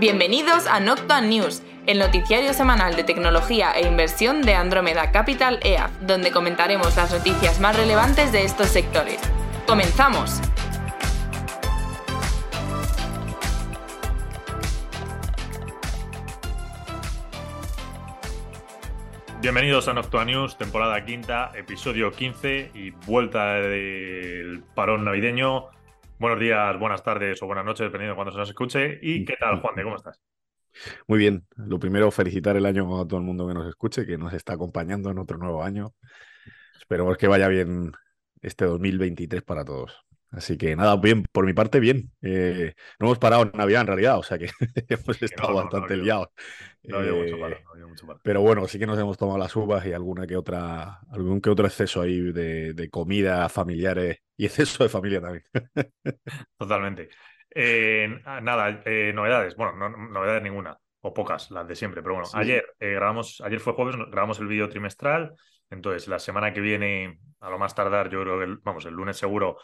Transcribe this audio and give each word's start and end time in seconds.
Bienvenidos 0.00 0.68
a 0.68 0.78
Noctua 0.78 1.20
News, 1.20 1.60
el 1.88 1.98
noticiario 1.98 2.54
semanal 2.54 2.94
de 2.94 3.02
tecnología 3.02 3.72
e 3.72 3.84
inversión 3.84 4.42
de 4.42 4.54
Andrómeda 4.54 5.10
Capital 5.10 5.58
EAF, 5.60 5.90
donde 6.02 6.30
comentaremos 6.30 6.94
las 6.96 7.10
noticias 7.10 7.58
más 7.58 7.76
relevantes 7.76 8.30
de 8.30 8.44
estos 8.44 8.68
sectores. 8.68 9.18
¡Comenzamos! 9.66 10.40
Bienvenidos 19.40 19.88
a 19.88 19.94
Noctua 19.94 20.24
News, 20.24 20.56
temporada 20.56 21.04
quinta, 21.04 21.50
episodio 21.56 22.12
15 22.12 22.70
y 22.72 22.90
vuelta 22.90 23.54
del 23.54 24.62
parón 24.76 25.04
navideño. 25.04 25.70
Buenos 26.18 26.40
días, 26.40 26.76
buenas 26.80 27.04
tardes 27.04 27.40
o 27.42 27.46
buenas 27.46 27.64
noches, 27.64 27.86
dependiendo 27.86 28.14
de 28.14 28.16
cuando 28.16 28.32
se 28.32 28.38
nos 28.38 28.48
escuche. 28.48 28.98
¿Y 29.00 29.24
qué 29.24 29.36
tal, 29.38 29.60
Juan 29.60 29.76
de? 29.76 29.84
¿Cómo 29.84 29.94
estás? 29.94 30.20
Muy 31.06 31.20
bien. 31.20 31.46
Lo 31.54 31.78
primero, 31.78 32.10
felicitar 32.10 32.56
el 32.56 32.66
año 32.66 33.00
a 33.00 33.06
todo 33.06 33.20
el 33.20 33.24
mundo 33.24 33.46
que 33.46 33.54
nos 33.54 33.68
escuche, 33.68 34.04
que 34.04 34.18
nos 34.18 34.32
está 34.32 34.54
acompañando 34.54 35.10
en 35.10 35.18
otro 35.18 35.38
nuevo 35.38 35.62
año. 35.62 35.94
Esperemos 36.76 37.16
que 37.16 37.28
vaya 37.28 37.46
bien 37.46 37.92
este 38.42 38.64
2023 38.64 39.42
para 39.42 39.64
todos. 39.64 40.07
Así 40.30 40.58
que 40.58 40.76
nada, 40.76 40.96
bien, 40.96 41.24
por 41.32 41.46
mi 41.46 41.54
parte, 41.54 41.80
bien. 41.80 42.12
Eh, 42.20 42.74
no 42.98 43.06
hemos 43.06 43.18
parado 43.18 43.44
en 43.44 43.52
Navidad 43.54 43.82
en 43.82 43.86
realidad, 43.86 44.18
o 44.18 44.22
sea 44.22 44.38
que 44.38 44.50
hemos 44.88 45.22
estado 45.22 45.54
bastante 45.54 45.96
liados. 45.96 46.28
Pero 48.22 48.42
bueno, 48.42 48.66
sí 48.68 48.78
que 48.78 48.86
nos 48.86 48.98
hemos 48.98 49.16
tomado 49.16 49.38
las 49.38 49.56
uvas 49.56 49.86
y 49.86 49.92
alguna 49.92 50.26
que 50.26 50.36
otra, 50.36 51.00
algún 51.10 51.40
que 51.40 51.48
otro 51.48 51.66
exceso 51.66 52.02
ahí 52.02 52.20
de, 52.32 52.88
comida, 52.90 53.48
familiares 53.48 54.18
y 54.36 54.44
exceso 54.46 54.84
de 54.84 54.90
familia 54.90 55.20
también. 55.20 55.44
Totalmente. 56.58 57.08
Eh, 57.54 58.20
nada, 58.42 58.82
eh, 58.84 59.12
novedades. 59.14 59.56
Bueno, 59.56 59.76
no, 59.76 59.88
novedades 59.88 60.42
ninguna, 60.42 60.76
o 61.00 61.14
pocas, 61.14 61.50
las 61.50 61.66
de 61.66 61.74
siempre. 61.74 62.02
Pero 62.02 62.16
bueno, 62.16 62.28
ayer 62.34 62.66
grabamos, 62.78 63.40
ayer 63.40 63.60
fue 63.60 63.72
jueves, 63.72 63.96
grabamos 64.10 64.38
el 64.40 64.46
vídeo 64.46 64.68
trimestral. 64.68 65.34
Entonces, 65.70 66.06
la 66.06 66.18
semana 66.18 66.52
que 66.52 66.60
viene, 66.60 67.18
a 67.40 67.48
lo 67.48 67.58
más 67.58 67.74
tardar, 67.74 68.10
yo 68.10 68.22
creo 68.22 68.38
que, 68.38 68.60
vamos, 68.62 68.84
el 68.84 68.94
lunes 68.94 69.16
seguro 69.16 69.58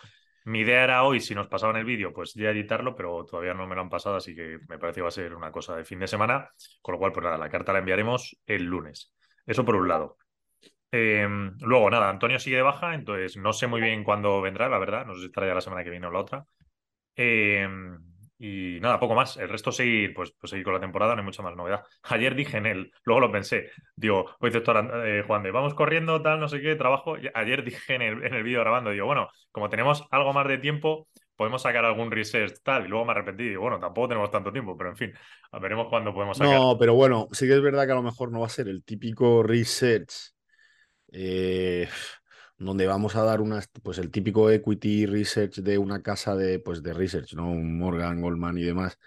mi 0.44 0.60
idea 0.60 0.84
era 0.84 1.04
hoy, 1.04 1.20
si 1.20 1.34
nos 1.34 1.48
pasaban 1.48 1.76
el 1.76 1.84
vídeo, 1.84 2.12
pues 2.12 2.34
ya 2.34 2.50
editarlo, 2.50 2.94
pero 2.94 3.24
todavía 3.24 3.54
no 3.54 3.66
me 3.66 3.74
lo 3.74 3.80
han 3.82 3.88
pasado, 3.90 4.16
así 4.16 4.34
que 4.34 4.58
me 4.68 4.78
parece 4.78 4.96
que 4.96 5.02
va 5.02 5.08
a 5.08 5.10
ser 5.10 5.34
una 5.34 5.50
cosa 5.52 5.76
de 5.76 5.84
fin 5.84 5.98
de 5.98 6.06
semana. 6.08 6.50
Con 6.82 6.92
lo 6.94 6.98
cual, 6.98 7.12
pues 7.12 7.24
nada, 7.24 7.38
la 7.38 7.48
carta 7.50 7.72
la 7.72 7.78
enviaremos 7.80 8.36
el 8.46 8.64
lunes. 8.64 9.12
Eso 9.46 9.64
por 9.64 9.76
un 9.76 9.88
lado. 9.88 10.18
Em, 10.90 11.56
luego, 11.60 11.90
nada, 11.90 12.08
Antonio 12.10 12.38
sigue 12.38 12.56
de 12.56 12.62
baja, 12.62 12.94
entonces 12.94 13.36
no 13.36 13.52
sé 13.52 13.66
muy 13.66 13.80
bien 13.80 14.04
cuándo 14.04 14.40
vendrá, 14.40 14.68
la 14.68 14.78
verdad. 14.78 15.06
No 15.06 15.14
sé 15.14 15.20
si 15.20 15.26
estará 15.26 15.46
ya 15.48 15.54
la 15.54 15.60
semana 15.60 15.84
que 15.84 15.90
viene 15.90 16.06
o 16.06 16.10
la 16.10 16.20
otra. 16.20 16.46
Eh, 17.16 17.68
y 18.38 18.78
nada, 18.80 18.98
poco 18.98 19.14
más. 19.14 19.36
El 19.36 19.48
resto 19.48 19.70
seguir, 19.70 20.12
pues, 20.12 20.32
pues 20.38 20.50
seguir 20.50 20.64
con 20.64 20.74
la 20.74 20.80
temporada, 20.80 21.14
no 21.14 21.20
hay 21.20 21.24
mucha 21.24 21.42
más 21.42 21.56
novedad. 21.56 21.84
Ayer 22.02 22.34
dije 22.34 22.56
en 22.56 22.66
él, 22.66 22.92
luego 23.04 23.20
lo 23.20 23.32
pensé. 23.32 23.70
Digo, 23.94 24.26
oye, 24.40 24.52
doctor 24.52 24.90
eh, 25.06 25.22
Juan 25.26 25.42
de, 25.42 25.50
vamos 25.50 25.74
corriendo, 25.74 26.20
tal, 26.22 26.40
no 26.40 26.48
sé 26.48 26.60
qué, 26.60 26.74
trabajo. 26.74 27.16
ayer 27.34 27.64
dije 27.64 27.94
en 27.94 28.02
el, 28.02 28.24
en 28.24 28.34
el 28.34 28.42
vídeo 28.42 28.60
grabando, 28.60 28.90
digo, 28.90 29.06
bueno, 29.06 29.28
como 29.52 29.68
tenemos 29.68 30.04
algo 30.10 30.32
más 30.32 30.48
de 30.48 30.58
tiempo, 30.58 31.08
podemos 31.36 31.62
sacar 31.62 31.84
algún 31.84 32.10
research, 32.10 32.54
tal. 32.62 32.86
Y 32.86 32.88
luego 32.88 33.04
me 33.04 33.12
arrepentí, 33.12 33.44
digo, 33.44 33.62
bueno, 33.62 33.78
tampoco 33.78 34.08
tenemos 34.08 34.30
tanto 34.30 34.52
tiempo, 34.52 34.76
pero 34.76 34.90
en 34.90 34.96
fin, 34.96 35.12
veremos 35.60 35.88
cuándo 35.88 36.12
podemos 36.12 36.36
sacar. 36.36 36.58
No, 36.58 36.76
pero 36.78 36.94
bueno, 36.94 37.28
sí 37.32 37.46
que 37.46 37.54
es 37.54 37.62
verdad 37.62 37.86
que 37.86 37.92
a 37.92 37.96
lo 37.96 38.02
mejor 38.02 38.32
no 38.32 38.40
va 38.40 38.46
a 38.46 38.50
ser 38.50 38.68
el 38.68 38.82
típico 38.84 39.42
research. 39.42 40.32
Eh 41.12 41.88
donde 42.58 42.86
vamos 42.86 43.16
a 43.16 43.22
dar 43.24 43.40
unas, 43.40 43.68
pues 43.82 43.98
el 43.98 44.10
típico 44.10 44.50
equity 44.50 45.06
research 45.06 45.56
de 45.60 45.78
una 45.78 46.02
casa 46.02 46.36
de, 46.36 46.58
pues 46.58 46.82
de 46.82 46.94
research, 46.94 47.34
¿no? 47.34 47.46
Morgan, 47.54 48.20
Goldman 48.20 48.58
y 48.58 48.62
demás, 48.62 48.98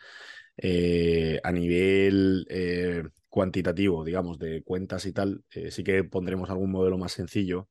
eh, 0.57 1.39
a 1.43 1.51
nivel 1.51 2.45
eh, 2.49 3.03
cuantitativo, 3.29 4.03
digamos, 4.03 4.39
de 4.39 4.63
cuentas 4.63 5.05
y 5.05 5.13
tal, 5.13 5.43
eh, 5.51 5.71
sí 5.71 5.83
que 5.83 6.03
pondremos 6.03 6.49
algún 6.49 6.71
modelo 6.71 6.97
más 6.97 7.13
sencillo, 7.13 7.69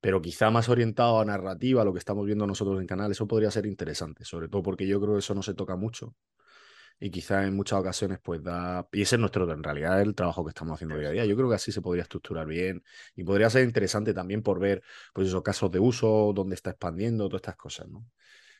pero 0.00 0.22
quizá 0.22 0.50
más 0.50 0.68
orientado 0.68 1.20
a 1.20 1.24
narrativa, 1.24 1.84
lo 1.84 1.92
que 1.92 1.98
estamos 1.98 2.24
viendo 2.26 2.46
nosotros 2.46 2.80
en 2.80 2.86
canal, 2.86 3.10
eso 3.10 3.26
podría 3.26 3.50
ser 3.50 3.66
interesante, 3.66 4.24
sobre 4.24 4.48
todo 4.48 4.62
porque 4.62 4.86
yo 4.86 5.00
creo 5.00 5.14
que 5.14 5.20
eso 5.20 5.34
no 5.34 5.42
se 5.42 5.54
toca 5.54 5.76
mucho 5.76 6.14
y 7.00 7.10
quizá 7.10 7.44
en 7.46 7.54
muchas 7.54 7.78
ocasiones 7.80 8.18
pues 8.22 8.42
da, 8.42 8.88
y 8.92 9.02
ese 9.02 9.16
es 9.16 9.20
nuestro, 9.20 9.50
en 9.52 9.62
realidad 9.62 10.00
el 10.00 10.14
trabajo 10.14 10.44
que 10.44 10.50
estamos 10.50 10.74
haciendo 10.74 10.96
día 10.98 11.08
a 11.08 11.12
día. 11.12 11.24
Yo 11.26 11.36
creo 11.36 11.48
que 11.48 11.54
así 11.54 11.72
se 11.72 11.82
podría 11.82 12.02
estructurar 12.02 12.46
bien 12.46 12.82
y 13.14 13.24
podría 13.24 13.50
ser 13.50 13.64
interesante 13.64 14.14
también 14.14 14.42
por 14.42 14.58
ver 14.58 14.82
pues 15.12 15.28
esos 15.28 15.42
casos 15.42 15.70
de 15.70 15.78
uso, 15.78 16.32
dónde 16.34 16.54
está 16.54 16.70
expandiendo, 16.70 17.28
todas 17.28 17.40
estas 17.40 17.56
cosas, 17.56 17.88
¿no? 17.88 18.06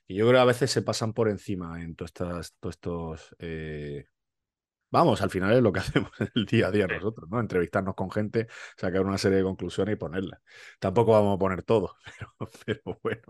Y 0.07 0.17
yo 0.17 0.27
creo 0.27 0.39
que 0.39 0.43
a 0.43 0.45
veces 0.47 0.71
se 0.71 0.83
pasan 0.83 1.13
por 1.13 1.29
encima 1.29 1.83
en 1.83 1.95
todos 1.95 2.11
estos, 2.11 2.55
todos 2.61 2.75
estos 2.75 3.37
eh, 3.41 4.07
Vamos, 4.91 5.21
al 5.21 5.31
final 5.31 5.53
es 5.53 5.63
lo 5.63 5.73
que 5.73 5.81
hacemos 5.81 6.11
en 6.21 6.31
el 6.35 6.47
día 6.47 6.69
a 6.69 6.71
día 6.71 6.87
nosotros, 6.87 7.29
¿no? 7.31 7.41
Entrevistarnos 7.41 7.95
con 7.95 8.11
gente, 8.11 8.47
sacar 8.77 9.03
una 9.03 9.19
serie 9.19 9.39
de 9.39 9.45
conclusiones 9.45 9.95
y 9.95 9.97
ponerlas. 9.97 10.41
Tampoco 10.79 11.13
vamos 11.13 11.37
a 11.37 11.39
poner 11.39 11.63
todo, 11.63 11.97
pero, 12.67 12.99
bueno, 13.03 13.23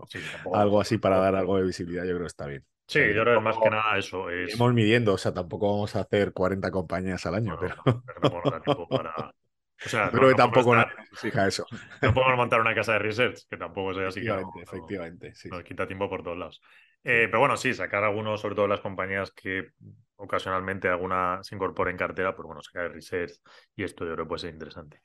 algo 0.53 0.81
así 0.81 0.97
para 0.97 1.17
dar 1.17 1.35
algo 1.35 1.57
de 1.57 1.63
visibilidad 1.63 2.03
yo 2.03 2.11
creo 2.11 2.21
que 2.21 2.27
está 2.27 2.45
bien. 2.45 2.65
Sí, 2.87 2.99
yo 3.13 3.21
creo 3.21 3.35
que 3.35 3.43
más 3.43 3.57
que 3.61 3.69
nada 3.69 3.97
eso 3.99 4.31
es. 4.31 4.51
Estamos 4.51 4.73
midiendo, 4.73 5.13
o 5.13 5.17
sea, 5.17 5.31
tampoco 5.31 5.71
vamos 5.71 5.95
a 5.95 6.01
hacer 6.01 6.33
40 6.33 6.71
compañías 6.71 7.23
al 7.27 7.35
año, 7.35 7.55
pero. 7.59 7.75
O 7.85 9.87
sea, 9.87 10.09
creo 10.11 10.29
que 10.29 10.35
tampoco 10.35 10.75
fija 11.13 11.47
eso. 11.47 11.67
No 12.01 12.13
podemos 12.15 12.35
montar 12.35 12.59
una 12.59 12.73
casa 12.73 12.93
de 12.93 12.99
research, 12.99 13.47
que 13.47 13.57
tampoco 13.57 13.93
sea 13.93 14.07
así. 14.07 14.21
Efectivamente, 14.21 14.61
efectivamente. 14.63 15.35
Sí, 15.35 15.49
nos 15.49 15.63
quita 15.63 15.85
tiempo 15.85 16.09
por 16.09 16.23
todos 16.23 16.39
lados. 16.39 16.61
Eh, 17.03 17.27
pero 17.27 17.39
bueno, 17.39 17.57
sí, 17.57 17.75
sacar 17.75 18.03
algunos, 18.03 18.41
sobre 18.41 18.55
todo 18.55 18.67
las 18.67 18.81
compañías 18.81 19.31
que 19.31 19.69
ocasionalmente 20.19 20.87
alguna 20.87 21.39
se 21.41 21.55
incorpore 21.55 21.91
en 21.91 21.97
cartera, 21.97 22.35
pues 22.35 22.45
bueno, 22.45 22.61
sacar 22.61 22.85
el 22.85 22.93
research 22.93 23.33
y 23.75 23.83
esto 23.83 24.05
yo 24.05 24.13
creo 24.13 24.25
que 24.25 24.29
puede 24.29 24.41
ser 24.41 24.53
interesante. 24.53 25.01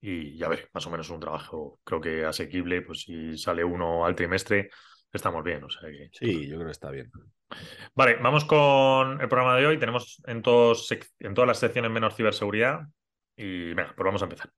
Y 0.00 0.36
ya 0.36 0.48
ver, 0.48 0.68
más 0.72 0.86
o 0.86 0.90
menos 0.90 1.06
es 1.06 1.12
un 1.12 1.20
trabajo, 1.20 1.80
creo 1.84 2.00
que 2.00 2.24
asequible, 2.24 2.82
pues 2.82 3.02
si 3.02 3.36
sale 3.38 3.62
uno 3.62 4.04
al 4.04 4.16
trimestre, 4.16 4.70
estamos 5.12 5.44
bien. 5.44 5.62
O 5.64 5.70
sea 5.70 5.88
que... 5.88 6.10
Sí, 6.12 6.48
yo 6.48 6.56
creo 6.56 6.66
que 6.66 6.72
está 6.72 6.90
bien. 6.90 7.10
Vale, 7.94 8.16
vamos 8.16 8.44
con 8.44 9.20
el 9.20 9.28
programa 9.28 9.56
de 9.56 9.66
hoy. 9.66 9.78
Tenemos 9.78 10.22
en, 10.26 10.42
todos, 10.42 10.90
en 11.18 11.34
todas 11.34 11.48
las 11.48 11.58
secciones 11.58 11.90
menos 11.90 12.16
ciberseguridad. 12.16 12.80
Y 13.36 13.74
venga, 13.74 13.92
pues 13.94 14.04
vamos 14.04 14.22
a 14.22 14.24
empezar. 14.24 14.50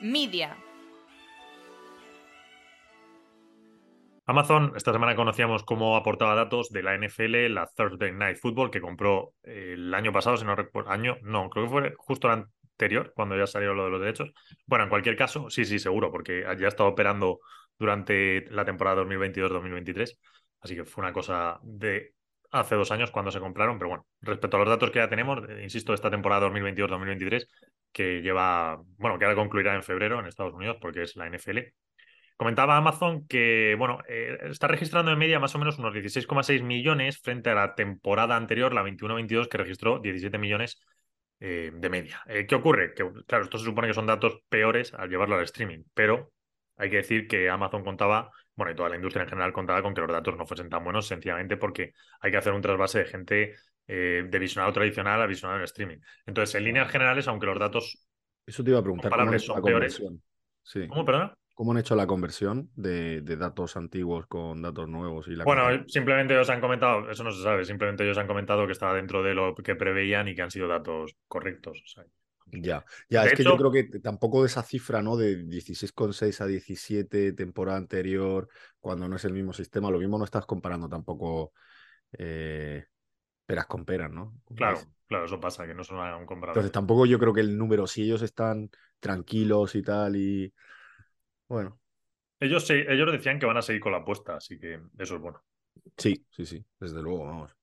Media. 0.00 0.56
Amazon, 4.30 4.74
esta 4.76 4.92
semana 4.92 5.16
conocíamos 5.16 5.64
cómo 5.64 5.96
aportaba 5.96 6.34
datos 6.34 6.68
de 6.68 6.82
la 6.82 6.94
NFL, 6.94 7.48
la 7.48 7.66
Thursday 7.66 8.12
Night 8.12 8.36
Football, 8.36 8.70
que 8.70 8.78
compró 8.78 9.32
el 9.42 9.94
año 9.94 10.12
pasado, 10.12 10.36
si 10.36 10.44
no 10.44 10.54
recuerdo, 10.54 10.90
año, 10.90 11.16
no, 11.22 11.48
creo 11.48 11.64
que 11.64 11.70
fue 11.70 11.94
justo 11.96 12.26
el 12.26 12.44
anterior, 12.44 13.14
cuando 13.16 13.38
ya 13.38 13.46
salió 13.46 13.72
lo 13.72 13.84
de 13.84 13.90
los 13.90 14.00
derechos. 14.02 14.30
Bueno, 14.66 14.84
en 14.84 14.90
cualquier 14.90 15.16
caso, 15.16 15.48
sí, 15.48 15.64
sí, 15.64 15.78
seguro, 15.78 16.12
porque 16.12 16.42
ya 16.58 16.66
ha 16.66 16.68
estado 16.68 16.90
operando 16.90 17.40
durante 17.78 18.44
la 18.50 18.66
temporada 18.66 19.00
2022-2023. 19.02 20.18
Así 20.60 20.76
que 20.76 20.84
fue 20.84 21.04
una 21.04 21.14
cosa 21.14 21.58
de 21.62 22.12
hace 22.50 22.74
dos 22.74 22.90
años 22.90 23.10
cuando 23.10 23.30
se 23.30 23.40
compraron. 23.40 23.78
Pero 23.78 23.88
bueno, 23.88 24.06
respecto 24.20 24.58
a 24.58 24.60
los 24.60 24.68
datos 24.68 24.90
que 24.90 24.98
ya 24.98 25.08
tenemos, 25.08 25.38
eh, 25.48 25.62
insisto, 25.62 25.94
esta 25.94 26.10
temporada 26.10 26.50
2022-2023, 26.50 27.46
que 27.90 28.20
lleva, 28.20 28.78
bueno, 28.98 29.18
que 29.18 29.24
ahora 29.24 29.36
concluirá 29.36 29.74
en 29.74 29.82
febrero 29.82 30.20
en 30.20 30.26
Estados 30.26 30.52
Unidos 30.52 30.76
porque 30.78 31.04
es 31.04 31.16
la 31.16 31.30
NFL. 31.30 31.60
Comentaba 32.38 32.78
Amazon 32.78 33.26
que, 33.26 33.74
bueno, 33.76 33.98
eh, 34.08 34.38
está 34.44 34.66
registrando 34.66 35.12
en 35.12 35.18
media 35.18 35.38
más 35.38 35.54
o 35.54 35.58
menos 35.58 35.78
unos 35.78 35.92
16,6 35.92 36.62
millones 36.62 37.18
frente 37.18 37.50
a 37.50 37.54
la 37.54 37.74
temporada 37.74 38.36
anterior, 38.36 38.72
la 38.72 38.82
21-22, 38.82 39.48
que 39.48 39.58
registró 39.58 39.98
17 39.98 40.38
millones 40.38 40.80
eh, 41.40 41.70
de 41.74 41.90
media. 41.90 42.22
¿Qué 42.48 42.54
ocurre? 42.54 42.94
Que, 42.94 43.04
claro, 43.26 43.44
esto 43.44 43.58
se 43.58 43.66
supone 43.66 43.88
que 43.88 43.94
son 43.94 44.06
datos 44.06 44.38
peores 44.48 44.94
al 44.94 45.10
llevarlo 45.10 45.36
al 45.36 45.44
streaming, 45.44 45.82
pero 45.92 46.32
hay 46.78 46.88
que 46.88 46.96
decir 46.96 47.26
que 47.26 47.50
Amazon 47.50 47.84
contaba, 47.84 48.30
bueno, 48.54 48.72
y 48.72 48.74
toda 48.74 48.88
la 48.88 48.96
industria 48.96 49.24
en 49.24 49.28
general 49.28 49.52
contaba 49.52 49.82
con 49.82 49.92
que 49.92 50.00
los 50.00 50.10
datos 50.10 50.36
no 50.36 50.46
fuesen 50.46 50.70
tan 50.70 50.82
buenos, 50.84 51.06
sencillamente 51.06 51.56
porque 51.56 51.92
hay 52.20 52.30
que 52.30 52.36
hacer 52.36 52.52
un 52.52 52.62
trasvase 52.62 53.00
de 53.00 53.04
gente 53.04 53.54
eh, 53.88 54.24
de 54.28 54.38
visionado 54.38 54.72
tradicional 54.72 55.20
a 55.20 55.26
visionado 55.26 55.58
en 55.58 55.64
streaming. 55.64 55.98
Entonces, 56.26 56.54
en 56.54 56.64
líneas 56.64 56.90
generales, 56.90 57.26
aunque 57.26 57.46
los 57.46 57.58
datos. 57.58 58.06
Eso 58.46 58.62
te 58.62 58.70
iba 58.70 58.78
a 58.78 58.82
preguntar. 58.82 59.10
¿cómo 59.10 59.38
son 59.38 59.62
peores. 59.62 60.02
Sí. 60.62 60.86
¿Cómo, 60.86 61.04
perdona? 61.04 61.34
¿Cómo 61.58 61.72
han 61.72 61.78
hecho 61.78 61.96
la 61.96 62.06
conversión 62.06 62.70
de, 62.76 63.20
datos 63.20 63.76
antiguos 63.76 64.28
con 64.28 64.62
datos 64.62 64.88
nuevos? 64.88 65.26
Y 65.26 65.34
la 65.34 65.42
bueno, 65.42 65.84
simplemente 65.88 66.32
ellos 66.32 66.48
han 66.50 66.60
comentado, 66.60 67.10
eso 67.10 67.24
no 67.24 67.32
se 67.32 67.42
sabe, 67.42 67.64
simplemente 67.64 68.04
ellos 68.04 68.16
han 68.16 68.28
comentado 68.28 68.64
que 68.64 68.74
estaba 68.74 68.94
dentro 68.94 69.24
de 69.24 69.34
lo 69.34 69.56
que 69.56 69.74
preveían 69.74 70.28
y 70.28 70.36
que 70.36 70.42
han 70.42 70.52
sido 70.52 70.68
datos 70.68 71.16
correctos. 71.26 71.82
O 71.84 71.88
sea, 71.88 72.04
ya, 72.52 72.84
ya, 73.10 73.24
es 73.24 73.32
que 73.32 73.42
yo 73.42 73.56
creo 73.56 73.72
que 73.72 73.98
tampoco 73.98 74.44
esa 74.44 74.62
cifra, 74.62 75.02
¿no? 75.02 75.16
De 75.16 75.36
16,6 75.36 76.40
a 76.42 76.46
17 76.46 77.32
temporada 77.32 77.78
anterior, 77.78 78.48
cuando 78.78 79.08
no 79.08 79.16
es 79.16 79.24
el 79.24 79.32
mismo 79.32 79.52
sistema, 79.52 79.90
lo 79.90 79.98
mismo 79.98 80.16
no 80.16 80.26
estás 80.26 80.46
comparando 80.46 80.88
tampoco 80.88 81.54
eh, 82.12 82.84
peras 83.44 83.66
con 83.66 83.84
peras, 83.84 84.12
¿no? 84.12 84.32
Claro, 84.54 84.78
claro, 85.08 85.24
eso 85.24 85.40
pasa, 85.40 85.66
que 85.66 85.74
no 85.74 85.82
son 85.82 85.98
un 85.98 86.24
comparador. 86.24 86.58
Entonces 86.58 86.70
tampoco 86.70 87.04
yo 87.04 87.18
creo 87.18 87.34
que 87.34 87.40
el 87.40 87.58
número, 87.58 87.88
si 87.88 88.04
ellos 88.04 88.22
están 88.22 88.70
tranquilos 89.00 89.74
y 89.74 89.82
tal, 89.82 90.14
y 90.14 90.54
bueno. 91.48 91.80
Ellos, 92.40 92.68
ellos 92.70 93.12
decían 93.12 93.38
que 93.38 93.46
van 93.46 93.56
a 93.56 93.62
seguir 93.62 93.80
con 93.80 93.92
la 93.92 93.98
apuesta, 93.98 94.36
así 94.36 94.58
que 94.58 94.80
eso 94.98 95.16
es 95.16 95.20
bueno. 95.20 95.42
Sí, 95.96 96.24
sí, 96.30 96.46
sí, 96.46 96.64
desde 96.78 97.02
luego, 97.02 97.24
vamos. 97.24 97.56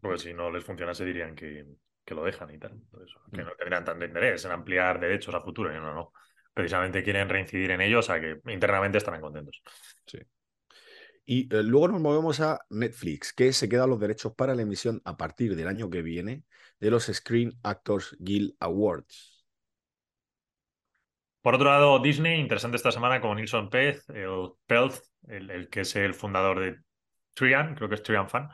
Porque 0.00 0.18
si 0.18 0.34
no 0.34 0.50
les 0.50 0.64
funcionase 0.64 1.04
dirían 1.04 1.34
que, 1.34 1.66
que 2.04 2.14
lo 2.14 2.24
dejan 2.24 2.50
y 2.54 2.58
tal. 2.58 2.72
que 3.32 3.42
mm. 3.42 3.46
no 3.46 3.54
tendrían 3.56 3.84
tanto 3.84 4.04
interés 4.04 4.44
en 4.44 4.52
ampliar 4.52 5.00
derechos 5.00 5.34
a 5.34 5.40
futuro. 5.40 5.72
Y 5.72 5.76
no, 5.76 5.94
no. 5.94 6.12
Precisamente 6.52 7.02
quieren 7.02 7.28
reincidir 7.28 7.70
en 7.70 7.80
ellos, 7.80 8.04
o 8.04 8.12
sea 8.12 8.20
que 8.20 8.40
internamente 8.52 8.98
estarán 8.98 9.20
contentos. 9.20 9.62
Sí. 10.06 10.18
Y 11.26 11.54
eh, 11.54 11.62
luego 11.62 11.88
nos 11.88 12.00
movemos 12.00 12.40
a 12.40 12.60
Netflix, 12.68 13.32
que 13.32 13.52
se 13.52 13.68
queda 13.68 13.86
los 13.86 13.98
derechos 13.98 14.34
para 14.34 14.54
la 14.54 14.62
emisión 14.62 15.00
a 15.04 15.16
partir 15.16 15.56
del 15.56 15.68
año 15.68 15.88
que 15.88 16.02
viene 16.02 16.44
de 16.80 16.90
los 16.90 17.06
Screen 17.06 17.58
Actors 17.62 18.14
Guild 18.20 18.54
Awards. 18.60 19.33
Por 21.44 21.56
otro 21.56 21.68
lado, 21.68 21.98
Disney, 21.98 22.40
interesante 22.40 22.78
esta 22.78 22.90
semana 22.90 23.20
con 23.20 23.36
Nilsson 23.36 23.68
Pez, 23.68 24.08
el 24.08 24.52
Pelth, 24.66 24.94
el, 25.28 25.68
que 25.68 25.82
es 25.82 25.94
el 25.94 26.14
fundador 26.14 26.58
de 26.58 26.78
Trian, 27.34 27.74
creo 27.74 27.86
que 27.86 27.96
es 27.96 28.02
Trian 28.02 28.30
Fan. 28.30 28.48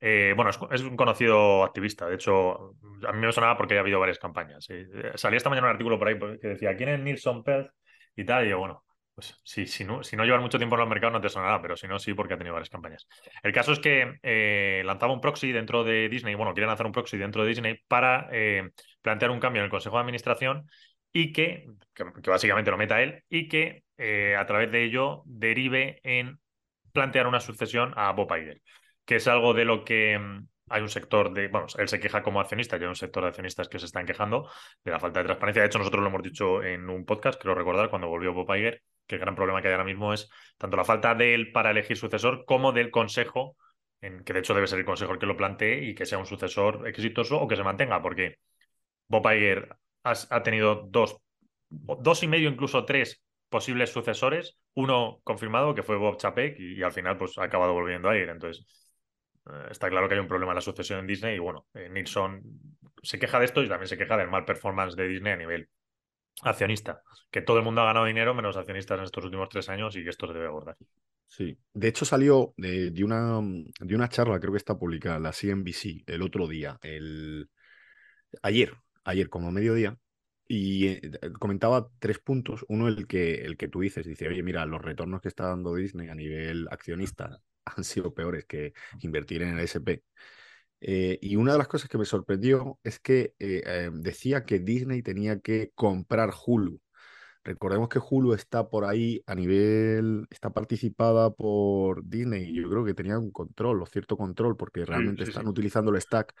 Eh, 0.00 0.32
bueno, 0.34 0.50
es, 0.50 0.80
un 0.80 0.96
conocido 0.96 1.62
activista. 1.62 2.08
De 2.08 2.16
hecho, 2.16 2.74
a 3.06 3.12
mí 3.12 3.24
me 3.24 3.30
sonaba 3.30 3.56
porque 3.56 3.76
ha 3.76 3.80
habido 3.80 4.00
varias 4.00 4.18
campañas. 4.18 4.66
Eh, 4.70 5.12
salía 5.14 5.36
esta 5.36 5.50
mañana 5.50 5.68
un 5.68 5.74
artículo 5.74 6.00
por 6.00 6.08
ahí 6.08 6.18
que 6.40 6.48
decía 6.48 6.76
¿quién 6.76 6.88
es 6.88 6.98
Nilsson 6.98 7.44
Pelth? 7.44 7.70
y 8.16 8.24
tal. 8.24 8.44
Y 8.44 8.50
yo, 8.50 8.58
bueno, 8.58 8.82
pues 9.14 9.40
sí, 9.44 9.66
si 9.66 9.84
no, 9.84 10.02
si 10.02 10.16
no 10.16 10.24
llevan 10.24 10.40
mucho 10.40 10.58
tiempo 10.58 10.74
en 10.74 10.80
los 10.80 10.88
mercados 10.88 11.12
no 11.12 11.20
te 11.20 11.28
sonará, 11.28 11.62
pero 11.62 11.76
si 11.76 11.86
no, 11.86 12.00
sí, 12.00 12.12
porque 12.12 12.34
ha 12.34 12.38
tenido 12.38 12.54
varias 12.54 12.70
campañas. 12.70 13.06
El 13.44 13.52
caso 13.52 13.72
es 13.72 13.78
que 13.78 14.18
eh, 14.22 14.82
lanzaba 14.84 15.12
un 15.12 15.20
proxy 15.20 15.52
dentro 15.52 15.84
de 15.84 16.08
Disney, 16.08 16.34
bueno, 16.34 16.54
quieren 16.54 16.70
hacer 16.70 16.86
un 16.86 16.92
proxy 16.92 17.18
dentro 17.18 17.42
de 17.42 17.48
Disney 17.50 17.78
para 17.86 18.28
eh, 18.32 18.70
plantear 19.00 19.30
un 19.30 19.38
cambio 19.38 19.60
en 19.60 19.66
el 19.66 19.70
Consejo 19.70 19.96
de 19.96 20.00
Administración 20.00 20.66
y 21.12 21.32
que, 21.32 21.66
que, 21.94 22.30
básicamente 22.30 22.70
lo 22.70 22.78
meta 22.78 23.02
él, 23.02 23.22
y 23.28 23.48
que 23.48 23.84
eh, 23.98 24.36
a 24.36 24.46
través 24.46 24.70
de 24.72 24.84
ello 24.84 25.22
derive 25.26 26.00
en 26.02 26.40
plantear 26.92 27.26
una 27.26 27.40
sucesión 27.40 27.92
a 27.96 28.12
Bob 28.12 28.32
que 29.04 29.16
es 29.16 29.28
algo 29.28 29.54
de 29.54 29.64
lo 29.64 29.84
que 29.84 30.18
mm, 30.18 30.46
hay 30.70 30.82
un 30.82 30.88
sector 30.88 31.32
de, 31.32 31.48
bueno, 31.48 31.66
él 31.78 31.88
se 31.88 32.00
queja 32.00 32.22
como 32.22 32.40
accionista, 32.40 32.76
y 32.76 32.80
hay 32.80 32.86
un 32.86 32.96
sector 32.96 33.22
de 33.22 33.28
accionistas 33.28 33.68
que 33.68 33.78
se 33.78 33.86
están 33.86 34.06
quejando 34.06 34.48
de 34.84 34.90
la 34.90 35.00
falta 35.00 35.20
de 35.20 35.26
transparencia. 35.26 35.62
De 35.62 35.66
hecho, 35.66 35.78
nosotros 35.78 36.02
lo 36.02 36.08
hemos 36.08 36.22
dicho 36.22 36.62
en 36.62 36.88
un 36.88 37.04
podcast, 37.04 37.40
creo 37.40 37.54
recordar, 37.54 37.90
cuando 37.90 38.08
volvió 38.08 38.32
Bob 38.32 38.54
Iger, 38.54 38.82
que 39.06 39.16
el 39.16 39.20
gran 39.20 39.34
problema 39.34 39.60
que 39.60 39.68
hay 39.68 39.74
ahora 39.74 39.84
mismo 39.84 40.14
es 40.14 40.30
tanto 40.56 40.76
la 40.76 40.84
falta 40.84 41.14
de 41.14 41.34
él 41.34 41.52
para 41.52 41.70
elegir 41.72 41.96
sucesor 41.96 42.44
como 42.46 42.72
del 42.72 42.90
consejo, 42.90 43.56
en, 44.00 44.24
que 44.24 44.32
de 44.32 44.40
hecho 44.40 44.54
debe 44.54 44.66
ser 44.66 44.78
el 44.78 44.84
consejo 44.84 45.12
el 45.12 45.18
que 45.18 45.26
lo 45.26 45.36
plantee 45.36 45.84
y 45.84 45.94
que 45.94 46.06
sea 46.06 46.18
un 46.18 46.26
sucesor 46.26 46.88
exitoso 46.88 47.38
o 47.38 47.46
que 47.48 47.56
se 47.56 47.64
mantenga, 47.64 48.00
porque 48.00 48.38
Bob 49.08 49.30
Iger 49.30 49.76
ha, 50.04 50.42
tenido 50.42 50.86
dos, 50.88 51.18
dos 51.68 52.22
y 52.22 52.28
medio, 52.28 52.48
incluso 52.48 52.84
tres 52.84 53.22
posibles 53.48 53.90
sucesores, 53.90 54.58
uno 54.74 55.20
confirmado 55.24 55.74
que 55.74 55.82
fue 55.82 55.96
Bob 55.96 56.16
Chapek 56.16 56.58
y, 56.58 56.82
al 56.82 56.92
final 56.92 57.16
pues 57.16 57.36
ha 57.38 57.44
acabado 57.44 57.72
volviendo 57.74 58.08
a 58.08 58.16
ir. 58.16 58.28
Entonces, 58.28 58.66
eh, 59.46 59.68
está 59.70 59.88
claro 59.88 60.08
que 60.08 60.14
hay 60.14 60.20
un 60.20 60.28
problema 60.28 60.52
en 60.52 60.56
la 60.56 60.62
sucesión 60.62 61.00
en 61.00 61.06
Disney 61.06 61.36
y 61.36 61.38
bueno, 61.38 61.66
eh, 61.74 61.88
Nilsson 61.90 62.42
se 63.02 63.18
queja 63.18 63.38
de 63.38 63.44
esto 63.44 63.62
y 63.62 63.68
también 63.68 63.88
se 63.88 63.98
queja 63.98 64.16
del 64.16 64.30
mal 64.30 64.44
performance 64.44 64.96
de 64.96 65.08
Disney 65.08 65.32
a 65.32 65.36
nivel 65.36 65.68
accionista, 66.42 67.02
que 67.30 67.42
todo 67.42 67.58
el 67.58 67.64
mundo 67.64 67.82
ha 67.82 67.86
ganado 67.86 68.06
dinero 68.06 68.34
menos 68.34 68.56
accionistas 68.56 68.98
en 68.98 69.04
estos 69.04 69.24
últimos 69.24 69.48
tres 69.48 69.68
años 69.68 69.94
y 69.96 70.02
que 70.02 70.10
esto 70.10 70.26
se 70.26 70.32
debe 70.32 70.46
abordar. 70.46 70.76
Sí, 71.26 71.56
de 71.72 71.88
hecho 71.88 72.04
salió 72.04 72.52
de, 72.56 72.92
una, 73.02 73.40
de 73.80 73.94
una 73.94 74.08
charla, 74.08 74.38
creo 74.38 74.52
que 74.52 74.58
está 74.58 74.78
publicada, 74.78 75.18
la 75.18 75.32
CNBC, 75.32 76.04
el 76.06 76.22
otro 76.22 76.46
día, 76.46 76.78
el 76.82 77.48
ayer, 78.42 78.74
ayer 79.04 79.28
como 79.28 79.50
mediodía, 79.50 79.98
y 80.48 80.88
eh, 80.88 81.00
comentaba 81.38 81.88
tres 81.98 82.18
puntos. 82.18 82.64
Uno, 82.68 82.88
el 82.88 83.06
que, 83.06 83.44
el 83.44 83.56
que 83.56 83.68
tú 83.68 83.80
dices, 83.80 84.06
dice, 84.06 84.28
oye, 84.28 84.42
mira, 84.42 84.66
los 84.66 84.82
retornos 84.82 85.20
que 85.20 85.28
está 85.28 85.46
dando 85.48 85.74
Disney 85.74 86.08
a 86.08 86.14
nivel 86.14 86.68
accionista 86.70 87.40
han 87.64 87.84
sido 87.84 88.14
peores 88.14 88.44
que 88.46 88.72
invertir 89.00 89.42
en 89.42 89.58
el 89.58 89.60
SP. 89.60 90.02
Eh, 90.84 91.18
y 91.22 91.36
una 91.36 91.52
de 91.52 91.58
las 91.58 91.68
cosas 91.68 91.88
que 91.88 91.96
me 91.96 92.04
sorprendió 92.04 92.76
es 92.82 92.98
que 92.98 93.34
eh, 93.38 93.62
eh, 93.64 93.90
decía 93.94 94.44
que 94.44 94.58
Disney 94.58 95.00
tenía 95.02 95.38
que 95.38 95.70
comprar 95.76 96.32
Hulu. 96.44 96.80
Recordemos 97.44 97.88
que 97.88 98.00
Hulu 98.00 98.34
está 98.34 98.68
por 98.68 98.84
ahí 98.84 99.22
a 99.26 99.36
nivel, 99.36 100.26
está 100.30 100.50
participada 100.50 101.30
por 101.30 102.04
Disney 102.04 102.50
y 102.50 102.62
yo 102.62 102.68
creo 102.68 102.84
que 102.84 102.94
tenía 102.94 103.18
un 103.18 103.30
control 103.30 103.82
o 103.82 103.86
cierto 103.86 104.16
control 104.16 104.56
porque 104.56 104.84
realmente 104.84 105.22
están 105.22 105.46
utilizando 105.46 105.92
el 105.92 106.00
stack, 106.00 106.34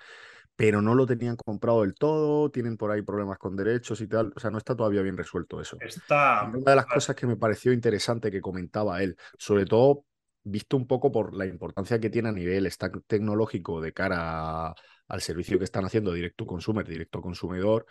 pero 0.56 0.82
no 0.82 0.94
lo 0.94 1.06
tenían 1.06 1.36
comprado 1.36 1.82
del 1.82 1.94
todo, 1.94 2.50
tienen 2.50 2.76
por 2.76 2.90
ahí 2.90 3.02
problemas 3.02 3.38
con 3.38 3.56
derechos 3.56 4.00
y 4.00 4.06
tal, 4.06 4.32
o 4.36 4.40
sea, 4.40 4.50
no 4.50 4.58
está 4.58 4.76
todavía 4.76 5.02
bien 5.02 5.16
resuelto 5.16 5.60
eso. 5.60 5.76
Está... 5.80 6.50
Una 6.54 6.70
de 6.70 6.76
las 6.76 6.86
cosas 6.86 7.16
que 7.16 7.26
me 7.26 7.36
pareció 7.36 7.72
interesante 7.72 8.30
que 8.30 8.40
comentaba 8.40 9.02
él, 9.02 9.16
sobre 9.38 9.64
todo 9.64 10.04
visto 10.44 10.76
un 10.76 10.86
poco 10.86 11.12
por 11.12 11.34
la 11.34 11.46
importancia 11.46 12.00
que 12.00 12.10
tiene 12.10 12.28
a 12.28 12.32
nivel 12.32 12.70
stack 12.70 13.02
tecnológico 13.06 13.80
de 13.80 13.92
cara 13.92 14.74
al 15.08 15.20
servicio 15.20 15.58
que 15.58 15.64
están 15.64 15.84
haciendo 15.84 16.12
directo 16.12 16.46
consumer, 16.46 16.86
directo 16.86 17.20
consumidor, 17.20 17.86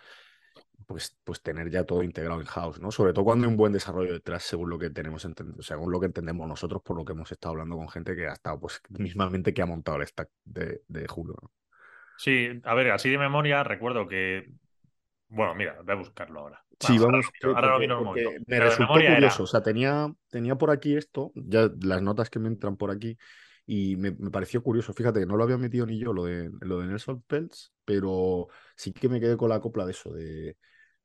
pues, 0.85 1.17
pues 1.23 1.41
tener 1.41 1.69
ya 1.69 1.83
todo 1.83 2.03
integrado 2.03 2.41
en 2.41 2.47
house, 2.47 2.79
¿no? 2.79 2.91
Sobre 2.91 3.13
todo 3.13 3.25
cuando 3.25 3.45
hay 3.45 3.51
un 3.51 3.57
buen 3.57 3.71
desarrollo 3.71 4.13
detrás, 4.13 4.43
según 4.43 4.69
lo 4.69 4.77
que 4.77 4.89
tenemos 4.89 5.25
según 5.59 5.91
lo 5.91 5.99
que 5.99 6.07
entendemos 6.07 6.47
nosotros, 6.47 6.81
por 6.81 6.97
lo 6.97 7.05
que 7.05 7.13
hemos 7.13 7.31
estado 7.31 7.51
hablando 7.51 7.77
con 7.77 7.89
gente 7.89 8.15
que 8.15 8.27
ha 8.27 8.33
estado, 8.33 8.59
pues, 8.59 8.81
mismamente 8.89 9.53
que 9.53 9.61
ha 9.61 9.65
montado 9.65 9.97
el 9.97 10.07
stack 10.07 10.29
de, 10.43 10.83
de 10.87 11.07
Hulu. 11.13 11.35
Sí, 12.21 12.49
a 12.63 12.75
ver, 12.75 12.91
así 12.91 13.09
de 13.09 13.17
memoria 13.17 13.63
recuerdo 13.63 14.07
que 14.07 14.47
bueno, 15.31 15.55
mira, 15.55 15.77
voy 15.83 15.93
a 15.93 15.97
buscarlo 15.97 16.41
ahora. 16.41 16.63
Sí, 16.79 16.97
vamos. 16.97 17.25
Ahora, 17.43 17.79
me 18.47 18.59
resultó 18.59 18.93
curioso. 18.93 19.43
O 19.43 19.47
sea, 19.47 19.63
tenía, 19.63 20.13
tenía 20.29 20.55
por 20.55 20.71
aquí 20.71 20.95
esto, 20.95 21.31
ya 21.35 21.69
las 21.81 22.01
notas 22.01 22.29
que 22.29 22.39
me 22.39 22.49
entran 22.49 22.75
por 22.75 22.91
aquí, 22.91 23.17
y 23.65 23.95
me, 23.95 24.11
pareció 24.11 24.61
curioso. 24.61 24.93
Fíjate 24.93 25.21
que 25.21 25.25
no 25.25 25.37
lo 25.37 25.43
había 25.43 25.57
metido 25.57 25.85
ni 25.85 25.99
yo 25.99 26.11
lo 26.11 26.25
de, 26.25 26.51
lo 26.59 26.79
de 26.79 26.87
Nelson 26.87 27.21
Peltz, 27.21 27.71
pero 27.85 28.47
sí 28.75 28.91
que 28.91 29.07
me 29.07 29.21
quedé 29.21 29.37
con 29.37 29.49
la 29.49 29.61
copla 29.61 29.85
de 29.85 29.91
eso, 29.91 30.11
de, 30.11 30.57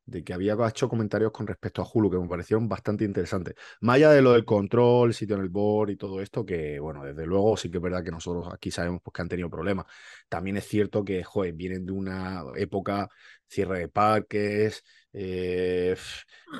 de 0.07 0.23
que 0.23 0.33
había 0.33 0.55
hecho 0.67 0.87
comentarios 0.87 1.31
con 1.31 1.45
respecto 1.45 1.81
a 1.81 1.87
Hulu 1.91 2.09
que 2.09 2.17
me 2.17 2.27
parecieron 2.29 2.67
bastante 2.69 3.03
interesantes. 3.03 3.55
Más 3.81 3.97
allá 3.97 4.11
de 4.11 4.21
lo 4.21 4.31
del 4.31 4.45
control, 4.45 5.13
sitio 5.13 5.35
en 5.35 5.41
el 5.43 5.49
board 5.49 5.91
y 5.91 5.97
todo 5.97 6.21
esto, 6.21 6.45
que 6.45 6.79
bueno, 6.79 7.03
desde 7.03 7.25
luego 7.25 7.57
sí 7.57 7.69
que 7.69 7.77
es 7.77 7.83
verdad 7.83 8.03
que 8.03 8.11
nosotros 8.11 8.51
aquí 8.53 8.71
sabemos 8.71 9.01
pues, 9.03 9.13
que 9.13 9.21
han 9.21 9.27
tenido 9.27 9.49
problemas. 9.49 9.85
También 10.29 10.55
es 10.57 10.65
cierto 10.65 11.03
que, 11.03 11.23
joder, 11.23 11.53
vienen 11.53 11.85
de 11.85 11.91
una 11.91 12.41
época, 12.55 13.09
cierre 13.47 13.79
de 13.79 13.89
parques, 13.89 14.83
eh, 15.11 15.95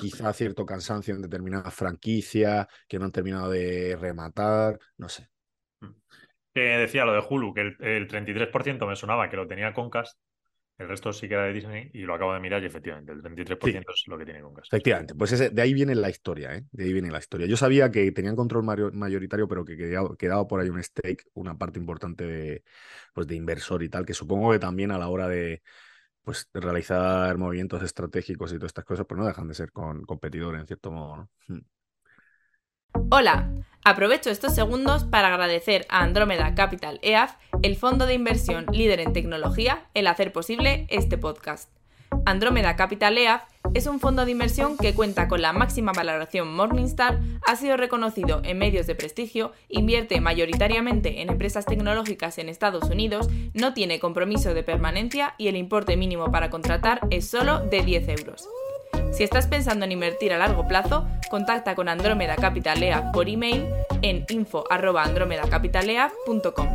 quizá 0.02 0.34
cierto 0.34 0.66
cansancio 0.66 1.16
en 1.16 1.22
determinadas 1.22 1.74
franquicias 1.74 2.68
que 2.86 3.00
no 3.00 3.06
han 3.06 3.12
terminado 3.14 3.50
de 3.50 3.96
rematar, 3.96 4.78
no 4.98 5.08
sé. 5.08 5.30
Que 6.54 6.62
decía 6.62 7.06
lo 7.06 7.14
de 7.14 7.24
Hulu, 7.28 7.54
que 7.54 7.62
el, 7.62 7.78
el 7.80 8.08
33% 8.08 8.86
me 8.88 8.96
sonaba 8.98 9.30
que 9.30 9.38
lo 9.38 9.48
tenía 9.48 9.74
Concast 9.74 10.20
el 10.78 10.88
resto 10.88 11.12
sí 11.12 11.28
queda 11.28 11.46
de 11.46 11.54
Disney 11.54 11.90
y 11.94 12.02
lo 12.02 12.14
acabo 12.14 12.34
de 12.34 12.40
mirar 12.40 12.62
y 12.62 12.68
efectivamente 12.68 13.12
el 13.12 13.22
23% 13.22 13.86
es 13.94 14.04
lo 14.08 14.18
que 14.18 14.26
tiene 14.26 14.42
Comcast. 14.42 14.72
Efectivamente, 14.72 15.16
pues 15.16 15.32
ese, 15.32 15.50
de 15.50 15.62
ahí 15.62 15.74
viene 15.74 15.96
la 15.96 16.10
historia, 16.10 16.54
¿eh? 16.54 16.66
De 16.72 16.84
ahí 16.84 16.94
viene 16.94 17.10
la 17.10 17.18
historia. 17.18 17.48
Yo 17.48 17.58
sabía 17.58 17.90
que 17.90 18.12
tenían 18.12 18.36
control 18.36 18.64
mayoritario, 18.94 19.48
pero 19.48 19.66
que 19.66 19.76
quedaba, 19.76 20.48
por 20.48 20.60
ahí 20.60 20.70
un 20.70 20.84
stake, 20.84 21.26
una 21.34 21.58
parte 21.58 21.80
importante 21.80 22.26
de, 22.26 22.64
pues, 23.14 23.26
de 23.26 23.36
inversor 23.36 23.82
y 23.82 23.90
tal, 23.90 24.06
que 24.06 24.14
supongo 24.14 24.52
que 24.52 24.60
también 24.60 24.92
a 24.92 25.00
la 25.00 25.10
hora 25.10 25.28
de, 25.28 25.64
pues, 26.24 26.48
realizar 26.54 27.38
movimientos 27.38 27.82
estratégicos 27.82 28.52
y 28.52 28.58
todas 28.58 28.70
estas 28.70 28.86
cosas, 28.86 29.06
pues 29.08 29.18
no 29.18 29.26
dejan 29.26 29.48
de 29.48 29.56
ser 29.56 29.72
con, 29.72 30.04
competidores 30.04 30.62
en 30.62 30.68
cierto 30.68 30.92
modo, 30.92 31.30
¿no? 31.48 31.62
Hola, 33.10 33.50
aprovecho 33.86 34.30
estos 34.30 34.54
segundos 34.54 35.06
para 35.06 35.30
agradecer 35.30 35.86
a 35.88 36.04
Andrómeda 36.04 36.56
Capital 36.56 37.00
EAF, 37.02 37.36
el 37.64 37.78
fondo 37.78 38.06
de 38.06 38.16
inversión 38.16 38.66
líder 38.72 39.00
en 39.00 39.14
tecnología, 39.14 39.86
el 39.94 40.08
hacer 40.08 40.34
posible 40.34 40.88
este 40.90 41.18
podcast. 41.18 41.70
Andrómeda 42.26 42.76
Capital 42.76 43.18
EAF 43.18 43.44
es 43.74 43.88
un 43.88 44.00
fondo 44.00 44.26
de 44.26 44.32
inversión 44.32 44.78
que 44.78 44.94
cuenta 44.94 45.28
con 45.28 45.42
la 45.42 45.54
máxima 45.54 45.94
valoración 45.94 46.54
Morningstar, 46.54 47.20
ha 47.48 47.56
sido 47.56 47.78
reconocido 47.78 48.42
en 48.44 48.58
medios 48.58 48.88
de 48.88 48.96
prestigio, 48.96 49.54
invierte 49.70 50.20
mayoritariamente 50.20 51.22
en 51.22 51.30
empresas 51.30 51.66
tecnológicas 51.66 52.38
en 52.40 52.50
Estados 52.50 52.90
Unidos, 52.90 53.30
no 53.54 53.74
tiene 53.74 54.00
compromiso 54.00 54.54
de 54.54 54.64
permanencia 54.64 55.36
y 55.38 55.48
el 55.48 55.56
importe 55.56 55.96
mínimo 55.96 56.32
para 56.32 56.50
contratar 56.50 57.02
es 57.10 57.30
solo 57.30 57.60
de 57.60 57.84
10 57.84 58.10
euros. 58.10 58.50
Si 59.18 59.24
estás 59.24 59.48
pensando 59.48 59.84
en 59.84 59.92
invertir 59.92 60.32
a 60.32 60.38
largo 60.38 60.68
plazo, 60.68 61.08
contacta 61.32 61.74
con 61.74 61.90
Andrómeda 61.90 62.36
Capitalea 62.36 63.12
por 63.12 63.28
email 63.28 63.66
en 64.04 64.24
info@andromedacapitalea.com. 64.30 66.68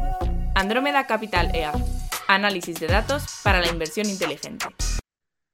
Andrómeda 0.57 1.07
Capital 1.07 1.55
EA, 1.55 1.71
análisis 2.27 2.81
de 2.81 2.89
datos 2.89 3.41
para 3.45 3.61
la 3.61 3.69
inversión 3.69 4.09
inteligente. 4.09 4.67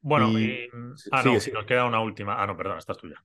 Bueno, 0.01 0.31
y... 0.31 0.67
ah, 1.13 1.23
no, 1.23 1.35
nos 1.35 1.67
queda 1.67 1.85
una 1.85 2.01
última. 2.01 2.43
Ah, 2.43 2.47
no, 2.47 2.57
perdón, 2.57 2.79
esta 2.79 2.93
es 2.93 2.99
tuya. 2.99 3.23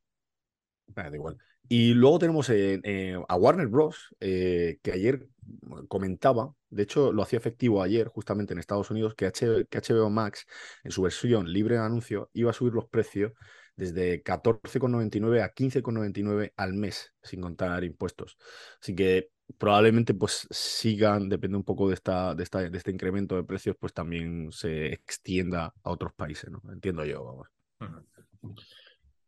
da 0.88 1.16
igual. 1.16 1.38
Y 1.70 1.94
luego 1.94 2.20
tenemos 2.20 2.50
eh, 2.50 2.80
eh, 2.84 3.18
a 3.28 3.36
Warner 3.36 3.68
Bros., 3.68 4.14
eh, 4.20 4.78
que 4.82 4.92
ayer 4.92 5.28
comentaba, 5.88 6.54
de 6.70 6.84
hecho 6.84 7.12
lo 7.12 7.22
hacía 7.22 7.38
efectivo 7.38 7.82
ayer 7.82 8.08
justamente 8.08 8.54
en 8.54 8.60
Estados 8.60 8.92
Unidos, 8.92 9.14
que, 9.16 9.28
HBO 9.28 10.10
Max 10.10 10.46
en 10.84 10.92
su 10.92 11.02
versión 11.02 11.52
libre 11.52 11.76
de 11.76 11.82
anuncio 11.82 12.30
iba 12.34 12.52
a 12.52 12.54
subir 12.54 12.74
los 12.74 12.88
precios 12.88 13.34
desde 13.76 14.24
14,99 14.24 15.42
a 15.42 15.54
15,99 15.54 16.54
al 16.56 16.74
mes, 16.74 17.14
sin 17.22 17.42
contar 17.42 17.84
impuestos. 17.84 18.38
Así 18.82 18.96
que 18.96 19.30
probablemente 19.58 20.14
pues 20.14 20.48
sigan, 20.52 21.30
depende 21.30 21.58
un 21.58 21.64
poco 21.64 21.88
de, 21.88 21.96
esta, 21.96 22.36
de, 22.36 22.44
esta, 22.44 22.70
de 22.70 22.78
este 22.78 22.92
incremento 22.92 23.36
de 23.36 23.44
precios, 23.44 23.76
pues 23.80 23.94
también 23.94 24.52
se 24.52 24.94
extienda 24.94 25.74
a 25.84 25.92
otros 25.92 26.14
países, 26.14 26.50
¿no? 26.52 26.62
Entiendo 26.72 27.04
yo, 27.06 27.24
vamos. 27.24 27.48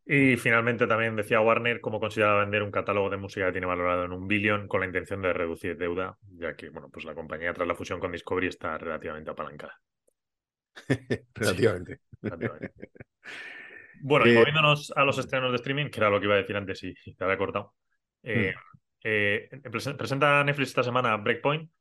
Y 0.07 0.37
finalmente 0.37 0.85
también 0.85 1.15
decía 1.15 1.41
Warner 1.41 1.81
cómo 1.81 1.99
considera 1.99 2.39
vender 2.39 2.61
un 2.61 2.69
catálogo 2.69 3.09
de 3.09 3.17
música 3.17 3.47
que 3.47 3.53
tiene 3.53 3.65
valorado 3.65 4.05
en 4.05 4.11
un 4.11 4.27
billón 4.27 4.67
con 4.67 4.81
la 4.81 4.85
intención 4.85 5.21
de 5.21 5.33
reducir 5.33 5.77
deuda, 5.77 6.15
ya 6.37 6.55
que 6.55 6.69
bueno, 6.69 6.89
pues 6.91 7.05
la 7.05 7.15
compañía 7.15 7.53
tras 7.53 7.67
la 7.67 7.73
fusión 7.73 7.99
con 7.99 8.11
Discovery 8.11 8.47
está 8.47 8.77
relativamente 8.77 9.31
apalancada. 9.31 9.81
relativamente. 11.33 12.01
Bueno, 14.01 14.27
y 14.27 14.31
eh, 14.31 14.35
moviéndonos 14.35 14.93
a 14.95 15.03
los 15.03 15.17
estrenos 15.17 15.51
de 15.51 15.55
streaming, 15.55 15.89
que 15.89 15.99
era 15.99 16.11
lo 16.11 16.19
que 16.19 16.25
iba 16.25 16.35
a 16.35 16.39
decir 16.39 16.55
antes 16.55 16.83
y, 16.83 16.93
te 16.93 17.23
había 17.23 17.37
cortado. 17.37 17.73
Eh, 18.21 18.53
hmm. 18.53 18.77
eh, 19.03 19.49
presenta 19.97 20.43
Netflix 20.43 20.69
esta 20.69 20.83
semana 20.83 21.17
Breakpoint, 21.17 21.71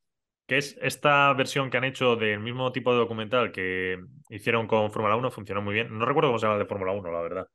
que 0.46 0.56
es 0.56 0.78
esta 0.80 1.32
versión 1.34 1.68
que 1.68 1.76
han 1.76 1.84
hecho 1.84 2.16
del 2.16 2.40
mismo 2.40 2.72
tipo 2.72 2.92
de 2.92 2.98
documental 2.98 3.52
que 3.52 3.98
hicieron 4.30 4.66
con 4.66 4.90
Fórmula 4.90 5.16
1, 5.16 5.30
funcionó 5.30 5.60
muy 5.60 5.74
bien. 5.74 5.96
No 5.98 6.06
recuerdo 6.06 6.30
cómo 6.30 6.38
se 6.38 6.46
llama 6.46 6.56
el 6.56 6.62
de 6.62 6.68
Fórmula 6.68 6.92
1, 6.92 7.12
la 7.12 7.20
verdad. 7.20 7.48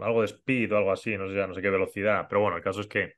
Algo 0.00 0.22
de 0.22 0.26
speed 0.26 0.72
o 0.72 0.78
algo 0.78 0.92
así, 0.92 1.16
no 1.16 1.28
sé, 1.28 1.34
no 1.46 1.54
sé 1.54 1.62
qué 1.62 1.70
velocidad. 1.70 2.26
Pero 2.28 2.40
bueno, 2.40 2.56
el 2.56 2.62
caso 2.62 2.80
es 2.80 2.86
que 2.86 3.14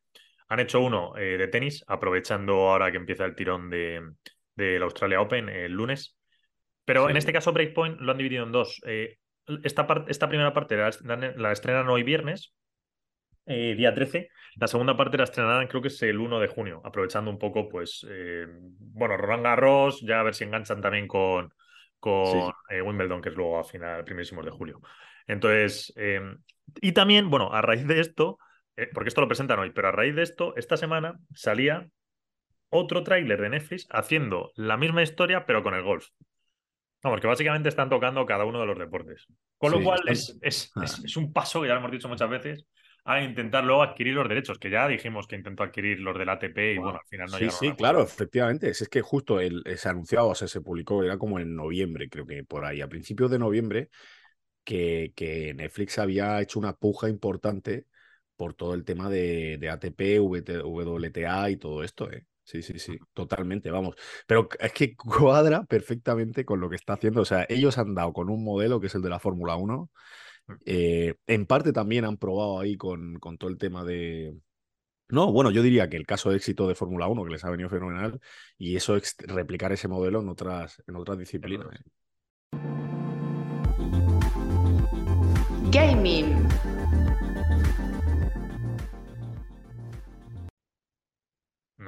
han 0.49 0.61
hecho 0.61 0.81
uno 0.81 1.12
de 1.14 1.49
tenis, 1.49 1.85
aprovechando 1.87 2.69
ahora 2.69 2.90
que 2.90 2.99
empieza 2.99 3.25
el 3.25 3.35
tirón 3.35 3.71
de, 3.71 4.02
de 4.57 4.78
la 4.78 4.85
Australia 4.85 5.21
Open 5.21 5.49
el 5.49 5.73
lunes. 5.73 6.16
Pero 6.85 7.09
en 7.09 7.16
este 7.16 7.33
caso, 7.33 7.52
Breakpoint 7.52 8.00
lo 8.00 8.12
han 8.12 8.19
dividido 8.19 8.45
en 8.45 8.52
dos. 8.52 8.81
Eh, 8.87 9.19
esta, 9.62 9.87
esta 10.09 10.28
primera 10.28 10.52
parte 10.52 10.76
la, 10.76 10.90
la, 11.37 11.52
estrenan 11.52 11.88
hoy 11.88 12.02
viernes, 12.02 12.54
eh, 13.47 13.75
día 13.76 13.95
13. 13.95 14.28
La 14.57 14.66
segunda 14.66 14.97
parte 14.97 15.16
la 15.16 15.25
estrenarán, 15.25 15.66
creo 15.66 15.83
que 15.83 15.88
es 15.88 16.02
el 16.02 16.19
1 16.19 16.40
de 16.40 16.49
junio, 16.49 16.83
aprovechando 16.85 17.31
un 17.31 17.38
poco, 17.38 17.69
pues, 17.69 18.07
eh, 18.09 18.47
bueno, 18.49 19.16
Roland 19.16 19.43
Garros, 19.43 20.00
ya 20.02 20.21
a 20.21 20.23
ver 20.23 20.35
si 20.35 20.45
enganchan 20.45 20.81
también 20.81 21.09
con, 21.09 21.52
con 21.99 22.52
Wimbledon, 22.71 23.21
que 23.21 23.31
es 23.31 23.35
luego 23.35 23.59
a 23.59 23.64
final, 23.64 24.04
primerísimos 24.04 24.45
de 24.45 24.50
julio. 24.50 24.81
Entonces, 25.26 25.95
y 26.81 26.93
también, 26.93 27.31
bueno, 27.31 27.52
a 27.52 27.62
raíz 27.62 27.87
de 27.87 28.00
esto, 28.00 28.38
porque 28.93 29.09
esto 29.09 29.21
lo 29.21 29.28
presentan 29.28 29.59
hoy, 29.59 29.71
pero 29.71 29.88
a 29.88 29.93
raíz 29.93 30.14
de 30.14 30.23
esto, 30.23 30.54
esta 30.57 30.76
semana 30.76 31.19
salía 31.35 31.88
otro 32.75 33.04
tráiler 33.04 33.40
de 33.40 33.50
Netflix 33.50 33.87
haciendo 33.90 34.50
la 34.57 34.76
misma 34.76 35.02
historia, 35.02 35.47
pero 35.47 35.62
con 35.62 35.75
el 35.75 35.83
golf. 35.83 36.09
Vamos, 37.02 37.21
que 37.21 37.26
básicamente 37.26 37.69
están 37.69 37.90
tocando 37.90 38.25
cada 38.25 38.45
uno 38.45 38.61
de 38.61 38.66
los 38.66 38.78
deportes. 38.78 39.26
Con 39.59 39.73
lo 39.73 39.83
cual 39.83 40.00
ah. 40.09 40.11
es, 40.11 40.38
es, 40.40 41.16
un 41.16 41.33
paso, 41.33 41.61
que 41.61 41.69
ya 41.69 41.75
lo 41.75 41.81
hemos 41.81 41.93
dicho 41.93 42.09
muchas 42.09 42.31
veces, 42.31 42.66
a 43.04 43.21
intentar 43.21 43.62
luego 43.62 43.83
adquirir 43.83 44.14
los 44.14 44.26
derechos, 44.26 44.59
que 44.59 44.71
ya 44.71 44.88
dijimos 44.88 45.26
que 45.26 45.37
intentó 45.37 45.62
adquirir 45.62 46.00
los 46.00 46.19
del 46.19 46.31
ATP 46.31 46.59
y 46.59 46.78
bueno, 46.78 46.99
al 46.99 47.07
final 47.07 47.31
no 47.31 47.38
Sí, 47.38 47.50
sí, 47.50 47.73
claro, 47.75 48.02
efectivamente. 48.02 48.71
Es, 48.71 48.88
que 48.88 49.02
justo 49.02 49.38
el, 49.38 49.62
se 49.76 49.88
anunciado, 49.90 50.28
o 50.28 50.35
sea, 50.35 50.49
se 50.49 50.62
publicó, 50.62 51.04
era 51.04 51.19
como 51.19 51.38
en 51.38 51.54
noviembre, 51.54 52.09
creo 52.09 52.26
que 52.26 52.43
por 52.43 52.64
ahí, 52.64 52.81
a 52.81 52.88
principios 52.88 53.31
de 53.31 53.38
noviembre, 53.38 53.90
que, 54.64 55.12
que 55.16 55.54
Netflix 55.54 55.99
había 55.99 56.40
hecho 56.40 56.59
una 56.59 56.75
puja 56.76 57.09
importante 57.09 57.87
por 58.37 58.54
todo 58.54 58.75
el 58.75 58.85
tema 58.85 59.09
de, 59.11 59.59
de 59.59 59.71
ATP, 59.71 60.21
WTA 60.21 61.50
y 61.50 61.56
todo 61.56 61.85
esto, 61.85 62.11
¿eh? 62.11 62.26
Sí, 62.42 62.62
sí, 62.62 62.78
sí, 62.78 62.99
totalmente, 63.14 63.71
vamos. 63.71 63.97
Pero 64.26 64.49
es 64.61 64.73
que 64.73 64.94
cuadra 64.97 65.64
perfectamente 65.64 66.44
con 66.44 66.61
lo 66.61 66.68
que 66.68 66.76
está 66.76 66.94
haciendo. 66.94 67.23
O 67.23 67.25
sea, 67.25 67.47
ellos 67.49 67.78
han 67.78 67.94
dado 67.94 68.12
con 68.12 68.28
un 68.28 68.44
modelo 68.44 68.80
que 68.80 68.88
es 68.88 68.94
el 68.94 69.02
de 69.02 69.09
la 69.09 69.18
Fórmula 69.18 69.56
1. 69.56 69.90
Eh, 70.66 71.14
en 71.26 71.47
parte 71.47 71.73
también 71.73 72.04
han 72.04 72.18
probado 72.18 72.61
ahí 72.61 72.76
con, 72.76 73.18
con 73.18 73.38
todo 73.38 73.49
el 73.49 73.56
tema 73.56 73.83
de, 73.83 74.35
no, 75.09 75.33
bueno, 75.33 75.50
yo 75.50 75.62
diría 75.62 75.88
que 75.88 75.97
el 75.97 76.06
caso 76.06 76.30
de 76.30 76.37
éxito 76.37 76.66
de 76.66 76.75
Fórmula 76.75 77.06
1, 77.09 77.25
que 77.25 77.30
les 77.30 77.44
ha 77.44 77.50
venido 77.50 77.68
fenomenal, 77.68 78.21
y 78.56 78.76
eso 78.76 78.99
replicar 79.18 79.73
ese 79.73 79.88
modelo 79.88 80.21
en 80.21 80.28
otras, 80.28 80.83
en 80.87 80.97
otras 80.97 81.18
disciplinas. 81.18 81.66
Gaming. 85.75 86.49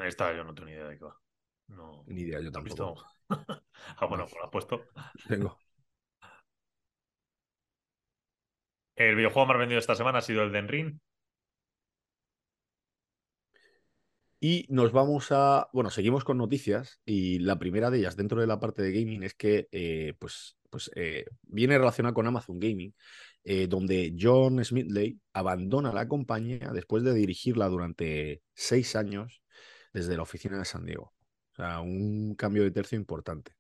Esta 0.05 0.35
yo 0.35 0.43
no 0.43 0.53
tengo 0.53 0.67
ni 0.67 0.73
idea 0.73 0.89
de 0.89 0.99
qué 0.99 1.05
va. 1.05 1.17
No. 1.69 2.03
Ni 2.09 2.23
idea, 2.23 2.41
yo 2.41 2.51
tampoco. 2.51 3.05
ah, 3.31 4.07
bueno, 4.09 4.25
pues 4.25 4.35
lo 4.35 4.45
has 4.45 4.51
puesto. 4.51 4.85
Tengo. 5.29 5.57
El 8.97 9.15
videojuego 9.15 9.47
más 9.47 9.59
vendido 9.59 9.79
esta 9.79 9.95
semana 9.95 10.19
ha 10.19 10.23
sido 10.23 10.43
el 10.43 10.51
de 10.51 10.63
Ring. 10.63 10.99
Y 14.41 14.67
nos 14.69 14.91
vamos 14.91 15.29
a. 15.31 15.69
Bueno, 15.73 15.91
seguimos 15.91 16.25
con 16.25 16.39
noticias. 16.39 17.01
Y 17.05 17.39
la 17.39 17.59
primera 17.59 17.91
de 17.91 17.99
ellas, 17.99 18.17
dentro 18.17 18.41
de 18.41 18.49
la 18.49 18.59
parte 18.59 18.83
de 18.83 18.93
gaming, 18.93 19.23
es 19.23 19.35
que 19.35 19.69
eh, 19.71 20.15
pues, 20.19 20.57
pues 20.71 20.91
eh, 20.97 21.27
viene 21.43 21.79
relacionada 21.79 22.15
con 22.15 22.27
Amazon 22.27 22.59
Gaming, 22.59 22.93
eh, 23.49 23.69
donde 23.69 24.13
John 24.19 24.63
Smithley 24.65 25.21
abandona 25.33 25.93
la 25.93 26.09
compañía 26.09 26.73
después 26.73 27.05
de 27.05 27.15
dirigirla 27.15 27.69
durante 27.69 28.43
seis 28.55 28.97
años 28.97 29.41
desde 29.93 30.17
la 30.17 30.25
oficina 30.25 30.59
de 30.59 30.65
San 30.65 30.85
Diego. 30.85 31.15
O 31.53 31.55
sea, 31.55 31.79
un 31.79 32.35
cambio 32.35 32.65
de 32.65 32.73
tercio 32.73 32.99
importante. 32.99 33.53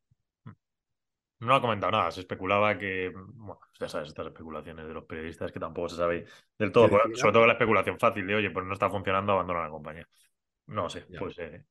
No 1.38 1.54
ha 1.54 1.60
comentado 1.60 1.92
nada, 1.92 2.10
se 2.10 2.20
especulaba 2.20 2.76
que, 2.76 3.12
bueno, 3.14 3.60
ya 3.78 3.88
sabes, 3.88 4.08
estas 4.08 4.26
especulaciones 4.26 4.88
de 4.88 4.92
los 4.92 5.04
periodistas 5.04 5.52
que 5.52 5.60
tampoco 5.60 5.88
se 5.88 5.96
sabe 5.96 6.26
del 6.58 6.72
todo, 6.72 6.88
sobre 7.14 7.32
todo 7.32 7.46
la 7.46 7.52
especulación 7.52 7.96
fácil 8.00 8.26
de, 8.26 8.34
oye, 8.34 8.50
pues 8.50 8.66
no 8.66 8.72
está 8.72 8.90
funcionando, 8.90 9.34
abandona 9.34 9.62
la 9.62 9.70
compañía. 9.70 10.08
No 10.66 10.90
sé, 10.90 11.02
puede 11.16 11.32
ser. 11.32 11.54
¿eh? 11.54 11.64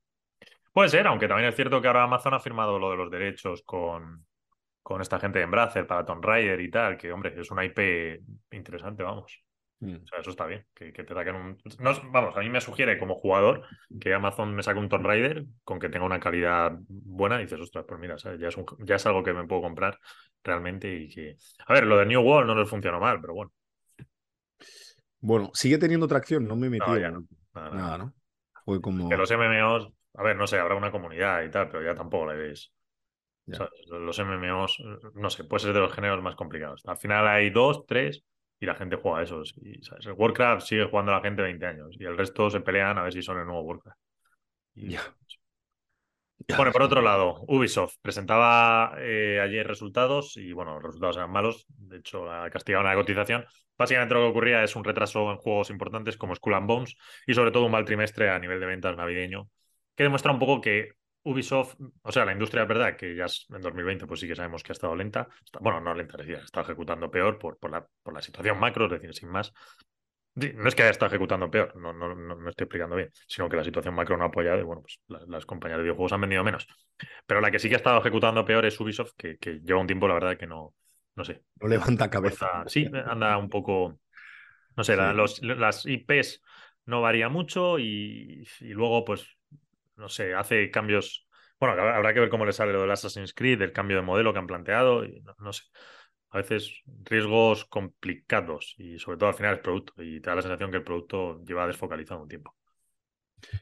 Puede 0.71 0.87
ser, 0.87 1.05
aunque 1.07 1.27
también 1.27 1.49
es 1.49 1.55
cierto 1.55 1.81
que 1.81 1.87
ahora 1.87 2.03
Amazon 2.03 2.33
ha 2.33 2.39
firmado 2.39 2.79
lo 2.79 2.91
de 2.91 2.97
los 2.97 3.11
derechos 3.11 3.61
con, 3.63 4.25
con 4.85 5.01
esta 5.01 5.19
gente 5.19 5.39
de 5.39 5.45
Embracer 5.45 5.87
para 5.87 6.05
Tomb 6.05 6.23
Raider 6.23 6.61
y 6.61 6.69
tal, 6.69 6.95
que, 6.95 7.11
hombre, 7.11 7.33
es 7.41 7.49
una 7.49 7.65
IP 7.65 8.21
interesante, 8.51 9.01
vamos. 9.01 9.43
Mm. 9.79 9.95
O 9.95 10.07
sea, 10.07 10.19
eso 10.19 10.29
está 10.29 10.45
bien. 10.45 10.63
Que, 10.75 10.91
te 10.91 11.11
saquen 11.11 11.35
un. 11.35 11.57
vamos, 12.11 12.37
a 12.37 12.39
mí 12.41 12.49
me 12.49 12.61
sugiere 12.61 12.99
como 12.99 13.15
jugador 13.15 13.63
que 13.99 14.13
Amazon 14.13 14.53
me 14.53 14.61
saque 14.61 14.77
un 14.77 14.87
Tomb 14.87 15.07
Raider 15.07 15.43
con 15.63 15.79
que 15.79 15.89
tenga 15.89 16.05
una 16.05 16.19
calidad 16.19 16.77
buena. 16.87 17.39
Y 17.39 17.45
dices, 17.45 17.59
ostras, 17.59 17.83
pues 17.87 17.99
mira, 17.99 18.15
Ya, 18.17 18.47
es 18.47 18.55
ya 18.77 18.95
es 18.95 19.05
algo 19.07 19.23
que 19.23 19.33
me 19.33 19.47
puedo 19.47 19.63
comprar 19.63 19.99
realmente 20.43 20.95
y 20.95 21.09
que. 21.09 21.35
A 21.65 21.73
ver, 21.73 21.87
lo 21.87 21.97
de 21.97 22.05
New 22.05 22.21
World 22.21 22.45
no 22.45 22.53
les 22.53 22.69
funcionó 22.69 22.99
mal, 22.99 23.19
pero 23.19 23.33
bueno. 23.33 23.51
Bueno, 25.19 25.49
sigue 25.55 25.79
teniendo 25.79 26.07
tracción, 26.07 26.47
no 26.47 26.55
me 26.55 26.67
he 26.67 26.69
metido. 26.69 26.95
nada, 27.55 27.97
¿no? 27.97 28.13
Fue 28.63 28.79
como. 28.79 29.09
Que 29.09 29.17
los 29.17 29.31
MMOs, 29.31 29.91
a 30.13 30.21
ver, 30.21 30.35
no 30.35 30.45
sé, 30.45 30.59
habrá 30.59 30.75
una 30.75 30.91
comunidad 30.91 31.41
y 31.41 31.49
tal, 31.49 31.69
pero 31.69 31.83
ya 31.83 31.95
tampoco 31.95 32.27
la 32.27 32.33
veis. 32.33 32.71
Los 33.45 34.19
MMOs, 34.19 34.83
no 35.13 35.29
sé, 35.29 35.43
puede 35.43 35.63
ser 35.63 35.73
de 35.73 35.79
los 35.79 35.93
géneros 35.93 36.21
más 36.21 36.35
complicados. 36.35 36.81
Al 36.85 36.97
final 36.97 37.27
hay 37.27 37.49
dos, 37.49 37.85
tres 37.85 38.23
y 38.59 38.65
la 38.65 38.75
gente 38.75 38.95
juega 38.95 39.19
a 39.19 39.23
esos. 39.23 39.53
Y, 39.61 39.81
¿sabes? 39.83 40.05
El 40.05 40.13
Warcraft 40.13 40.65
sigue 40.65 40.85
jugando 40.85 41.11
a 41.11 41.15
la 41.15 41.21
gente 41.21 41.41
20 41.41 41.65
años 41.65 41.95
y 41.99 42.05
el 42.05 42.17
resto 42.17 42.49
se 42.49 42.61
pelean 42.61 42.97
a 42.97 43.03
ver 43.03 43.13
si 43.13 43.21
son 43.21 43.39
el 43.39 43.45
nuevo 43.45 43.61
Warcraft. 43.61 43.99
Ya. 44.75 45.01
Bueno, 46.55 46.71
por 46.71 46.83
otro 46.83 47.01
lado, 47.01 47.43
Ubisoft 47.47 47.95
presentaba 48.01 48.95
eh, 48.99 49.39
ayer 49.41 49.65
resultados 49.65 50.37
y 50.37 50.51
bueno, 50.51 50.75
los 50.75 50.83
resultados 50.83 51.17
eran 51.17 51.31
malos. 51.31 51.65
De 51.69 51.97
hecho, 51.97 52.29
ha 52.29 52.49
castigado 52.49 52.83
una 52.83 52.93
cotización. 52.93 53.45
Básicamente 53.77 54.13
lo 54.13 54.21
que 54.21 54.27
ocurría 54.27 54.63
es 54.63 54.75
un 54.75 54.83
retraso 54.83 55.31
en 55.31 55.37
juegos 55.37 55.69
importantes 55.69 56.17
como 56.17 56.35
Skull 56.35 56.53
and 56.53 56.67
Bones 56.67 56.97
y 57.25 57.33
sobre 57.33 57.51
todo 57.51 57.65
un 57.65 57.71
mal 57.71 57.85
trimestre 57.85 58.29
a 58.29 58.37
nivel 58.37 58.59
de 58.59 58.65
ventas 58.65 58.95
navideño 58.95 59.49
que 59.95 60.03
demuestra 60.03 60.31
un 60.31 60.39
poco 60.39 60.61
que 60.61 60.89
Ubisoft, 61.25 61.75
o 62.03 62.11
sea, 62.11 62.23
la 62.23 62.33
industria 62.33 62.61
es 62.63 62.67
verdad 62.67 62.95
que 62.95 63.15
ya 63.15 63.25
en 63.49 63.61
2020 63.61 64.05
pues 64.05 64.19
sí 64.19 64.27
que 64.27 64.35
sabemos 64.35 64.61
que 64.61 64.71
ha 64.71 64.73
estado 64.73 64.95
lenta, 64.95 65.27
bueno, 65.59 65.81
no 65.81 65.93
lenta, 65.95 66.17
decía, 66.17 66.37
está 66.37 66.61
ejecutando 66.61 67.09
peor 67.09 67.39
por, 67.39 67.57
por, 67.57 67.71
la, 67.71 67.85
por 68.03 68.13
la 68.13 68.21
situación 68.21 68.59
macro, 68.59 68.85
es 68.85 68.91
decir, 68.91 69.13
sin 69.13 69.29
más. 69.29 69.51
No 70.35 70.67
es 70.67 70.75
que 70.75 70.83
haya 70.83 70.91
estado 70.91 71.07
ejecutando 71.09 71.49
peor, 71.49 71.75
no, 71.77 71.93
no, 71.93 72.13
no, 72.13 72.49
estoy 72.49 72.65
explicando 72.65 72.95
bien, 72.95 73.09
sino 73.25 73.49
que 73.49 73.55
la 73.57 73.63
situación 73.63 73.95
macro 73.95 74.17
no 74.17 74.25
ha 74.25 74.27
apoyado 74.27 74.59
y 74.59 74.63
bueno, 74.63 74.81
pues 74.81 74.99
las 75.27 75.45
compañías 75.45 75.77
de 75.77 75.83
videojuegos 75.83 76.13
han 76.13 76.21
vendido 76.21 76.43
menos. 76.43 76.67
Pero 77.25 77.41
la 77.41 77.49
que 77.49 77.57
sí 77.57 77.69
que 77.69 77.75
ha 77.75 77.77
estado 77.77 77.99
ejecutando 77.99 78.45
peor 78.45 78.65
es 78.65 78.79
Ubisoft, 78.79 79.13
que, 79.17 79.37
que 79.37 79.61
lleva 79.63 79.79
un 79.79 79.87
tiempo, 79.87 80.07
la 80.07 80.15
verdad, 80.15 80.37
que 80.37 80.45
no, 80.45 80.75
no 81.15 81.23
sé. 81.23 81.41
No 81.59 81.69
levanta 81.69 82.09
cabeza. 82.09 82.65
Sí, 82.67 82.85
anda 83.07 83.37
un 83.37 83.49
poco, 83.49 83.97
no 84.75 84.83
sé, 84.83 84.95
los, 84.95 85.41
las 85.41 85.85
IPs 85.85 86.41
no 86.85 87.01
varía 87.01 87.29
mucho 87.29 87.79
y, 87.79 88.47
y 88.59 88.73
luego 88.73 89.05
pues 89.05 89.25
no 89.95 90.09
sé, 90.09 90.33
hace 90.33 90.69
cambios. 90.71 91.27
Bueno, 91.59 91.81
habrá 91.81 92.13
que 92.13 92.19
ver 92.19 92.29
cómo 92.29 92.45
le 92.45 92.53
sale 92.53 92.73
lo 92.73 92.81
del 92.81 92.91
Assassin's 92.91 93.33
Creed, 93.33 93.61
el 93.61 93.71
cambio 93.71 93.97
de 93.97 94.03
modelo 94.03 94.33
que 94.33 94.39
han 94.39 94.47
planteado, 94.47 95.03
no, 95.39 95.53
sé. 95.53 95.63
A 96.29 96.37
veces 96.39 96.81
riesgos 97.03 97.63
complicados 97.65 98.75
y 98.77 98.99
sobre 98.99 99.17
todo 99.17 99.29
al 99.29 99.35
final 99.35 99.53
el 99.53 99.61
producto 99.61 99.93
y 100.03 100.19
te 100.19 100.29
da 100.29 100.35
la 100.35 100.41
sensación 100.41 100.69
que 100.69 100.77
el 100.77 100.83
producto 100.83 101.41
lleva 101.45 101.65
desfocalizado 101.65 102.21
un 102.21 102.27
tiempo. 102.27 102.53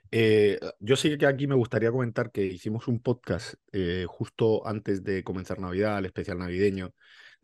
Eh, 0.10 0.60
yo 0.80 0.96
sí 0.96 1.18
que 1.18 1.28
aquí 1.28 1.46
me 1.46 1.56
gustaría 1.56 1.92
comentar 1.92 2.32
que 2.32 2.46
hicimos 2.46 2.88
un 2.88 3.00
podcast 3.00 3.56
eh, 3.72 4.06
justo 4.08 4.66
antes 4.68 5.04
de 5.04 5.24
comenzar 5.24 5.60
Navidad, 5.60 6.00
el 6.00 6.06
especial 6.06 6.40
navideño 6.40 6.94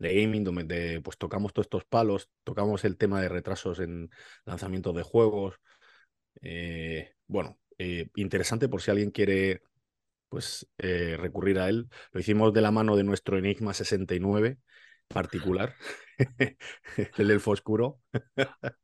de 0.00 0.14
gaming, 0.20 0.44
donde 0.44 1.00
pues 1.02 1.18
tocamos 1.18 1.52
todos 1.52 1.66
estos 1.66 1.84
palos, 1.84 2.30
tocamos 2.42 2.84
el 2.84 2.96
tema 2.96 3.20
de 3.20 3.28
retrasos 3.28 3.78
en 3.80 4.10
lanzamientos 4.44 4.96
de 4.96 5.02
juegos. 5.02 5.60
Eh, 6.42 7.12
bueno, 7.26 7.59
interesante 8.14 8.68
por 8.68 8.82
si 8.82 8.90
alguien 8.90 9.10
quiere 9.10 9.62
pues 10.28 10.66
recurrir 10.78 11.58
a 11.58 11.68
él. 11.68 11.88
Lo 12.12 12.20
hicimos 12.20 12.52
de 12.52 12.60
la 12.60 12.70
mano 12.70 12.96
de 12.96 13.04
nuestro 13.04 13.38
Enigma 13.38 13.74
69 13.74 14.58
particular, 15.12 15.74
el 17.18 17.30
elfo 17.30 17.50
oscuro. 17.50 18.00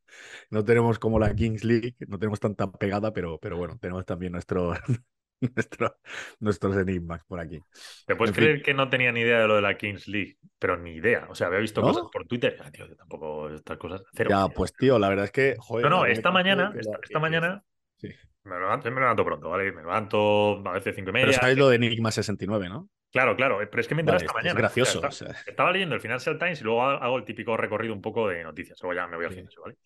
no 0.50 0.64
tenemos 0.64 0.98
como 0.98 1.18
la 1.18 1.34
Kings 1.34 1.64
League, 1.64 1.94
no 2.08 2.18
tenemos 2.18 2.40
tanta 2.40 2.70
pegada, 2.70 3.12
pero, 3.12 3.38
pero 3.38 3.56
bueno, 3.56 3.78
tenemos 3.80 4.04
también 4.04 4.32
nuestro, 4.32 4.74
nuestro, 5.40 5.96
nuestros 6.40 6.76
enigmas 6.76 7.24
por 7.24 7.40
aquí. 7.40 7.60
¿Te 8.06 8.16
puedes 8.16 8.34
creer 8.34 8.62
que 8.62 8.74
no 8.74 8.90
tenía 8.90 9.12
ni 9.12 9.20
idea 9.20 9.40
de 9.40 9.46
lo 9.46 9.56
de 9.56 9.62
la 9.62 9.76
Kings 9.76 10.08
League? 10.08 10.36
Pero 10.58 10.76
ni 10.76 10.94
idea. 10.94 11.26
O 11.30 11.34
sea, 11.34 11.46
había 11.46 11.60
visto 11.60 11.80
cosas 11.80 12.04
por 12.12 12.26
Twitter. 12.26 12.58
Ah, 12.60 12.70
tío, 12.70 12.94
tampoco 12.96 13.50
estas 13.50 13.78
cosas. 13.78 14.02
Ya, 14.28 14.48
pues 14.48 14.72
tío, 14.72 14.98
la 14.98 15.08
verdad 15.08 15.26
es 15.26 15.32
que. 15.32 15.56
no, 15.82 15.90
no, 15.90 16.06
esta 16.06 16.30
mañana, 16.30 16.74
esta, 16.76 17.18
mañana. 17.18 17.62
Sí. 17.98 18.08
Me 18.46 18.58
levanto, 18.60 18.90
me 18.92 19.00
levanto 19.00 19.24
pronto, 19.24 19.50
¿vale? 19.50 19.72
Me 19.72 19.82
levanto 19.82 20.62
a 20.64 20.72
veces 20.72 20.94
cinco 20.94 21.10
y 21.10 21.12
media. 21.12 21.26
Pero 21.26 21.38
sabéis 21.40 21.58
lo 21.58 21.68
de 21.68 21.76
Enigma 21.76 22.12
69, 22.12 22.68
¿no? 22.68 22.88
Claro, 23.10 23.34
claro, 23.34 23.58
pero 23.58 23.80
es 23.80 23.88
que 23.88 23.94
me 23.94 24.02
enteré 24.02 24.18
esta 24.18 24.32
mañana. 24.32 24.50
Es 24.50 24.56
gracioso. 24.56 25.02
estaba, 25.46 25.72
leyendo 25.72 25.94
el 25.94 26.00
Financial 26.00 26.38
Times 26.38 26.60
y 26.60 26.64
luego 26.64 26.82
hago 26.82 27.16
el 27.16 27.24
típico 27.24 27.56
recorrido 27.56 27.92
un 27.92 28.00
poco 28.00 28.28
de 28.28 28.44
noticias. 28.44 28.78
Luego 28.82 28.94
ya 28.94 29.06
me 29.08 29.16
voy 29.16 29.26
al 29.26 29.34
gimnasio, 29.34 29.62
¿vale? 29.62 29.76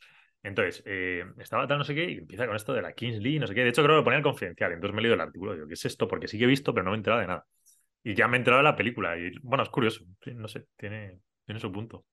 Entonces, 0.43 0.83
eh, 0.87 1.25
estaba 1.39 1.67
tal 1.67 1.79
no 1.79 1.85
sé 1.85 1.95
qué 1.95 2.11
y 2.11 2.19
empieza 2.19 2.47
con 2.47 2.57
esto 2.57 2.73
de 2.73 2.83
la 2.83 2.93
Kings 2.93 3.19
League, 3.19 3.39
no 3.39 3.47
sé 3.47 3.55
qué. 3.55 3.63
De 3.63 3.71
hecho, 3.71 3.83
creo 3.83 3.95
que 3.95 3.99
lo 3.99 4.05
ponía 4.05 4.19
el 4.19 4.23
confidencial. 4.23 4.73
Entonces 4.73 4.95
me 4.95 5.01
he 5.01 5.03
leído 5.03 5.15
el 5.15 5.21
artículo. 5.21 5.55
Digo, 5.55 5.67
¿qué 5.67 5.75
es 5.75 5.85
esto? 5.85 6.09
Porque 6.09 6.29
sí 6.29 6.39
que 6.39 6.45
he 6.45 6.49
visto, 6.49 6.75
pero 6.75 6.85
no 6.85 6.91
me 6.91 6.97
he 6.97 6.99
enterado 6.99 7.21
de 7.21 7.27
nada. 7.27 7.47
Y 8.03 8.15
ya 8.15 8.27
me 8.29 8.37
he 8.37 8.41
enterado 8.41 8.63
de 8.63 8.69
la 8.69 8.77
película. 8.77 9.17
Y 9.19 9.33
bueno, 9.43 9.63
es 9.63 9.71
curioso. 9.71 10.05
no 10.35 10.49
sé, 10.49 10.67
tiene, 10.77 11.21
tiene 11.45 11.61
su 11.61 11.71
punto. 11.71 12.05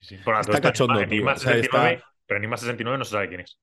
está 0.00 0.60
cachondo, 0.60 1.00
Enigma, 1.00 1.36
69, 1.36 2.02
Pero 2.26 2.38
Enigma 2.38 2.56
69 2.56 2.98
no 2.98 3.04
se 3.04 3.10
sabe 3.10 3.28
quién 3.28 3.40
es. 3.40 3.58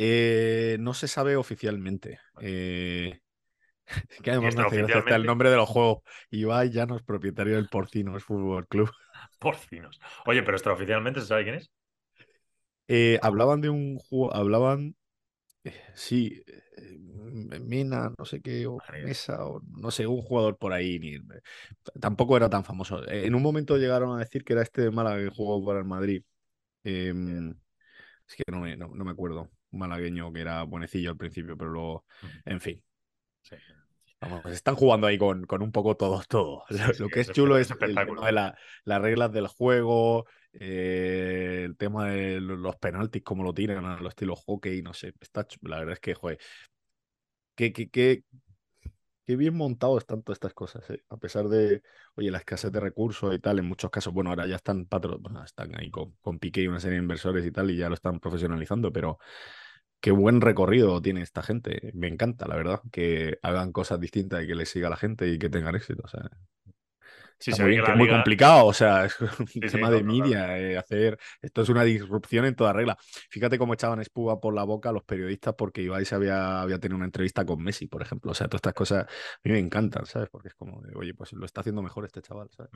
Eh, 0.00 0.76
no 0.78 0.94
se 0.94 1.08
sabe 1.08 1.34
oficialmente. 1.34 2.20
Eh, 2.40 3.18
que 4.22 4.30
además 4.30 4.56
hace 4.56 4.80
el 5.14 5.24
nombre 5.24 5.50
de 5.50 5.56
los 5.56 5.68
juegos. 5.68 6.02
Ibai 6.30 6.68
es 6.68 7.02
propietario 7.02 7.56
del 7.56 7.68
Porcinos 7.68 8.22
Fútbol 8.22 8.68
Club. 8.68 8.90
Porcinos. 9.40 10.00
Oye, 10.24 10.42
pero 10.44 10.56
extraoficialmente 10.56 11.20
se 11.20 11.26
sabe 11.26 11.42
quién 11.42 11.56
es. 11.56 11.70
Eh, 12.86 13.18
hablaban 13.22 13.60
de 13.60 13.70
un 13.70 13.98
juego, 13.98 14.32
hablaban, 14.34 14.94
eh, 15.64 15.74
sí, 15.94 16.42
eh, 16.76 16.98
Mina, 17.60 18.14
no 18.16 18.24
sé 18.24 18.40
qué, 18.40 18.66
o 18.68 18.78
Mesa, 19.04 19.44
o 19.44 19.60
no 19.66 19.90
sé, 19.90 20.06
un 20.06 20.22
jugador 20.22 20.56
por 20.58 20.72
ahí. 20.72 21.00
Ni, 21.00 21.18
tampoco 22.00 22.36
era 22.36 22.48
tan 22.48 22.64
famoso. 22.64 23.06
En 23.08 23.34
un 23.34 23.42
momento 23.42 23.76
llegaron 23.76 24.16
a 24.16 24.20
decir 24.20 24.44
que 24.44 24.52
era 24.52 24.62
este 24.62 24.82
de 24.82 24.90
Málaga 24.92 25.18
que 25.18 25.34
jugó 25.34 25.62
para 25.66 25.80
el 25.80 25.84
Madrid. 25.84 26.22
Em, 26.84 27.50
es 28.28 28.36
que 28.36 28.44
no 28.50 28.60
me, 28.60 28.76
no, 28.76 28.88
me 28.88 29.10
acuerdo. 29.10 29.50
Malagueño 29.70 30.32
que 30.32 30.40
era 30.40 30.62
buenecillo 30.62 31.10
al 31.10 31.16
principio, 31.16 31.56
pero 31.56 31.70
luego, 31.70 32.04
en 32.44 32.60
fin. 32.60 32.82
Sí. 33.42 33.56
Vamos, 34.20 34.44
están 34.46 34.74
jugando 34.74 35.06
ahí 35.06 35.16
con, 35.16 35.44
con 35.44 35.62
un 35.62 35.70
poco 35.70 35.96
todo, 35.96 36.22
todo. 36.28 36.64
lo 36.98 37.08
que 37.08 37.20
es, 37.20 37.30
chulo 37.30 37.56
es 37.56 37.70
el 37.70 37.78
tema 37.78 38.26
de 38.26 38.32
las 38.32 39.02
reglas 39.02 39.32
del 39.32 39.46
juego, 39.46 40.26
eh, 40.52 41.62
el 41.64 41.76
tema 41.76 42.08
de 42.08 42.40
los 42.40 42.76
penaltis, 42.76 43.22
cómo 43.22 43.44
lo 43.44 43.54
tiran 43.54 43.84
a 43.84 44.00
los 44.00 44.10
estilo 44.10 44.34
hockey, 44.34 44.82
no 44.82 44.92
sé. 44.92 45.14
Está, 45.20 45.46
la 45.62 45.78
verdad 45.78 45.94
es 45.94 46.00
que, 46.00 46.14
joder, 46.14 46.38
qué, 47.54 47.72
qué, 47.72 47.88
qué, 47.88 48.24
qué 49.28 49.36
bien 49.36 49.54
montado 49.54 49.98
están 49.98 50.22
todas 50.22 50.36
estas 50.36 50.54
cosas, 50.54 50.88
eh. 50.88 51.04
a 51.10 51.18
pesar 51.18 51.48
de, 51.48 51.82
oye, 52.14 52.30
la 52.30 52.38
escasez 52.38 52.72
de 52.72 52.80
recursos 52.80 53.34
y 53.34 53.38
tal, 53.38 53.58
en 53.58 53.66
muchos 53.66 53.90
casos, 53.90 54.14
bueno, 54.14 54.30
ahora 54.30 54.46
ya 54.46 54.56
están, 54.56 54.86
patro, 54.86 55.20
están 55.44 55.78
ahí 55.78 55.90
con, 55.90 56.12
con 56.22 56.38
Piqué 56.38 56.62
y 56.62 56.66
una 56.68 56.80
serie 56.80 56.96
de 56.96 57.02
inversores 57.02 57.44
y 57.44 57.50
tal, 57.52 57.70
y 57.70 57.76
ya 57.76 57.90
lo 57.90 57.94
están 57.94 58.20
profesionalizando, 58.20 58.90
pero 58.90 59.18
qué 60.00 60.12
buen 60.12 60.40
recorrido 60.40 61.02
tiene 61.02 61.20
esta 61.20 61.42
gente. 61.42 61.90
Me 61.92 62.08
encanta, 62.08 62.48
la 62.48 62.56
verdad, 62.56 62.80
que 62.90 63.38
hagan 63.42 63.70
cosas 63.72 64.00
distintas 64.00 64.44
y 64.44 64.46
que 64.46 64.54
les 64.54 64.70
siga 64.70 64.88
la 64.88 64.96
gente 64.96 65.28
y 65.28 65.38
que 65.38 65.50
tengan 65.50 65.74
éxito. 65.76 66.04
O 66.06 66.08
sea, 66.08 66.30
sí, 67.38 67.50
muy 67.62 67.82
que 67.82 67.90
es 67.90 67.96
muy 67.96 68.08
complicado, 68.08 68.66
o 68.66 68.72
sea, 68.72 69.04
es 69.04 69.16
un 69.54 69.60
tema 69.60 69.90
de 69.90 70.02
media, 70.02 70.58
eh, 70.58 70.76
hacer, 70.76 71.18
esto 71.40 71.62
es 71.62 71.68
una 71.68 71.84
disrupción 71.84 72.44
en 72.44 72.54
toda 72.54 72.72
regla. 72.72 72.96
Fíjate 73.30 73.58
cómo 73.58 73.74
echaban 73.74 74.00
espuma 74.00 74.40
por 74.40 74.54
la 74.54 74.64
boca 74.64 74.90
a 74.90 74.92
los 74.92 75.04
periodistas 75.04 75.54
porque 75.56 75.82
Ibai 75.82 76.04
se 76.04 76.14
había, 76.14 76.60
había 76.60 76.78
tenido 76.78 76.96
una 76.96 77.06
entrevista 77.06 77.44
con 77.44 77.62
Messi, 77.62 77.86
por 77.86 78.02
ejemplo, 78.02 78.32
o 78.32 78.34
sea, 78.34 78.48
todas 78.48 78.58
estas 78.58 78.74
cosas 78.74 79.04
a 79.04 79.08
mí 79.44 79.52
me 79.52 79.58
encantan, 79.58 80.06
¿sabes? 80.06 80.28
Porque 80.30 80.48
es 80.48 80.54
como, 80.54 80.82
oye, 80.96 81.14
pues 81.14 81.32
lo 81.32 81.46
está 81.46 81.60
haciendo 81.60 81.82
mejor 81.82 82.04
este 82.04 82.22
chaval, 82.22 82.48
¿sabes? 82.50 82.70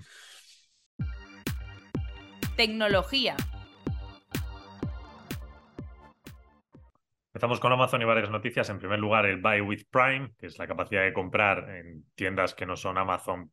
Tecnología. 2.56 3.37
Empezamos 7.34 7.60
con 7.60 7.72
Amazon 7.72 8.02
y 8.02 8.04
varias 8.04 8.28
noticias. 8.28 8.68
En 8.68 8.78
primer 8.78 8.98
lugar, 8.98 9.24
el 9.24 9.40
Buy 9.40 9.62
with 9.62 9.84
Prime, 9.90 10.34
que 10.38 10.46
es 10.46 10.58
la 10.58 10.66
capacidad 10.66 11.02
de 11.02 11.14
comprar 11.14 11.70
en 11.70 12.04
tiendas 12.14 12.54
que 12.54 12.66
no 12.66 12.76
son 12.76 12.98
Amazon 12.98 13.50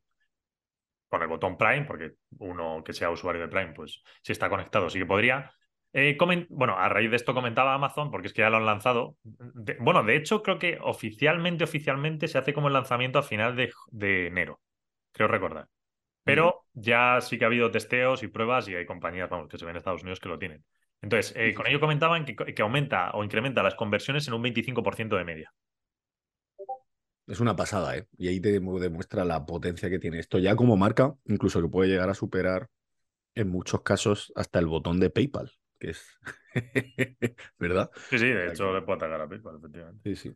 con 1.10 1.22
el 1.22 1.28
botón 1.28 1.58
Prime, 1.58 1.86
porque 1.86 2.14
uno 2.38 2.84
que 2.86 2.94
sea 2.94 3.10
usuario 3.10 3.42
de 3.42 3.48
Prime, 3.48 3.74
pues 3.74 4.04
si 4.22 4.32
está 4.32 4.50
conectado 4.50 4.90
sí 4.90 5.00
que 5.00 5.06
podría. 5.06 5.52
Eh, 5.92 6.18
bueno, 6.50 6.78
a 6.78 6.88
raíz 6.88 7.10
de 7.10 7.16
esto 7.16 7.34
comentaba 7.34 7.74
Amazon, 7.74 8.12
porque 8.12 8.28
es 8.28 8.34
que 8.34 8.44
ya 8.44 8.50
lo 8.50 8.58
han 8.58 8.66
lanzado. 8.66 9.18
bueno, 9.80 10.04
de 10.04 10.16
hecho, 10.16 10.44
creo 10.44 10.60
que 10.60 10.78
oficialmente, 10.82 11.64
oficialmente 11.64 12.28
se 12.28 12.38
hace 12.38 12.54
como 12.54 12.68
el 12.68 12.74
lanzamiento 12.74 13.18
a 13.20 13.24
final 13.24 13.56
de, 13.56 14.28
enero, 14.28 14.62
creo 15.12 15.28
recordar. 15.28 15.68
Pero 16.24 16.66
ya 16.74 17.20
sí 17.22 17.40
que 17.40 17.46
ha 17.46 17.48
habido 17.48 17.72
testeos 17.72 18.22
y 18.22 18.28
pruebas 18.28 18.68
y 18.68 18.76
hay 18.76 18.86
compañías, 18.86 19.30
vamos, 19.30 19.48
que 19.48 19.58
se 19.58 19.66
ven 19.66 19.72
en 19.72 19.78
Estados 19.78 20.04
Unidos 20.04 20.20
que 20.20 20.30
lo 20.30 20.38
tienen. 20.38 20.64
Entonces, 21.02 21.34
eh, 21.36 21.56
con 21.56 21.66
ello 21.66 21.80
comentaban 21.80 22.26
que, 22.26 22.62
aumenta 22.62 23.12
o 23.12 23.24
incrementa 23.24 23.64
las 23.64 23.74
conversiones 23.74 24.28
en 24.28 24.36
un 24.36 24.44
25% 24.44 25.18
de 25.18 25.24
media. 25.24 25.54
Es 27.30 27.40
una 27.40 27.56
pasada, 27.56 27.96
¿eh? 27.96 28.08
Y 28.18 28.28
ahí 28.28 28.40
te 28.40 28.52
demuestra 28.52 29.24
la 29.24 29.46
potencia 29.46 29.88
que 29.88 30.00
tiene 30.00 30.18
esto 30.18 30.40
ya 30.40 30.56
como 30.56 30.78
marca, 30.78 31.14
incluso 31.26 31.62
que 31.62 31.68
puede 31.68 31.88
llegar 31.88 32.10
a 32.10 32.16
superar 32.16 32.70
en 33.36 33.50
muchos 33.50 33.84
casos 33.84 34.34
hasta 34.36 34.58
el 34.58 34.66
botón 34.66 35.00
de 35.00 35.12
PayPal, 35.12 35.52
que 35.78 35.92
es. 35.92 36.04
¿Verdad? 37.60 37.92
Sí, 38.10 38.18
sí, 38.18 38.26
de 38.26 38.50
hecho 38.50 38.74
le 38.74 38.82
puede 38.82 38.98
atacar 38.98 39.22
a 39.22 39.30
PayPal, 39.30 39.58
efectivamente. 39.58 40.16
Sí, 40.16 40.16
sí. 40.16 40.36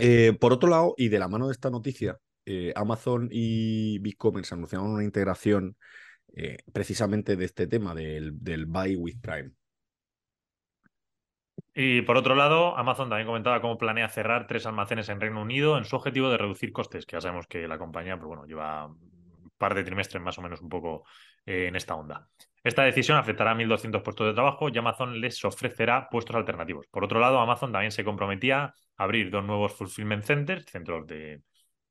Eh, 0.00 0.32
por 0.40 0.54
otro 0.54 0.70
lado, 0.70 0.94
y 0.96 1.08
de 1.08 1.18
la 1.18 1.28
mano 1.28 1.48
de 1.48 1.52
esta 1.52 1.68
noticia, 1.68 2.18
eh, 2.46 2.72
Amazon 2.74 3.28
y 3.30 3.98
BigCommerce 3.98 4.54
anunciaron 4.54 4.90
una 4.90 5.04
integración 5.04 5.76
precisamente 6.72 7.36
de 7.36 7.44
este 7.44 7.66
tema 7.66 7.94
del, 7.94 8.42
del 8.42 8.64
Buy 8.64 8.96
with 8.96 9.20
Prime. 9.20 9.52
Y 11.74 12.02
por 12.02 12.16
otro 12.16 12.36
lado, 12.36 12.76
Amazon 12.78 13.08
también 13.08 13.26
comentaba 13.26 13.60
cómo 13.60 13.76
planea 13.76 14.08
cerrar 14.08 14.46
tres 14.46 14.64
almacenes 14.64 15.08
en 15.08 15.20
Reino 15.20 15.42
Unido 15.42 15.76
en 15.76 15.84
su 15.84 15.96
objetivo 15.96 16.30
de 16.30 16.38
reducir 16.38 16.72
costes, 16.72 17.04
que 17.04 17.16
ya 17.16 17.20
sabemos 17.20 17.48
que 17.48 17.66
la 17.66 17.78
compañía 17.78 18.16
pues 18.16 18.28
bueno, 18.28 18.46
lleva 18.46 18.86
un 18.86 19.50
par 19.58 19.74
de 19.74 19.82
trimestres 19.82 20.22
más 20.22 20.38
o 20.38 20.42
menos 20.42 20.60
un 20.60 20.68
poco 20.68 21.04
eh, 21.44 21.66
en 21.66 21.74
esta 21.74 21.96
onda. 21.96 22.28
Esta 22.62 22.84
decisión 22.84 23.18
afectará 23.18 23.50
a 23.50 23.54
1.200 23.54 24.02
puestos 24.02 24.26
de 24.26 24.34
trabajo 24.34 24.68
y 24.68 24.78
Amazon 24.78 25.20
les 25.20 25.44
ofrecerá 25.44 26.08
puestos 26.08 26.36
alternativos. 26.36 26.86
Por 26.86 27.04
otro 27.04 27.18
lado, 27.18 27.40
Amazon 27.40 27.72
también 27.72 27.90
se 27.90 28.04
comprometía 28.04 28.64
a 28.64 28.74
abrir 28.96 29.30
dos 29.30 29.44
nuevos 29.44 29.72
fulfillment 29.74 30.24
centers, 30.24 30.66
centros 30.66 31.06
de, 31.08 31.42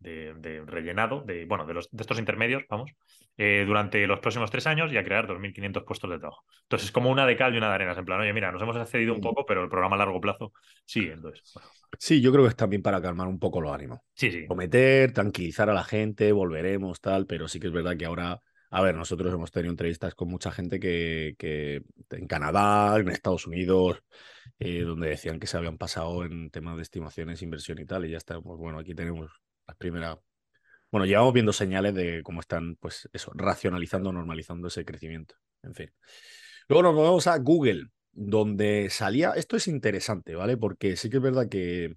de, 0.03 0.63
rellenado, 0.65 1.21
de, 1.21 1.45
bueno, 1.45 1.65
de, 1.65 1.73
los, 1.73 1.89
de 1.89 2.01
estos 2.01 2.19
intermedios, 2.19 2.63
vamos, 2.69 2.91
eh, 3.37 3.63
durante 3.65 4.05
los 4.05 4.19
próximos 4.19 4.51
tres 4.51 4.67
años 4.67 4.91
y 4.91 4.97
a 4.97 5.03
crear 5.03 5.27
2.500 5.27 5.83
puestos 5.85 6.09
de 6.09 6.19
trabajo. 6.19 6.43
Entonces 6.63 6.87
es 6.87 6.91
como 6.91 7.09
una 7.09 7.25
de 7.25 7.35
cal 7.35 7.53
y 7.53 7.57
una 7.57 7.69
de 7.69 7.75
arena. 7.75 7.95
En 7.97 8.05
plan, 8.05 8.19
oye, 8.19 8.33
mira, 8.33 8.51
nos 8.51 8.61
hemos 8.61 8.75
accedido 8.75 9.13
un 9.13 9.21
poco, 9.21 9.45
pero 9.45 9.63
el 9.63 9.69
programa 9.69 9.95
a 9.95 9.99
largo 9.99 10.21
plazo 10.21 10.53
sigue. 10.85 11.13
Entonces, 11.13 11.53
Sí, 11.97 12.21
yo 12.21 12.31
creo 12.31 12.43
que 12.43 12.49
es 12.49 12.55
también 12.55 12.81
para 12.81 13.01
calmar 13.01 13.27
un 13.27 13.39
poco 13.39 13.61
los 13.61 13.71
ánimos. 13.71 13.99
Sí, 14.13 14.31
sí. 14.31 14.45
Cometer, 14.47 15.11
tranquilizar 15.13 15.69
a 15.69 15.73
la 15.73 15.83
gente, 15.83 16.31
volveremos, 16.31 16.99
tal, 16.99 17.25
pero 17.25 17.47
sí 17.47 17.59
que 17.59 17.67
es 17.67 17.73
verdad 17.73 17.95
que 17.97 18.05
ahora 18.05 18.39
a 18.75 18.81
ver, 18.81 18.95
nosotros 18.95 19.31
hemos 19.31 19.51
tenido 19.51 19.69
entrevistas 19.69 20.15
con 20.15 20.29
mucha 20.29 20.51
gente 20.51 20.79
que, 20.79 21.35
que 21.37 21.83
en 22.09 22.25
Canadá, 22.25 22.97
en 22.97 23.07
Estados 23.07 23.45
Unidos, 23.45 24.01
eh, 24.57 24.81
donde 24.81 25.09
decían 25.09 25.39
que 25.39 25.45
se 25.45 25.57
habían 25.57 25.77
pasado 25.77 26.25
en 26.25 26.49
temas 26.49 26.77
de 26.77 26.81
estimaciones, 26.81 27.43
inversión 27.43 27.77
y 27.77 27.85
tal, 27.85 28.05
y 28.05 28.09
ya 28.09 28.17
estamos, 28.17 28.57
bueno, 28.57 28.79
aquí 28.79 28.95
tenemos 28.95 29.29
las 29.73 29.77
primeras. 29.77 30.17
Bueno, 30.91 31.05
llevamos 31.05 31.33
viendo 31.33 31.53
señales 31.53 31.95
de 31.95 32.21
cómo 32.23 32.39
están, 32.41 32.75
pues 32.75 33.09
eso, 33.13 33.31
racionalizando, 33.33 34.12
normalizando 34.13 34.67
ese 34.67 34.86
crecimiento. 34.86 35.36
En 35.63 35.73
fin. 35.73 35.91
Luego 36.67 36.83
nos 36.83 36.95
vamos 36.95 37.27
a 37.27 37.38
Google, 37.39 37.88
donde 38.12 38.89
salía. 38.91 39.31
Esto 39.31 39.57
es 39.57 39.67
interesante, 39.67 40.36
¿vale? 40.36 40.55
Porque 40.55 40.95
sí 40.95 41.09
que 41.09 41.17
es 41.17 41.23
verdad 41.23 41.49
que, 41.49 41.95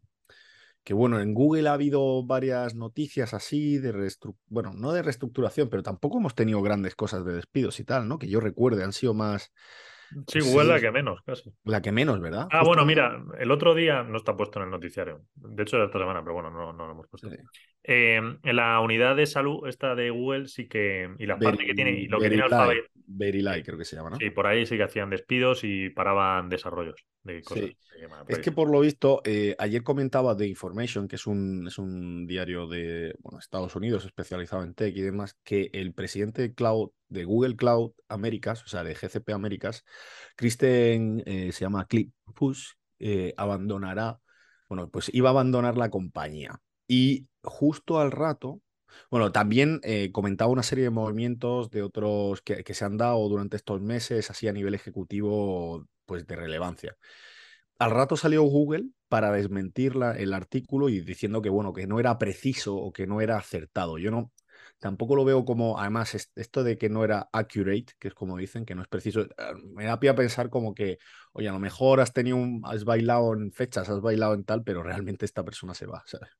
que 0.83 0.95
bueno, 0.95 1.21
en 1.21 1.35
Google 1.35 1.69
ha 1.69 1.75
habido 1.75 2.25
varias 2.25 2.75
noticias 2.75 3.35
así 3.35 3.79
de 3.79 3.93
reestructuración, 3.93 4.47
bueno, 4.49 4.73
no 4.73 4.93
de 4.93 5.03
reestructuración, 5.03 5.69
pero 5.69 5.83
tampoco 5.83 6.19
hemos 6.19 6.35
tenido 6.35 6.62
grandes 6.62 6.95
cosas 6.95 7.25
de 7.25 7.35
despidos 7.35 7.79
y 7.81 7.85
tal, 7.85 8.09
¿no? 8.09 8.19
Que 8.19 8.29
yo 8.29 8.41
recuerde, 8.41 8.83
han 8.83 8.95
sido 8.95 9.12
más 9.12 9.53
Sí, 10.27 10.40
Google 10.40 10.64
la 10.69 10.81
que 10.81 10.90
menos, 10.90 11.21
casi. 11.25 11.53
La 11.64 11.83
que 11.83 11.92
menos, 11.92 12.21
¿verdad? 12.21 12.49
Ah, 12.51 12.62
bueno, 12.64 12.85
mira, 12.85 13.23
el 13.38 13.51
otro 13.51 13.75
día 13.75 14.03
no 14.03 14.16
está 14.16 14.37
puesto 14.37 14.59
en 14.59 14.66
el 14.66 14.71
noticiario. 14.71 15.23
De 15.35 15.62
hecho, 15.62 15.77
era 15.77 15.87
esta 15.87 15.99
semana, 15.99 16.23
pero 16.23 16.35
bueno, 16.35 16.51
no, 16.51 16.73
no 16.73 16.87
lo 16.87 16.92
hemos 16.92 17.09
puesto. 17.09 17.29
Eh, 17.88 18.16
en 18.16 18.57
la 18.57 18.81
unidad 18.81 19.14
de 19.14 19.27
salud, 19.27 19.66
esta 19.68 19.94
de 19.94 20.11
Google, 20.11 20.49
sí 20.49 20.66
que. 20.66 21.09
Y 21.18 21.27
la 21.27 21.38
parte 21.38 21.64
que 21.64 21.75
tiene. 21.75 21.92
Y 21.92 22.09
lo 22.09 22.18
que 22.18 22.29
tiene 22.29 22.42
Alphabet. 22.42 22.85
Very 23.09 23.42
creo 23.62 23.79
que 23.79 23.85
se 23.85 23.94
llama, 23.94 24.11
¿no? 24.11 24.16
Sí, 24.16 24.31
por 24.31 24.49
ahí 24.49 24.66
sí 24.66 24.77
que 24.77 24.83
hacían 24.83 25.11
despidos 25.11 25.62
y 25.62 25.90
paraban 25.90 26.49
desarrollos 26.49 27.07
de 27.22 27.42
cosas. 27.42 27.70
Es 28.27 28.38
que 28.40 28.53
por 28.53 28.68
lo 28.68 28.81
visto, 28.81 29.22
eh, 29.25 29.55
ayer 29.59 29.83
comentaba 29.83 30.37
The 30.37 30.46
Information, 30.46 31.07
que 31.07 31.16
es 31.16 31.27
un, 31.27 31.66
es 31.68 31.79
un 31.79 32.27
diario 32.27 32.66
de 32.66 33.14
bueno, 33.20 33.38
Estados 33.38 33.77
Unidos 33.77 34.05
especializado 34.05 34.64
en 34.64 34.75
tech 34.75 34.94
y 34.96 35.03
demás, 35.03 35.37
que 35.44 35.70
el 35.72 35.94
presidente 35.94 36.42
de 36.42 36.55
Cloud 36.55 36.90
de 37.09 37.25
Google 37.25 37.57
Cloud 37.57 37.92
Américas, 38.09 38.64
o 38.64 38.66
sea, 38.66 38.83
de 38.83 38.94
GCP 38.94 39.31
Américas, 39.31 39.85
Kristen 40.37 41.22
eh, 41.25 41.53
se 41.53 41.64
llama 41.64 41.87
Clip 41.87 42.12
Push, 42.35 42.72
eh, 42.99 43.33
abandonará, 43.37 44.18
bueno, 44.68 44.90
pues 44.90 45.11
iba 45.14 45.29
a 45.29 45.33
abandonar 45.33 45.77
la 45.77 45.90
compañía. 45.90 46.61
Y 46.87 47.27
justo 47.42 47.99
al 48.01 48.12
rato, 48.12 48.61
bueno, 49.11 49.33
también 49.33 49.81
eh, 49.83 50.11
comentaba 50.12 50.51
una 50.51 50.62
serie 50.62 50.85
de 50.85 50.90
movimientos 50.90 51.70
de 51.70 51.83
otros 51.83 52.42
que, 52.42 52.62
se 52.75 52.85
han 52.85 52.96
dado 52.96 53.29
durante 53.29 53.57
estos 53.57 53.81
meses, 53.81 54.31
así 54.31 54.49
a 54.49 54.53
nivel 54.53 54.75
ejecutivo, 54.75 55.87
pues 56.05 56.27
de 56.27 56.37
relevancia. 56.37 56.96
Al 57.79 57.90
rato 57.90 58.16
salió 58.16 58.42
Google 58.42 58.87
para 59.09 59.33
desmentir 59.33 59.94
el 60.16 60.33
artículo 60.33 60.88
y 60.88 61.01
diciendo 61.01 61.42
que, 61.42 61.51
bueno, 61.51 61.72
que 61.72 61.87
no 61.87 62.01
era 62.01 62.18
preciso 62.18 62.77
o 62.77 62.92
que 62.92 63.07
no 63.07 63.20
era 63.20 63.37
acertado. 63.37 63.99
Yo 63.99 64.11
no, 64.11 64.33
tampoco 64.79 65.14
lo 65.16 65.25
veo 65.25 65.44
como, 65.44 65.79
además, 65.79 66.14
esto 66.35 66.64
de 66.64 66.79
que 66.79 66.88
no 66.88 67.05
era 67.05 67.29
accurate, 67.33 67.92
que 67.99 68.09
es 68.09 68.14
como 68.14 68.38
dicen, 68.38 68.64
que 68.64 68.75
no 68.75 68.83
es 68.83 68.88
preciso, 68.88 69.22
eh, 69.22 69.29
me 69.75 69.85
da 69.85 70.01
pie 70.01 70.11
a 70.11 70.14
pensar 70.14 70.51
como 70.51 70.75
que, 70.75 70.99
oye, 71.33 71.49
a 71.49 71.53
lo 71.53 71.59
mejor 71.59 72.01
has 72.01 72.12
tenido 72.12 72.37
un, 72.37 72.62
has 72.64 72.85
bailado 72.85 73.35
en 73.35 73.53
fechas, 73.53 73.88
has 73.88 74.01
bailado 74.01 74.35
en 74.35 74.44
tal, 74.44 74.62
pero 74.64 74.83
realmente 74.83 75.25
esta 75.27 75.44
persona 75.44 75.75
se 75.75 75.87
va, 75.87 76.03
¿sabes? 76.07 76.31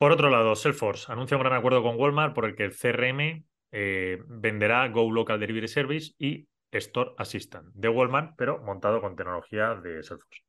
Por 0.00 0.12
otro 0.12 0.30
lado, 0.30 0.56
Salesforce 0.56 1.12
anuncia 1.12 1.36
un 1.36 1.42
gran 1.42 1.52
acuerdo 1.52 1.82
con 1.82 2.00
Walmart 2.00 2.34
por 2.34 2.46
el 2.46 2.56
que 2.56 2.64
el 2.64 2.72
CRM 2.72 3.44
eh, 3.70 4.18
venderá 4.28 4.88
Go 4.88 5.12
Local 5.12 5.38
Delivery 5.38 5.68
Service 5.68 6.14
y 6.18 6.48
Store 6.72 7.10
Assistant 7.18 7.66
de 7.74 7.90
Walmart, 7.90 8.32
pero 8.38 8.62
montado 8.62 9.02
con 9.02 9.14
tecnología 9.14 9.74
de 9.74 10.02
Salesforce. 10.02 10.40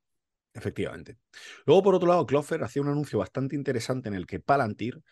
Efectivamente. 0.54 1.18
Luego, 1.66 1.82
por 1.82 1.94
otro 1.94 2.08
lado, 2.08 2.24
Cloudflare 2.24 2.64
hacía 2.64 2.80
un 2.80 2.88
anuncio 2.88 3.18
bastante 3.18 3.54
interesante 3.54 4.08
en 4.08 4.14
el 4.14 4.26
que 4.26 4.40
Palantir 4.40 5.02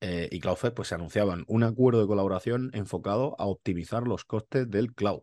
eh, 0.00 0.30
y 0.32 0.40
Cloudflare 0.40 0.74
pues, 0.74 0.88
se 0.88 0.94
anunciaban 0.94 1.44
un 1.46 1.62
acuerdo 1.62 2.00
de 2.00 2.06
colaboración 2.06 2.70
enfocado 2.72 3.36
a 3.38 3.44
optimizar 3.44 4.04
los 4.08 4.24
costes 4.24 4.70
del 4.70 4.94
cloud. 4.94 5.20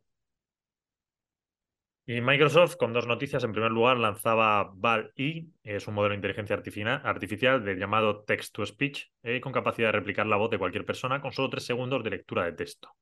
Y 2.09 2.21
Microsoft, 2.21 2.77
con 2.77 2.93
dos 2.93 3.05
noticias, 3.05 3.43
en 3.43 3.51
primer 3.51 3.69
lugar, 3.69 3.97
lanzaba 3.97 4.71
VAL-E, 4.73 5.45
es 5.61 5.89
un 5.89 5.93
modelo 5.93 6.11
de 6.11 6.15
inteligencia 6.15 6.55
artificial 6.55 7.65
del 7.65 7.77
llamado 7.77 8.23
text-to-speech, 8.23 9.11
eh, 9.23 9.41
con 9.41 9.51
capacidad 9.51 9.89
de 9.89 9.99
replicar 9.99 10.25
la 10.25 10.37
voz 10.37 10.49
de 10.49 10.57
cualquier 10.57 10.85
persona 10.85 11.19
con 11.19 11.33
solo 11.33 11.49
tres 11.49 11.65
segundos 11.65 12.01
de 12.05 12.11
lectura 12.11 12.45
de 12.45 12.53
texto. 12.53 12.95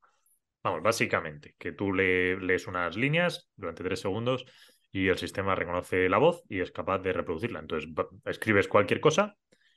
Vamos, 0.64 0.82
básicamente, 0.82 1.54
que 1.60 1.72
tú 1.72 1.94
le, 1.94 2.38
lees 2.38 2.66
unas 2.66 2.98
líneas 2.98 3.48
durante 3.56 3.84
tres 3.84 4.00
segundos 4.00 4.44
y 4.92 5.08
el 5.08 5.20
sistema 5.20 5.54
reconoce 5.54 6.10
la 6.10 6.18
voz 6.18 6.44
y 6.50 6.62
es 6.62 6.72
capaz 6.72 6.98
de 6.98 7.14
reproducirla. 7.14 7.60
Entonces 7.60 7.88
escribes 8.26 8.68
cualquier 8.68 9.02
cosa 9.02 9.36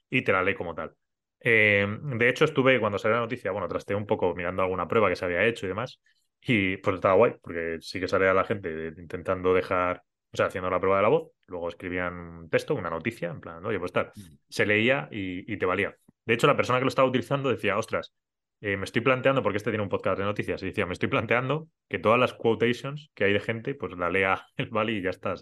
y 0.08 0.22
te 0.22 0.32
la 0.32 0.42
lee 0.42 0.54
como 0.54 0.74
tal. 0.74 0.94
Eh, 1.40 1.86
de 1.86 2.28
hecho, 2.30 2.46
estuve 2.46 2.80
cuando 2.80 2.98
salió 2.98 3.16
la 3.16 3.24
noticia, 3.24 3.50
bueno, 3.50 3.68
trasteé 3.68 3.94
un 3.94 4.06
poco 4.06 4.34
mirando 4.34 4.62
alguna 4.62 4.88
prueba 4.88 5.10
que 5.10 5.16
se 5.16 5.26
había 5.26 5.44
hecho 5.44 5.66
y 5.66 5.68
demás, 5.68 6.00
y 6.42 6.76
pues 6.78 6.96
estaba 6.96 7.14
guay, 7.14 7.34
porque 7.42 7.78
sí 7.80 8.00
que 8.00 8.08
salía 8.08 8.32
la 8.34 8.44
gente 8.44 8.92
intentando 8.96 9.54
dejar, 9.54 10.02
o 10.32 10.36
sea, 10.36 10.46
haciendo 10.46 10.70
la 10.70 10.80
prueba 10.80 10.96
de 10.96 11.02
la 11.02 11.08
voz, 11.08 11.30
luego 11.46 11.68
escribían 11.68 12.14
un 12.14 12.50
texto, 12.50 12.74
una 12.74 12.90
noticia, 12.90 13.30
en 13.30 13.40
plan, 13.40 13.64
oye, 13.64 13.78
pues 13.78 13.92
tal, 13.92 14.12
mm. 14.14 14.20
se 14.48 14.66
leía 14.66 15.08
y, 15.10 15.52
y 15.52 15.56
te 15.56 15.66
valía. 15.66 15.96
De 16.24 16.34
hecho, 16.34 16.46
la 16.46 16.56
persona 16.56 16.78
que 16.78 16.84
lo 16.84 16.90
estaba 16.90 17.08
utilizando 17.08 17.50
decía, 17.50 17.78
ostras, 17.78 18.14
eh, 18.60 18.76
me 18.76 18.84
estoy 18.84 19.02
planteando, 19.02 19.42
porque 19.42 19.58
este 19.58 19.70
tiene 19.70 19.84
un 19.84 19.88
podcast 19.88 20.18
de 20.18 20.24
noticias, 20.24 20.62
y 20.62 20.66
decía, 20.66 20.84
me 20.84 20.92
estoy 20.92 21.08
planteando 21.08 21.68
que 21.88 21.98
todas 21.98 22.18
las 22.18 22.34
quotations 22.34 23.10
que 23.14 23.24
hay 23.24 23.32
de 23.32 23.40
gente, 23.40 23.74
pues 23.74 23.96
la 23.96 24.10
lea 24.10 24.44
el 24.56 24.68
Bali 24.70 24.98
y 24.98 25.02
ya 25.02 25.10
está. 25.10 25.34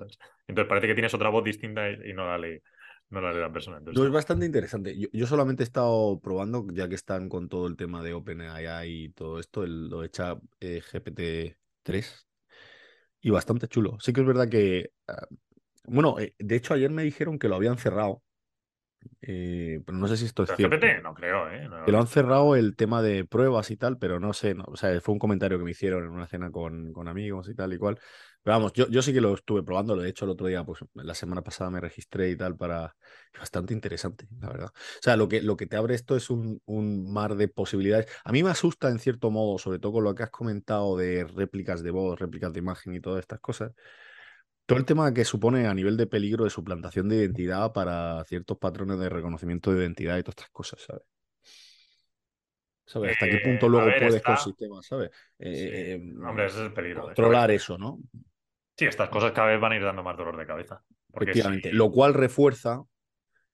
Entonces 0.46 0.68
parece 0.68 0.86
que 0.86 0.94
tienes 0.94 1.14
otra 1.14 1.30
voz 1.30 1.44
distinta 1.44 1.90
y, 1.90 2.12
no 2.12 2.26
la 2.26 2.38
lee. 2.38 2.60
No 3.10 3.20
la 3.20 3.32
lee 3.32 3.40
la 3.40 3.52
persona. 3.52 3.78
Entonces, 3.78 4.04
es 4.04 4.12
bastante 4.12 4.46
interesante. 4.46 4.96
Yo, 5.12 5.26
solamente 5.26 5.62
he 5.62 5.64
estado 5.64 6.18
probando, 6.20 6.66
ya 6.72 6.88
que 6.88 6.96
están 6.96 7.28
con 7.28 7.48
todo 7.48 7.66
el 7.66 7.76
tema 7.76 8.02
de 8.02 8.14
OpenAI 8.14 9.04
y 9.04 9.08
todo 9.10 9.38
esto, 9.38 9.62
el, 9.62 9.88
lo 9.88 10.00
de 10.00 10.10
chat 10.10 10.38
eh, 10.60 10.82
GPT-3, 10.82 12.26
y 13.20 13.30
bastante 13.30 13.68
chulo. 13.68 13.98
Sí 14.00 14.12
que 14.12 14.22
es 14.22 14.26
verdad 14.26 14.48
que, 14.48 14.90
ah, 15.06 15.26
bueno, 15.84 16.18
eh, 16.18 16.34
de 16.38 16.56
hecho 16.56 16.74
ayer 16.74 16.90
me 16.90 17.04
dijeron 17.04 17.38
que 17.38 17.48
lo 17.48 17.54
habían 17.54 17.78
cerrado 17.78 18.22
eh, 19.22 19.80
pero 19.84 19.98
no 19.98 20.08
sé 20.08 20.16
si 20.16 20.24
esto 20.24 20.42
es 20.42 20.50
cierto. 20.56 20.76
GPT 20.76 21.02
no 21.02 21.14
creo, 21.14 21.50
¿eh? 21.50 21.68
Que 21.84 21.92
lo 21.92 21.98
han 21.98 22.06
cerrado 22.06 22.56
el 22.56 22.76
tema 22.76 23.02
de 23.02 23.24
pruebas 23.24 23.70
y 23.70 23.76
tal, 23.76 23.98
pero 23.98 24.20
no 24.20 24.32
sé, 24.32 24.54
no, 24.54 24.64
o 24.66 24.76
sea, 24.76 25.00
fue 25.00 25.12
un 25.12 25.18
comentario 25.18 25.58
que 25.58 25.64
me 25.64 25.70
hicieron 25.70 26.04
en 26.04 26.10
una 26.10 26.26
cena 26.26 26.50
con, 26.50 26.92
con 26.92 27.08
amigos 27.08 27.48
y 27.48 27.54
tal 27.54 27.72
y 27.72 27.78
cual. 27.78 27.98
Pero 28.46 28.58
vamos, 28.58 28.72
yo, 28.74 28.86
yo 28.88 29.02
sí 29.02 29.12
que 29.12 29.20
lo 29.20 29.34
estuve 29.34 29.64
probando, 29.64 29.96
de 29.96 30.08
hecho 30.08 30.24
el 30.24 30.30
otro 30.30 30.46
día, 30.46 30.62
pues 30.62 30.78
la 30.94 31.14
semana 31.16 31.42
pasada 31.42 31.68
me 31.68 31.80
registré 31.80 32.30
y 32.30 32.36
tal 32.36 32.56
para... 32.56 32.94
Bastante 33.36 33.74
interesante, 33.74 34.28
la 34.38 34.48
verdad. 34.48 34.68
O 34.68 35.02
sea, 35.02 35.16
lo 35.16 35.26
que, 35.26 35.42
lo 35.42 35.56
que 35.56 35.66
te 35.66 35.74
abre 35.74 35.96
esto 35.96 36.14
es 36.14 36.30
un, 36.30 36.62
un 36.64 37.12
mar 37.12 37.34
de 37.34 37.48
posibilidades. 37.48 38.06
A 38.24 38.30
mí 38.30 38.44
me 38.44 38.50
asusta 38.50 38.88
en 38.88 39.00
cierto 39.00 39.32
modo, 39.32 39.58
sobre 39.58 39.80
todo 39.80 39.94
con 39.94 40.04
lo 40.04 40.14
que 40.14 40.22
has 40.22 40.30
comentado 40.30 40.96
de 40.96 41.24
réplicas 41.24 41.82
de 41.82 41.90
voz, 41.90 42.20
réplicas 42.20 42.52
de 42.52 42.60
imagen 42.60 42.94
y 42.94 43.00
todas 43.00 43.18
estas 43.18 43.40
cosas 43.40 43.72
todo 44.64 44.78
el 44.78 44.84
tema 44.84 45.12
que 45.12 45.24
supone 45.24 45.66
a 45.66 45.74
nivel 45.74 45.96
de 45.96 46.06
peligro 46.06 46.44
de 46.44 46.50
suplantación 46.50 47.08
de 47.08 47.16
identidad 47.16 47.72
para 47.72 48.24
ciertos 48.26 48.58
patrones 48.58 48.98
de 48.98 49.08
reconocimiento 49.08 49.72
de 49.72 49.80
identidad 49.80 50.18
y 50.18 50.22
todas 50.22 50.36
estas 50.38 50.50
cosas, 50.50 50.82
¿sabes? 50.82 51.02
¿Sabes? 52.84 53.12
¿Hasta 53.12 53.28
qué 53.28 53.38
punto 53.38 53.66
eh, 53.66 53.68
luego 53.68 53.90
puedes 53.98 54.22
con 54.22 54.36
sistemas, 54.38 54.86
¿sabes? 54.86 55.10
Eh, 55.40 55.94
em, 55.94 56.24
hombre, 56.24 56.46
ese 56.46 56.58
es 56.58 56.66
el 56.66 56.72
peligro. 56.72 57.02
Controlar 57.02 57.50
eso, 57.50 57.76
¿no? 57.76 57.98
Sí, 58.76 58.84
estas 58.84 59.08
cosas 59.08 59.32
cada 59.32 59.48
vez 59.48 59.60
van 59.60 59.72
a 59.72 59.76
ir 59.76 59.82
dando 59.82 60.02
más 60.02 60.16
dolor 60.16 60.36
de 60.36 60.46
cabeza. 60.46 60.82
Efectivamente. 61.12 61.72
Lo 61.72 61.90
cual 61.90 62.14
refuerza 62.14 62.82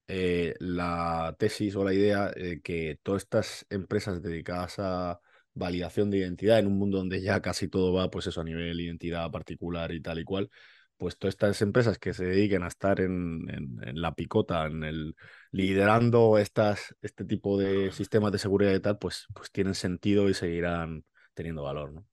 eh, 0.09 0.55
la 0.59 1.35
tesis 1.39 1.77
o 1.77 1.85
la 1.85 1.95
idea 1.95 2.31
de 2.31 2.61
que 2.61 2.99
todas 3.03 3.23
estas 3.23 3.67
empresas 3.71 4.23
dedicadas 4.23 4.79
a 4.79 5.21
validación 5.55 6.11
de 6.11 6.19
identidad 6.19 6.59
en 6.59 6.67
un 6.67 6.79
mundo 6.79 6.99
donde 6.99 7.21
ya 7.21 7.41
casi 7.41 7.69
todo 7.69 7.93
va, 7.93 8.11
pues 8.11 8.27
eso, 8.27 8.41
a 8.41 8.45
nivel 8.45 8.81
identidad 8.81 9.31
particular 9.31 9.93
y 9.93 10.01
tal 10.01 10.19
y 10.19 10.25
cual, 10.25 10.51
pues 10.97 11.19
todas 11.19 11.35
estas 11.35 11.63
empresas 11.63 11.99
que 11.99 12.15
se 12.15 12.25
dediquen 12.25 12.63
a 12.63 12.69
estar 12.69 13.01
en, 13.01 13.47
la 13.95 14.15
picota, 14.15 14.67
en 14.67 14.83
el 14.85 15.15
liderando 15.51 16.39
estas, 16.39 16.95
este 17.03 17.25
tipo 17.25 17.59
de 17.59 17.93
sistemas 17.93 18.33
de 18.33 18.39
seguridad 18.39 18.75
y 18.75 18.81
tal, 18.81 18.99
pues, 18.99 19.27
pues 19.35 19.51
tienen 19.51 19.75
sentido 19.75 20.29
y 20.29 20.35
seguirán 20.35 21.05
teniendo 21.35 21.63
valor. 21.63 21.93
¿no? 21.93 22.07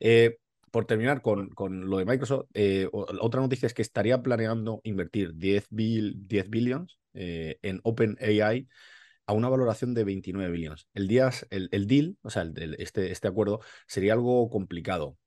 Eh, 0.00 0.38
por 0.72 0.86
terminar 0.86 1.22
con, 1.22 1.50
con, 1.50 1.88
lo 1.88 1.98
de 1.98 2.06
Microsoft, 2.06 2.46
eh, 2.54 2.88
otra 2.90 3.42
noticia 3.42 3.66
es 3.66 3.74
que 3.74 3.82
estaría 3.82 4.22
planeando 4.22 4.80
invertir 4.84 5.34
10, 5.34 5.68
10 5.70 6.50
billions 6.50 6.98
eh, 7.12 7.58
en 7.62 7.80
OpenAI 7.84 8.66
a 9.26 9.32
una 9.34 9.50
valoración 9.50 9.92
de 9.94 10.04
29 10.04 10.50
billones. 10.50 10.88
El, 10.94 11.68
el, 11.70 11.86
deal, 11.86 12.16
o 12.22 12.30
sea, 12.30 12.50
este, 12.78 13.12
este 13.12 13.28
acuerdo, 13.28 13.60
sería 13.86 14.14
algo 14.14 14.48
complicado 14.48 15.18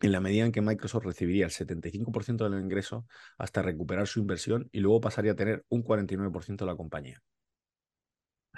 en 0.00 0.12
la 0.12 0.20
medida 0.20 0.44
en 0.44 0.52
que 0.52 0.60
Microsoft 0.60 1.06
recibiría 1.06 1.46
el 1.46 1.52
75% 1.52 2.48
del 2.48 2.60
ingreso 2.60 3.06
hasta 3.38 3.62
recuperar 3.62 4.06
su 4.06 4.20
inversión 4.20 4.68
y 4.72 4.80
luego 4.80 5.00
pasaría 5.00 5.32
a 5.32 5.36
tener 5.36 5.64
un 5.70 5.84
49% 5.84 6.58
de 6.58 6.66
la 6.66 6.76
compañía. 6.76 7.22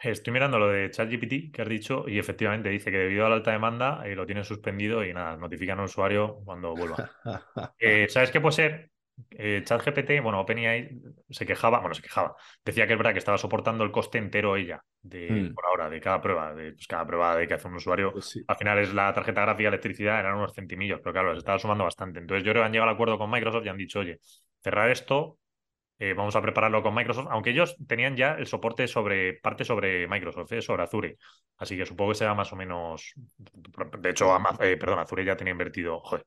Estoy 0.02 0.32
mirando 0.32 0.58
lo 0.58 0.68
de 0.68 0.90
ChatGPT 0.90 1.52
que 1.52 1.62
has 1.62 1.68
dicho 1.68 2.04
y 2.08 2.18
efectivamente 2.18 2.68
dice 2.68 2.90
que 2.90 2.98
debido 2.98 3.26
a 3.26 3.28
la 3.28 3.36
alta 3.36 3.52
demanda 3.52 4.02
eh, 4.04 4.14
lo 4.14 4.26
tienen 4.26 4.44
suspendido 4.44 5.04
y 5.04 5.12
nada, 5.12 5.36
notifican 5.36 5.78
al 5.78 5.86
usuario 5.86 6.40
cuando 6.44 6.74
vuelva. 6.74 7.10
Eh, 7.80 8.08
¿Sabes 8.08 8.30
qué 8.30 8.40
puede 8.40 8.52
ser? 8.52 8.90
eh, 9.30 9.62
ChatGPT, 9.64 10.22
bueno, 10.22 10.40
OpenAI 10.40 11.00
se 11.28 11.46
quejaba, 11.46 11.80
bueno, 11.80 11.94
se 11.94 12.02
quejaba, 12.02 12.36
decía 12.64 12.86
que 12.86 12.92
es 12.92 12.98
verdad 12.98 13.12
que 13.12 13.18
estaba 13.18 13.38
soportando 13.38 13.84
el 13.84 13.90
coste 13.90 14.18
entero 14.18 14.56
ella, 14.56 14.82
de, 15.02 15.30
hmm. 15.30 15.54
por 15.54 15.66
ahora, 15.66 15.90
de 15.90 16.00
cada 16.00 16.20
prueba, 16.20 16.54
de 16.54 16.72
pues, 16.72 16.86
cada 16.86 17.06
prueba 17.06 17.36
de 17.36 17.46
que 17.46 17.54
hace 17.54 17.68
un 17.68 17.74
usuario. 17.74 18.12
Pues 18.12 18.42
al 18.46 18.56
final 18.56 18.78
es 18.78 18.94
la 18.94 19.12
tarjeta 19.12 19.42
gráfica, 19.42 19.68
electricidad, 19.68 20.20
eran 20.20 20.36
unos 20.36 20.54
centimillos, 20.54 21.00
pero 21.00 21.12
claro, 21.12 21.32
se 21.32 21.38
estaba 21.38 21.58
sumando 21.58 21.84
bastante. 21.84 22.20
Entonces 22.20 22.44
yo 22.44 22.52
creo 22.52 22.62
que 22.62 22.66
han 22.66 22.72
llegado 22.72 22.88
al 22.90 22.94
acuerdo 22.94 23.18
con 23.18 23.30
Microsoft 23.30 23.66
y 23.66 23.68
han 23.68 23.76
dicho, 23.76 24.00
oye, 24.00 24.18
cerrar 24.62 24.90
esto, 24.90 25.38
eh, 25.98 26.14
vamos 26.14 26.36
a 26.36 26.42
prepararlo 26.42 26.82
con 26.82 26.94
Microsoft, 26.94 27.26
aunque 27.30 27.50
ellos 27.50 27.76
tenían 27.86 28.16
ya 28.16 28.34
el 28.34 28.46
soporte 28.46 28.86
sobre 28.88 29.34
parte 29.34 29.64
sobre 29.64 30.06
Microsoft, 30.08 30.52
eh, 30.52 30.62
sobre 30.62 30.82
Azure. 30.84 31.16
Así 31.56 31.76
que 31.76 31.86
supongo 31.86 32.12
que 32.12 32.18
sea 32.18 32.34
más 32.34 32.52
o 32.52 32.56
menos. 32.56 33.14
De 33.98 34.10
hecho, 34.10 34.36
eh, 34.60 34.76
perdón, 34.76 35.00
Azure 35.00 35.24
ya 35.24 35.36
tenía 35.36 35.52
invertido. 35.52 36.00
Joder, 36.00 36.24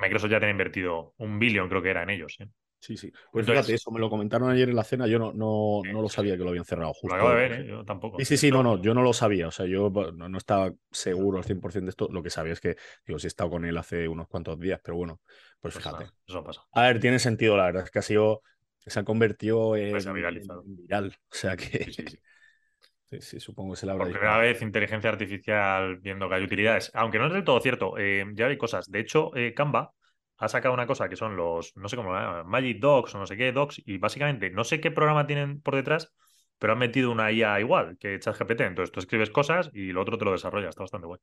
Microsoft 0.00 0.30
ya 0.30 0.40
tenía 0.40 0.50
invertido 0.52 1.14
un 1.18 1.38
billón, 1.38 1.68
creo 1.68 1.82
que 1.82 1.90
era 1.90 2.02
en 2.02 2.10
ellos. 2.10 2.36
Sí, 2.80 2.98
sí. 2.98 3.10
Pues 3.32 3.46
fíjate, 3.46 3.72
eso 3.72 3.90
me 3.90 3.98
lo 3.98 4.10
comentaron 4.10 4.50
ayer 4.50 4.68
en 4.68 4.76
la 4.76 4.84
cena. 4.84 5.06
Yo 5.06 5.18
no, 5.18 5.32
no, 5.32 5.80
no 5.90 6.02
lo 6.02 6.08
sabía 6.10 6.36
que 6.36 6.42
lo 6.42 6.50
habían 6.50 6.66
cerrado 6.66 6.92
justo. 6.92 7.08
Lo 7.08 7.14
acabo 7.14 7.30
de 7.30 7.48
ver, 7.48 7.64
yo 7.66 7.84
tampoco. 7.84 8.18
Sí, 8.18 8.26
sí, 8.26 8.36
sí, 8.36 8.50
no, 8.50 8.62
no, 8.62 8.82
yo 8.82 8.92
no 8.92 9.02
lo 9.02 9.14
sabía. 9.14 9.48
O 9.48 9.50
sea, 9.50 9.64
yo 9.64 9.90
no, 9.90 10.28
no 10.28 10.36
estaba 10.38 10.70
seguro 10.90 11.38
al 11.38 11.44
100% 11.44 11.86
de 11.86 11.90
esto. 11.90 12.08
Lo 12.10 12.22
que 12.22 12.28
sabía 12.28 12.52
es 12.52 12.60
que, 12.60 12.76
digo, 13.06 13.18
sí 13.18 13.26
he 13.26 13.28
estado 13.28 13.48
con 13.48 13.64
él 13.64 13.78
hace 13.78 14.06
unos 14.06 14.28
cuantos 14.28 14.60
días, 14.60 14.80
pero 14.84 14.96
bueno, 14.98 15.20
pues, 15.62 15.72
Pues 15.72 15.84
fíjate. 15.84 16.04
nada, 16.04 16.14
eso 16.26 16.44
pasa. 16.44 16.62
A 16.72 16.82
ver, 16.82 17.00
tiene 17.00 17.18
sentido, 17.18 17.56
la 17.56 17.64
verdad 17.64 17.84
es 17.84 17.90
que 17.90 18.00
ha 18.00 18.02
sido, 18.02 18.42
se 18.86 19.00
ha 19.00 19.04
convertido 19.04 19.76
en, 19.76 19.90
Pues 19.90 20.04
se 20.04 20.10
ha 20.10 20.12
viralizado. 20.12 20.62
en 20.64 20.76
viral. 20.76 21.16
O 21.30 21.34
sea 21.34 21.56
que, 21.56 21.84
Sí, 21.84 21.92
sí, 21.92 22.04
sí. 22.08 22.18
sí, 23.10 23.20
sí, 23.20 23.40
supongo 23.40 23.74
que 23.74 23.80
se 23.80 23.86
le 23.86 23.92
habrá 23.92 24.04
Por 24.04 24.12
primera 24.12 24.38
vez, 24.38 24.62
inteligencia 24.62 25.10
artificial 25.10 25.96
viendo 25.98 26.28
que 26.28 26.34
hay 26.34 26.44
utilidades. 26.44 26.90
Aunque 26.94 27.18
no 27.18 27.26
es 27.26 27.32
del 27.32 27.44
todo 27.44 27.60
cierto, 27.60 27.96
eh, 27.98 28.24
ya 28.34 28.46
hay 28.46 28.56
cosas. 28.58 28.90
De 28.90 29.00
hecho, 29.00 29.34
eh, 29.36 29.54
Canva 29.54 29.92
ha 30.38 30.48
sacado 30.48 30.74
una 30.74 30.86
cosa 30.86 31.08
que 31.08 31.16
son 31.16 31.36
los, 31.36 31.76
no 31.76 31.88
sé 31.88 31.96
cómo 31.96 32.12
lo 32.12 32.18
llaman, 32.18 32.46
Magic 32.46 32.78
Docs 32.80 33.14
o 33.14 33.18
no 33.18 33.26
sé 33.26 33.36
qué 33.36 33.52
Docs, 33.52 33.82
y 33.86 33.98
básicamente 33.98 34.50
no 34.50 34.64
sé 34.64 34.80
qué 34.80 34.90
programa 34.90 35.26
tienen 35.26 35.60
por 35.60 35.76
detrás, 35.76 36.12
pero 36.58 36.72
han 36.72 36.78
metido 36.78 37.10
una 37.10 37.30
IA 37.30 37.60
igual 37.60 37.96
que 37.98 38.18
ChatGPT. 38.18 38.60
Entonces 38.62 38.92
tú 38.92 39.00
escribes 39.00 39.30
cosas 39.30 39.70
y 39.72 39.92
lo 39.92 40.02
otro 40.02 40.18
te 40.18 40.24
lo 40.24 40.32
desarrolla. 40.32 40.68
Está 40.68 40.82
bastante 40.82 41.06
bueno. 41.06 41.22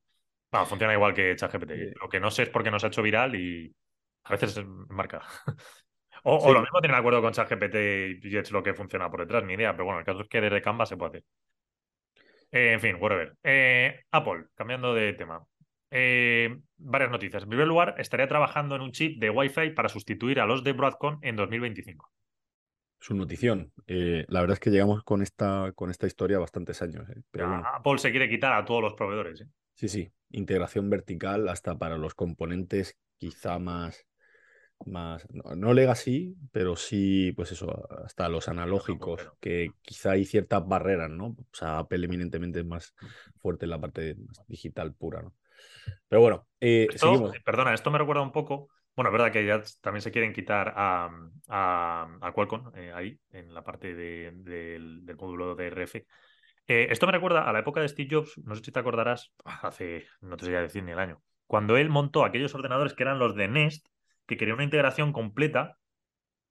Vamos, 0.52 0.70
funciona 0.70 0.94
igual 0.94 1.14
que 1.14 1.36
ChatGPT. 1.36 1.98
Lo 2.02 2.10
que 2.10 2.20
no 2.20 2.32
sé 2.32 2.44
es 2.44 2.50
por 2.50 2.64
qué 2.64 2.72
no 2.72 2.80
se 2.80 2.88
ha 2.88 2.90
hecho 2.90 3.02
viral 3.02 3.36
y 3.36 3.74
a 4.24 4.32
veces 4.32 4.64
marca. 4.90 5.22
O, 6.24 6.54
lo 6.54 6.62
mismo 6.62 6.80
tienen 6.82 6.98
acuerdo 6.98 7.22
con 7.22 7.34
ChatGPT 7.34 8.24
y 8.26 8.38
es 8.38 8.52
lo 8.52 8.62
que 8.62 8.74
funciona 8.74 9.10
por 9.10 9.22
detrás, 9.22 9.44
ni 9.44 9.54
idea. 9.54 9.72
Pero 9.74 9.86
bueno, 9.86 10.00
el 10.00 10.06
caso 10.06 10.22
es 10.22 10.28
que 10.28 10.42
desde 10.42 10.62
Canva 10.62 10.86
se 10.86 10.98
puede 10.98 11.10
hacer. 11.10 11.24
Eh, 12.52 12.74
en 12.74 12.80
fin, 12.80 12.98
whatever. 13.00 13.36
Eh, 13.44 14.02
Apple, 14.12 14.46
cambiando 14.56 14.94
de 14.94 15.14
tema. 15.14 15.44
Eh, 15.90 16.58
varias 16.78 17.12
noticias. 17.12 17.44
En 17.44 17.50
primer 17.50 17.68
lugar, 17.68 17.96
estaría 17.98 18.28
trabajando 18.28 18.76
en 18.76 18.82
un 18.82 18.92
chip 18.92 19.20
de 19.20 19.30
Wi-Fi 19.30 19.72
para 19.72 19.90
sustituir 19.90 20.40
a 20.40 20.46
los 20.46 20.64
de 20.64 20.74
Broadcom 20.74 21.20
en 21.22 21.36
2025. 21.36 22.12
Su 23.00 23.16
notición. 23.16 23.74
Eh, 23.88 24.26
la 24.30 24.42
verdad 24.42 24.54
es 24.54 24.60
que 24.60 24.70
llegamos 24.70 25.04
con 25.04 25.22
esta, 25.22 25.72
con 25.74 25.90
esta 25.90 26.08
historia 26.08 26.40
bastantes 26.40 26.82
años. 26.82 27.08
Pero 27.32 27.48
bueno, 27.48 27.64
Apple 27.74 27.98
se 27.98 28.12
quiere 28.12 28.30
quitar 28.30 28.54
a 28.54 28.64
todos 28.64 28.82
los 28.82 28.94
proveedores. 28.94 29.46
sí, 29.74 29.90
sí. 29.90 30.12
Integración 30.34 30.90
vertical 30.90 31.50
hasta 31.50 31.78
para 31.78 31.98
los 31.98 32.14
componentes 32.14 32.98
quizá 33.18 33.60
más, 33.60 34.08
más, 34.86 35.26
no, 35.32 35.56
no 35.56 35.74
legacy, 35.74 36.36
pero 36.52 36.76
sí, 36.76 37.32
pues 37.36 37.52
eso, 37.52 37.88
hasta 38.06 38.30
los 38.30 38.48
analógicos, 38.50 39.30
que 39.40 39.76
quizá 39.82 40.12
hay 40.12 40.26
ciertas 40.26 40.68
barreras, 40.68 41.10
¿no? 41.10 41.28
O 41.28 41.38
sea, 41.54 41.80
Apple 41.80 42.06
eminentemente 42.06 42.60
es 42.60 42.66
más 42.66 42.94
fuerte 43.38 43.66
en 43.66 43.72
la 43.72 43.82
parte 43.82 44.18
digital 44.48 44.94
pura, 44.94 45.22
¿no? 45.22 45.34
Pero 46.10 46.22
bueno, 46.22 46.48
eh, 46.62 46.94
Esto, 46.94 47.30
eh, 47.34 47.40
perdona, 47.46 47.74
esto 47.74 47.92
me 47.92 47.98
recuerda 47.98 48.22
un 48.22 48.32
poco. 48.32 48.70
Bueno, 48.96 49.10
es 49.10 49.14
verdad 49.14 49.32
que 49.32 49.46
ya 49.46 49.62
también 49.82 50.02
se 50.02 50.12
quieren 50.12 50.34
quitar 50.34 50.74
a, 50.76 51.10
a, 51.48 52.18
a 52.22 52.32
Qualcomm 52.34 52.72
eh, 52.76 52.92
ahí, 52.94 53.20
en 53.32 53.54
la 53.54 53.64
parte 53.64 53.94
de- 53.96 54.32
del, 54.36 55.06
del 55.06 55.16
módulo 55.16 55.56
de 55.56 55.68
RF. 55.68 56.06
Eh, 56.68 56.88
esto 56.90 57.06
me 57.06 57.12
recuerda 57.14 57.44
a 57.50 57.54
la 57.54 57.60
época 57.60 57.82
de 57.82 57.88
Steve 57.90 58.10
Jobs, 58.12 58.38
no 58.46 58.56
sé 58.56 58.64
si 58.64 58.72
te 58.72 58.80
acordarás, 58.80 59.34
hace, 59.46 60.06
no 60.22 60.38
te 60.38 60.46
sé 60.46 60.52
decir 60.52 60.84
ni 60.84 60.92
el 60.92 61.00
año, 61.00 61.22
cuando 61.48 61.78
él 61.78 61.90
montó 61.90 62.24
aquellos 62.26 62.54
ordenadores 62.56 62.94
que 62.94 63.04
eran 63.04 63.20
los 63.20 63.36
de 63.36 63.48
Nest, 63.48 63.88
que 64.26 64.38
quería 64.38 64.54
una 64.54 64.64
integración 64.64 65.14
completa, 65.14 65.78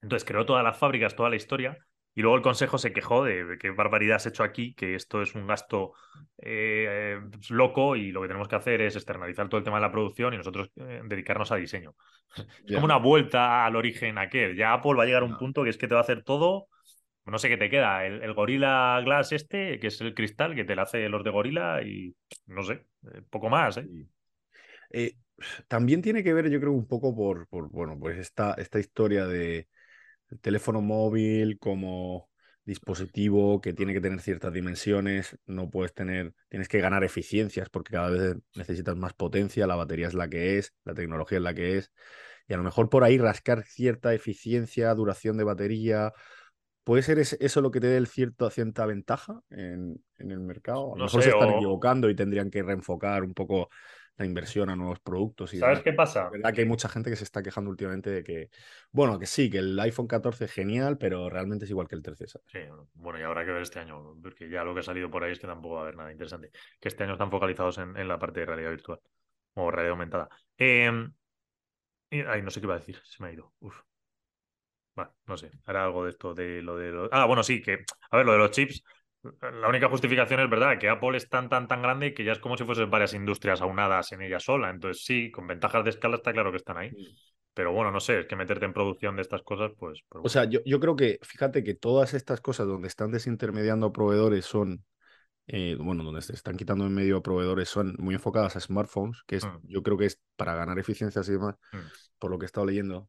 entonces 0.02 0.26
creó 0.26 0.46
todas 0.46 0.64
las 0.64 0.78
fábricas, 0.78 1.14
toda 1.14 1.30
la 1.30 1.36
historia, 1.36 1.78
y 2.14 2.22
luego 2.22 2.36
el 2.36 2.42
consejo 2.42 2.76
se 2.78 2.92
quejó 2.92 3.24
de, 3.24 3.56
qué 3.58 3.70
barbaridad 3.70 4.16
has 4.16 4.26
hecho 4.26 4.42
aquí, 4.42 4.74
que 4.74 4.94
esto 4.94 5.22
es 5.22 5.34
un 5.34 5.46
gasto 5.46 5.92
eh, 6.38 7.20
loco 7.50 7.94
y 7.94 8.10
lo 8.10 8.20
que 8.20 8.28
tenemos 8.28 8.48
que 8.48 8.56
hacer 8.56 8.80
es 8.80 8.96
externalizar 8.96 9.48
todo 9.48 9.58
el 9.58 9.64
tema 9.64 9.76
de 9.76 9.82
la 9.82 9.92
producción 9.92 10.34
y 10.34 10.36
nosotros 10.36 10.70
eh, 10.76 11.00
dedicarnos 11.04 11.52
a 11.52 11.56
diseño. 11.56 11.94
Es 12.66 12.74
como 12.74 12.84
una 12.84 12.98
vuelta 12.98 13.64
al 13.64 13.76
origen 13.76 14.18
aquel. 14.18 14.56
Ya 14.56 14.72
Apple 14.72 14.94
va 14.94 15.04
a 15.04 15.06
llegar 15.06 15.22
a 15.22 15.26
un 15.26 15.36
punto 15.36 15.62
que 15.64 15.70
es 15.70 15.78
que 15.78 15.88
te 15.88 15.94
va 15.94 16.00
a 16.00 16.04
hacer 16.04 16.22
todo. 16.22 16.66
No 17.26 17.38
sé 17.38 17.48
qué 17.48 17.56
te 17.56 17.70
queda. 17.70 18.04
El, 18.06 18.22
el 18.22 18.34
Gorilla 18.34 19.00
Glass 19.00 19.32
este, 19.32 19.78
que 19.78 19.88
es 19.88 20.00
el 20.00 20.14
cristal 20.14 20.54
que 20.54 20.64
te 20.64 20.74
lo 20.74 20.82
hace 20.82 21.08
los 21.08 21.22
de 21.22 21.30
Gorilla 21.30 21.82
y 21.82 22.14
no 22.46 22.62
sé, 22.62 22.86
eh, 23.12 23.22
poco 23.30 23.48
más, 23.48 23.76
¿eh? 23.76 23.86
Eh, 24.92 25.14
también 25.68 26.02
tiene 26.02 26.22
que 26.24 26.32
ver, 26.34 26.48
yo 26.50 26.60
creo, 26.60 26.72
un 26.72 26.86
poco 26.86 27.14
por, 27.14 27.48
por 27.48 27.70
bueno, 27.70 27.98
pues 27.98 28.18
esta, 28.18 28.54
esta 28.54 28.78
historia 28.80 29.26
de 29.26 29.68
el 30.30 30.40
teléfono 30.40 30.80
móvil 30.82 31.58
como 31.58 32.30
dispositivo 32.64 33.60
que 33.60 33.74
tiene 33.74 33.92
que 33.94 34.00
tener 34.00 34.20
ciertas 34.20 34.52
dimensiones, 34.52 35.38
no 35.46 35.70
puedes 35.70 35.94
tener, 35.94 36.34
tienes 36.48 36.68
que 36.68 36.80
ganar 36.80 37.04
eficiencias 37.04 37.68
porque 37.70 37.92
cada 37.92 38.10
vez 38.10 38.36
necesitas 38.54 38.96
más 38.96 39.14
potencia, 39.14 39.66
la 39.66 39.76
batería 39.76 40.08
es 40.08 40.14
la 40.14 40.28
que 40.28 40.58
es, 40.58 40.74
la 40.84 40.94
tecnología 40.94 41.38
es 41.38 41.44
la 41.44 41.54
que 41.54 41.78
es, 41.78 41.92
y 42.48 42.54
a 42.54 42.58
lo 42.58 42.64
mejor 42.64 42.90
por 42.90 43.04
ahí 43.04 43.18
rascar 43.18 43.64
cierta 43.64 44.14
eficiencia, 44.14 44.94
duración 44.94 45.38
de 45.38 45.44
batería, 45.44 46.12
¿Puede 46.84 47.02
ser 47.02 47.18
es- 47.18 47.36
eso 47.40 47.60
lo 47.60 47.70
que 47.70 47.80
te 47.80 47.86
dé 47.88 47.96
el 47.96 48.06
cierto, 48.06 48.50
cierta 48.50 48.86
ventaja 48.86 49.40
en, 49.50 50.02
en 50.18 50.30
el 50.30 50.40
mercado? 50.40 50.92
A 50.94 50.96
lo 50.96 51.02
No 51.02 51.06
mejor 51.06 51.22
sé, 51.22 51.24
se 51.24 51.30
están 51.30 51.50
o- 51.50 51.50
equivocando 51.50 52.10
y 52.10 52.16
tendrían 52.16 52.50
que 52.50 52.62
reenfocar 52.62 53.22
un 53.22 53.34
poco 53.34 53.68
la 54.20 54.26
inversión 54.26 54.70
a 54.70 54.76
nuevos 54.76 55.00
productos 55.00 55.52
y 55.54 55.58
¿Sabes 55.58 55.78
demás. 55.78 55.84
qué 55.84 55.92
pasa? 55.92 56.26
Es 56.26 56.30
verdad 56.32 56.54
que 56.54 56.60
hay 56.60 56.66
mucha 56.66 56.88
gente 56.88 57.10
que 57.10 57.16
se 57.16 57.24
está 57.24 57.42
quejando 57.42 57.70
últimamente 57.70 58.10
de 58.10 58.22
que, 58.22 58.50
bueno, 58.92 59.18
que 59.18 59.26
sí, 59.26 59.50
que 59.50 59.58
el 59.58 59.78
iPhone 59.80 60.06
14 60.06 60.44
es 60.44 60.52
genial, 60.52 60.98
pero 60.98 61.28
realmente 61.30 61.64
es 61.64 61.70
igual 61.70 61.88
que 61.88 61.96
el 61.96 62.02
13. 62.02 62.26
¿sabes? 62.26 62.46
Sí, 62.52 62.58
bueno, 62.94 63.18
y 63.18 63.22
habrá 63.22 63.44
que 63.44 63.52
ver 63.52 63.62
este 63.62 63.78
año, 63.78 64.16
porque 64.22 64.48
ya 64.48 64.62
lo 64.64 64.74
que 64.74 64.80
ha 64.80 64.82
salido 64.82 65.10
por 65.10 65.24
ahí 65.24 65.32
es 65.32 65.38
que 65.38 65.46
tampoco 65.46 65.74
va 65.76 65.80
a 65.80 65.82
haber 65.84 65.96
nada 65.96 66.12
interesante. 66.12 66.50
Que 66.80 66.88
este 66.88 67.04
año 67.04 67.12
están 67.12 67.30
focalizados 67.30 67.78
en, 67.78 67.96
en 67.96 68.08
la 68.08 68.18
parte 68.18 68.40
de 68.40 68.46
realidad 68.46 68.70
virtual 68.70 69.00
o 69.54 69.70
realidad 69.70 69.92
aumentada. 69.92 70.28
Eh, 70.58 70.90
ay, 72.28 72.42
no 72.42 72.50
sé 72.50 72.60
qué 72.60 72.66
iba 72.66 72.74
a 72.74 72.78
decir, 72.78 73.00
se 73.04 73.22
me 73.22 73.28
ha 73.28 73.32
ido. 73.32 73.52
Uf. 73.60 73.80
Bueno, 74.94 75.12
no 75.26 75.36
sé, 75.36 75.50
hará 75.64 75.84
algo 75.84 76.04
de 76.04 76.10
esto 76.10 76.34
de 76.34 76.62
lo 76.62 76.76
de 76.76 76.90
los... 76.90 77.08
Ah, 77.12 77.24
bueno, 77.26 77.42
sí, 77.42 77.62
que, 77.62 77.84
a 78.10 78.16
ver, 78.16 78.26
lo 78.26 78.32
de 78.32 78.38
los 78.38 78.50
chips, 78.50 78.82
la 79.22 79.68
única 79.68 79.88
justificación 79.88 80.40
es 80.40 80.50
verdad, 80.50 80.78
que 80.78 80.88
Apple 80.88 81.16
es 81.16 81.28
tan, 81.28 81.48
tan, 81.48 81.68
tan 81.68 81.82
grande 81.82 82.14
que 82.14 82.24
ya 82.24 82.32
es 82.32 82.38
como 82.38 82.56
si 82.56 82.64
fuesen 82.64 82.90
varias 82.90 83.14
industrias 83.14 83.60
aunadas 83.60 84.12
en 84.12 84.22
ella 84.22 84.40
sola. 84.40 84.70
Entonces, 84.70 85.04
sí, 85.04 85.30
con 85.30 85.46
ventajas 85.46 85.84
de 85.84 85.90
escala 85.90 86.16
está 86.16 86.32
claro 86.32 86.50
que 86.50 86.56
están 86.56 86.78
ahí. 86.78 86.90
Pero 87.52 87.72
bueno, 87.72 87.90
no 87.90 88.00
sé, 88.00 88.20
es 88.20 88.26
que 88.26 88.36
meterte 88.36 88.64
en 88.64 88.72
producción 88.72 89.16
de 89.16 89.22
estas 89.22 89.42
cosas, 89.42 89.72
pues... 89.78 90.00
pero 90.08 90.22
O 90.22 90.28
sea, 90.28 90.44
yo, 90.44 90.60
yo 90.64 90.80
creo 90.80 90.96
que, 90.96 91.18
fíjate 91.22 91.62
que 91.64 91.74
todas 91.74 92.14
estas 92.14 92.40
cosas 92.40 92.66
donde 92.66 92.88
están 92.88 93.10
desintermediando 93.10 93.92
proveedores 93.92 94.44
son, 94.46 94.84
eh, 95.48 95.76
bueno, 95.78 96.04
donde 96.04 96.22
se 96.22 96.32
están 96.32 96.56
quitando 96.56 96.86
en 96.86 96.94
medio 96.94 97.18
a 97.18 97.22
proveedores 97.22 97.68
son 97.68 97.96
muy 97.98 98.14
enfocadas 98.14 98.56
a 98.56 98.60
smartphones, 98.60 99.22
que 99.26 99.36
es, 99.36 99.44
Mm. 99.44 99.58
yo 99.64 99.82
creo 99.82 99.98
que 99.98 100.06
es 100.06 100.20
para 100.36 100.54
ganar 100.54 100.78
eficiencias 100.78 101.28
y 101.28 101.32
demás, 101.32 101.56
Mm. 101.72 101.78
por 102.18 102.30
lo 102.30 102.38
que 102.38 102.44
he 102.44 102.46
estado 102.46 102.66
leyendo. 102.66 103.08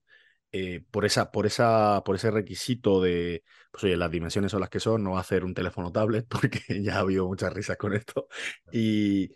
Eh, 0.52 0.84
por 0.92 1.06
esa, 1.06 1.32
por 1.32 1.46
esa, 1.46 2.04
por 2.06 2.16
ese 2.16 2.32
requisito 2.32 3.02
de, 3.02 3.44
pues 3.72 3.84
oye, 3.86 3.98
las 3.98 4.12
dimensiones 4.12 4.52
son 4.52 4.62
las 4.62 4.70
que 4.70 4.80
son, 4.80 5.04
no 5.04 5.18
hacer 5.18 5.44
un 5.46 5.54
teléfono 5.54 5.92
tablet, 5.92 6.28
porque 6.30 6.82
ya 6.84 6.98
ha 6.98 7.00
habido 7.00 7.28
muchas 7.28 7.54
risas 7.54 7.78
con 7.78 7.94
esto. 7.94 8.28
Y, 8.72 9.32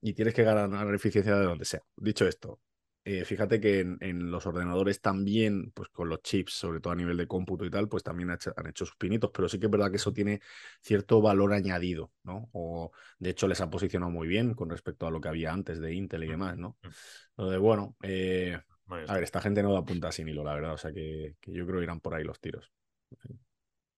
y 0.00 0.14
tienes 0.14 0.34
que 0.34 0.42
ganar 0.44 0.94
eficiencia 0.94 1.36
de 1.36 1.44
donde 1.46 1.64
sea. 1.64 1.80
Dicho 1.96 2.26
esto, 2.26 2.60
eh, 3.04 3.24
fíjate 3.24 3.60
que 3.60 3.80
en, 3.80 3.98
en 4.00 4.30
los 4.30 4.46
ordenadores 4.46 5.00
también, 5.00 5.70
pues 5.72 5.88
con 5.90 6.08
los 6.08 6.22
chips, 6.22 6.52
sobre 6.54 6.80
todo 6.80 6.92
a 6.92 6.96
nivel 6.96 7.16
de 7.16 7.26
cómputo 7.28 7.64
y 7.64 7.70
tal, 7.70 7.88
pues 7.88 8.02
también 8.02 8.30
ha 8.30 8.34
hecho- 8.34 8.52
han 8.56 8.66
hecho 8.66 8.84
sus 8.86 8.96
pinitos, 8.96 9.30
pero 9.32 9.48
sí 9.48 9.58
que 9.60 9.66
es 9.66 9.70
verdad 9.72 9.90
que 9.90 9.96
eso 9.96 10.12
tiene 10.12 10.40
cierto 10.82 11.20
valor 11.20 11.52
añadido, 11.52 12.12
¿no? 12.24 12.48
O 12.52 12.90
de 13.18 13.30
hecho 13.30 13.46
les 13.48 13.60
ha 13.60 13.70
posicionado 13.70 14.10
muy 14.12 14.26
bien 14.28 14.54
con 14.54 14.70
respecto 14.70 15.06
a 15.06 15.10
lo 15.10 15.20
que 15.20 15.28
había 15.28 15.52
antes 15.52 15.80
de 15.80 15.94
Intel 15.94 16.24
y 16.24 16.28
demás, 16.28 16.56
¿no? 16.58 16.76
De, 17.36 17.58
bueno, 17.58 17.96
eh, 18.02 18.58
a 18.88 19.14
ver, 19.14 19.22
esta 19.24 19.40
gente 19.40 19.62
no 19.62 19.72
da 19.72 19.84
punta 19.84 20.12
sin 20.12 20.28
hilo, 20.28 20.44
la 20.44 20.54
verdad, 20.54 20.74
o 20.74 20.78
sea 20.78 20.92
que, 20.92 21.36
que 21.40 21.52
yo 21.52 21.66
creo 21.66 21.78
que 21.78 21.84
irán 21.84 22.00
por 22.00 22.14
ahí 22.14 22.24
los 22.24 22.40
tiros. 22.40 22.72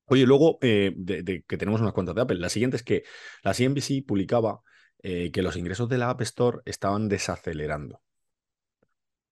Oye, 0.06 0.24
luego, 0.26 0.58
eh, 0.62 0.92
de, 0.96 1.22
de 1.22 1.42
que 1.42 1.58
tenemos 1.58 1.80
unas 1.80 1.92
cuantas 1.92 2.14
de 2.14 2.22
Apple, 2.22 2.38
la 2.38 2.48
siguiente 2.48 2.76
es 2.76 2.82
que 2.82 3.04
la 3.42 3.52
CNBC 3.52 4.02
publicaba 4.06 4.60
eh, 5.02 5.30
que 5.30 5.42
los 5.42 5.56
ingresos 5.56 5.88
de 5.88 5.98
la 5.98 6.10
App 6.10 6.22
Store 6.22 6.60
estaban 6.64 7.08
desacelerando. 7.08 8.00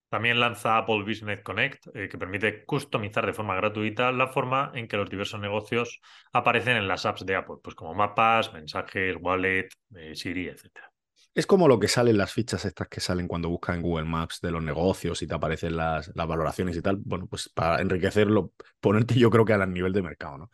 También 0.08 0.38
lanza 0.38 0.78
Apple 0.78 1.02
Business 1.02 1.42
Connect, 1.42 1.88
eh, 1.94 2.08
que 2.08 2.18
permite 2.18 2.64
customizar 2.64 3.26
de 3.26 3.32
forma 3.32 3.56
gratuita 3.56 4.12
la 4.12 4.28
forma 4.28 4.70
en 4.74 4.86
que 4.86 4.96
los 4.96 5.10
diversos 5.10 5.40
negocios 5.40 6.00
aparecen 6.32 6.76
en 6.76 6.86
las 6.88 7.06
apps 7.06 7.26
de 7.26 7.34
Apple, 7.36 7.56
pues 7.62 7.74
como 7.74 7.94
mapas, 7.94 8.52
mensajes, 8.52 9.16
wallet, 9.20 9.68
Siri, 10.14 10.48
etc. 10.48 10.92
Es 11.37 11.46
como 11.46 11.68
lo 11.68 11.79
que 11.79 11.88
salen 11.88 12.18
las 12.18 12.33
fichas 12.33 12.64
estas 12.64 12.88
que 12.88 13.01
salen 13.01 13.29
cuando 13.29 13.51
buscas 13.51 13.77
en 13.77 13.83
Google 13.83 14.07
Maps 14.07 14.40
de 14.40 14.51
los 14.51 14.62
negocios 14.62 15.20
y 15.22 15.27
te 15.29 15.35
aparecen 15.35 15.77
las, 15.77 16.11
las 16.14 16.27
valoraciones 16.27 16.77
y 16.77 16.83
tal. 16.83 16.96
Bueno, 17.05 17.27
pues 17.29 17.51
para 17.51 17.83
enriquecerlo, 17.83 18.53
ponerte 18.81 19.16
yo 19.16 19.31
creo 19.31 19.44
que 19.44 19.53
al 19.53 19.72
nivel 19.72 19.92
de 19.92 20.03
mercado, 20.03 20.38
¿no? 20.38 20.51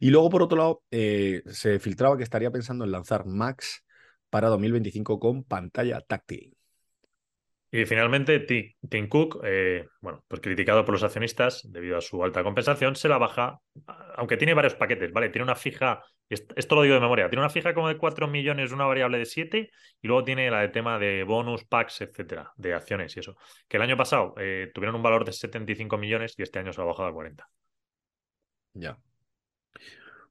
Y 0.00 0.10
luego, 0.10 0.30
por 0.30 0.42
otro 0.42 0.58
lado, 0.58 0.82
eh, 0.90 1.42
se 1.46 1.78
filtraba 1.80 2.16
que 2.18 2.24
estaría 2.24 2.50
pensando 2.50 2.84
en 2.84 2.92
lanzar 2.92 3.26
Max 3.26 3.84
para 4.30 4.48
2025 4.48 5.20
con 5.20 5.44
pantalla 5.44 6.00
táctil. 6.02 6.56
Y 7.70 7.84
finalmente, 7.84 8.40
Ti- 8.40 8.76
Tim 8.88 9.08
Cook, 9.08 9.40
eh, 9.44 9.86
bueno, 10.00 10.24
pues 10.26 10.40
criticado 10.40 10.84
por 10.84 10.94
los 10.94 11.02
accionistas 11.02 11.60
debido 11.70 11.98
a 11.98 12.00
su 12.00 12.22
alta 12.24 12.42
compensación, 12.42 12.96
se 12.96 13.08
la 13.08 13.18
baja, 13.18 13.60
aunque 14.16 14.38
tiene 14.38 14.54
varios 14.54 14.74
paquetes, 14.74 15.12
¿vale? 15.12 15.28
Tiene 15.28 15.44
una 15.44 15.54
fija, 15.54 16.02
esto 16.28 16.74
lo 16.74 16.82
digo 16.82 16.94
de 16.94 17.00
memoria, 17.00 17.28
tiene 17.28 17.40
una 17.40 17.50
fija 17.50 17.74
como 17.74 17.88
de 17.88 17.96
4 17.96 18.28
millones, 18.28 18.72
una 18.72 18.84
variable 18.84 19.18
de 19.18 19.24
7, 19.24 19.70
y 20.02 20.06
luego 20.06 20.24
tiene 20.24 20.50
la 20.50 20.60
de 20.60 20.68
tema 20.68 20.98
de 20.98 21.24
bonus, 21.24 21.64
packs, 21.64 22.02
etcétera, 22.02 22.52
de 22.56 22.74
acciones 22.74 23.16
y 23.16 23.20
eso. 23.20 23.36
Que 23.66 23.78
el 23.78 23.82
año 23.82 23.96
pasado 23.96 24.34
eh, 24.38 24.70
tuvieron 24.74 24.96
un 24.96 25.02
valor 25.02 25.24
de 25.24 25.32
75 25.32 25.96
millones 25.96 26.34
y 26.36 26.42
este 26.42 26.58
año 26.58 26.72
se 26.72 26.80
ha 26.80 26.84
bajado 26.84 27.08
a 27.08 27.12
40. 27.12 27.48
Ya. 28.74 28.98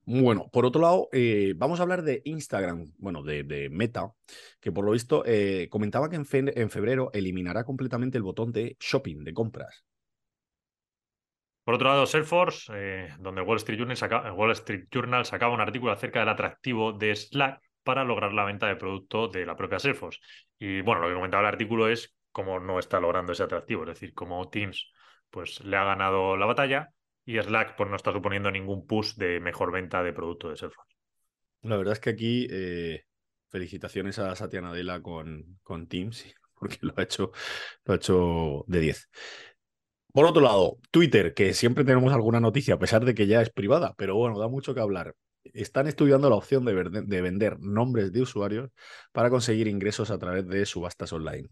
Bueno, 0.05 0.49
por 0.53 0.65
otro 0.65 0.81
lado, 0.81 1.09
eh, 1.11 1.53
vamos 1.57 1.79
a 1.79 1.83
hablar 1.83 2.01
de 2.01 2.21
Instagram, 2.23 2.93
bueno, 2.97 3.23
de, 3.23 3.67
Meta, 3.69 4.13
que 4.61 4.71
por 4.71 4.85
lo 4.85 4.91
visto 4.91 5.23
eh, 5.25 5.67
comentaba 5.69 6.09
que 6.09 6.15
en, 6.15 6.25
en, 6.31 6.69
febrero 6.69 7.09
eliminará 7.11 7.65
completamente 7.65 8.17
el 8.17 8.23
botón 8.23 8.53
de 8.53 8.77
shopping, 8.79 9.25
de 9.25 9.33
compras. 9.33 9.83
Por 11.67 11.75
otro 11.75 11.89
lado, 11.89 12.05
Salesforce, 12.05 12.71
eh, 12.73 13.09
donde 13.19 13.41
Wall 13.41 13.57
Street, 13.57 13.77
Journal 13.77 14.31
Wall 14.31 14.51
Street 14.51 14.85
Journal 14.89 15.25
sacaba 15.25 15.53
un 15.53 15.59
artículo 15.59 15.91
acerca 15.91 16.21
del 16.21 16.29
atractivo 16.29 16.93
de 16.93 17.13
Slack 17.13 17.59
para 17.83 18.05
lograr 18.05 18.31
la 18.31 18.45
venta 18.45 18.67
de 18.67 18.77
producto 18.77 19.27
de 19.27 19.45
la 19.45 19.57
propia 19.57 19.77
Salesforce. 19.77 20.21
Y 20.57 20.79
bueno, 20.79 21.01
lo 21.01 21.09
que 21.09 21.15
comentaba 21.15 21.41
el 21.41 21.49
artículo 21.49 21.89
es 21.89 22.15
cómo 22.31 22.61
no 22.61 22.79
está 22.79 23.01
logrando 23.01 23.33
ese 23.33 23.43
atractivo, 23.43 23.83
es 23.83 23.89
decir, 23.89 24.13
cómo 24.13 24.47
Teams 24.47 24.93
pues, 25.29 25.59
le 25.59 25.75
ha 25.75 25.83
ganado 25.83 26.37
la 26.37 26.45
batalla 26.45 26.87
y 27.25 27.37
Slack 27.37 27.75
pues, 27.75 27.89
no 27.89 27.97
está 27.97 28.13
suponiendo 28.13 28.49
ningún 28.49 28.87
push 28.87 29.15
de 29.15 29.41
mejor 29.41 29.73
venta 29.73 30.01
de 30.03 30.13
producto 30.13 30.49
de 30.49 30.55
Salesforce. 30.55 30.95
La 31.63 31.75
verdad 31.75 31.91
es 31.91 31.99
que 31.99 32.11
aquí 32.11 32.47
eh, 32.49 33.03
felicitaciones 33.49 34.19
a 34.19 34.33
Satya 34.37 34.61
Nadella 34.61 35.01
con, 35.01 35.59
con 35.63 35.87
Teams, 35.89 36.33
porque 36.57 36.77
lo 36.79 36.93
ha 36.95 37.03
hecho, 37.03 37.33
lo 37.83 37.93
ha 37.93 37.97
hecho 37.97 38.63
de 38.67 38.79
10. 38.79 39.09
Por 40.13 40.25
otro 40.25 40.41
lado, 40.41 40.77
Twitter, 40.91 41.33
que 41.33 41.53
siempre 41.53 41.83
tenemos 41.85 42.11
alguna 42.13 42.39
noticia, 42.39 42.75
a 42.75 42.79
pesar 42.79 43.05
de 43.05 43.13
que 43.13 43.27
ya 43.27 43.41
es 43.41 43.49
privada, 43.51 43.93
pero 43.97 44.15
bueno, 44.15 44.39
da 44.39 44.47
mucho 44.47 44.73
que 44.73 44.81
hablar. 44.81 45.15
Están 45.53 45.87
estudiando 45.87 46.29
la 46.29 46.35
opción 46.35 46.65
de, 46.65 46.73
de 47.05 47.21
vender 47.21 47.59
nombres 47.59 48.11
de 48.11 48.21
usuarios 48.21 48.69
para 49.11 49.29
conseguir 49.29 49.67
ingresos 49.67 50.11
a 50.11 50.17
través 50.17 50.47
de 50.47 50.65
subastas 50.65 51.13
online 51.13 51.49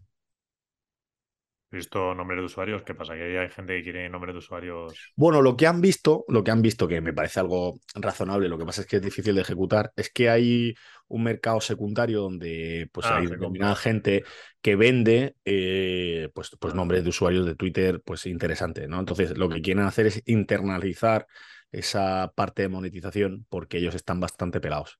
visto 1.70 2.14
nombres 2.14 2.38
de 2.38 2.44
usuarios, 2.44 2.82
¿qué 2.82 2.94
pasa? 2.94 3.14
¿Que 3.14 3.38
hay 3.38 3.48
gente 3.50 3.76
que 3.76 3.82
quiere 3.82 4.08
nombres 4.08 4.34
de 4.34 4.38
usuarios? 4.38 4.94
Bueno, 5.16 5.42
lo 5.42 5.56
que 5.56 5.66
han 5.66 5.80
visto, 5.80 6.24
lo 6.28 6.44
que 6.44 6.50
han 6.50 6.62
visto, 6.62 6.86
que 6.88 7.00
me 7.00 7.12
parece 7.12 7.40
algo 7.40 7.80
razonable, 7.94 8.48
lo 8.48 8.58
que 8.58 8.64
pasa 8.64 8.82
es 8.82 8.86
que 8.86 8.96
es 8.96 9.02
difícil 9.02 9.34
de 9.34 9.42
ejecutar, 9.42 9.92
es 9.96 10.10
que 10.10 10.30
hay 10.30 10.74
un 11.08 11.22
mercado 11.22 11.60
secundario 11.60 12.22
donde 12.22 12.88
pues 12.92 13.06
ah, 13.06 13.18
hay 13.18 13.26
determinada 13.26 13.76
gente 13.76 14.24
que 14.60 14.76
vende 14.76 15.36
eh, 15.44 16.30
pues, 16.34 16.50
pues 16.58 16.74
nombres 16.74 17.04
de 17.04 17.10
usuarios 17.10 17.46
de 17.46 17.54
Twitter 17.54 18.00
pues 18.04 18.26
interesantes, 18.26 18.88
¿no? 18.88 18.98
Entonces 18.98 19.36
lo 19.36 19.48
que 19.48 19.60
quieren 19.60 19.84
hacer 19.84 20.06
es 20.06 20.22
internalizar 20.26 21.26
esa 21.70 22.32
parte 22.34 22.62
de 22.62 22.68
monetización 22.68 23.46
porque 23.48 23.78
ellos 23.78 23.94
están 23.94 24.20
bastante 24.20 24.60
pelados. 24.60 24.98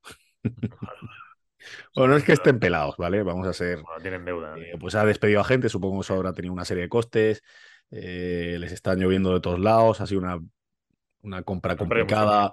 Bueno, 1.95 2.13
no 2.13 2.19
es 2.19 2.25
que 2.25 2.33
estén 2.33 2.59
pelados, 2.59 2.97
¿vale? 2.97 3.23
Vamos 3.23 3.47
a 3.47 3.53
ser. 3.53 3.83
tienen 4.03 4.25
deuda. 4.25 4.57
Eh, 4.59 4.77
pues 4.79 4.95
ha 4.95 5.05
despedido 5.05 5.41
a 5.41 5.45
gente, 5.45 5.69
supongo 5.69 5.97
que 5.97 6.01
eso 6.03 6.15
habrá 6.15 6.33
tenido 6.33 6.53
una 6.53 6.65
serie 6.65 6.85
de 6.85 6.89
costes. 6.89 7.43
Eh, 7.91 8.57
les 8.59 8.73
están 8.73 8.99
lloviendo 8.99 9.33
de 9.33 9.41
todos 9.41 9.61
lados, 9.61 10.01
ha 10.01 10.07
sido 10.07 10.21
una, 10.21 10.41
una 11.23 11.43
compra 11.43 11.77
complicada. 11.77 12.53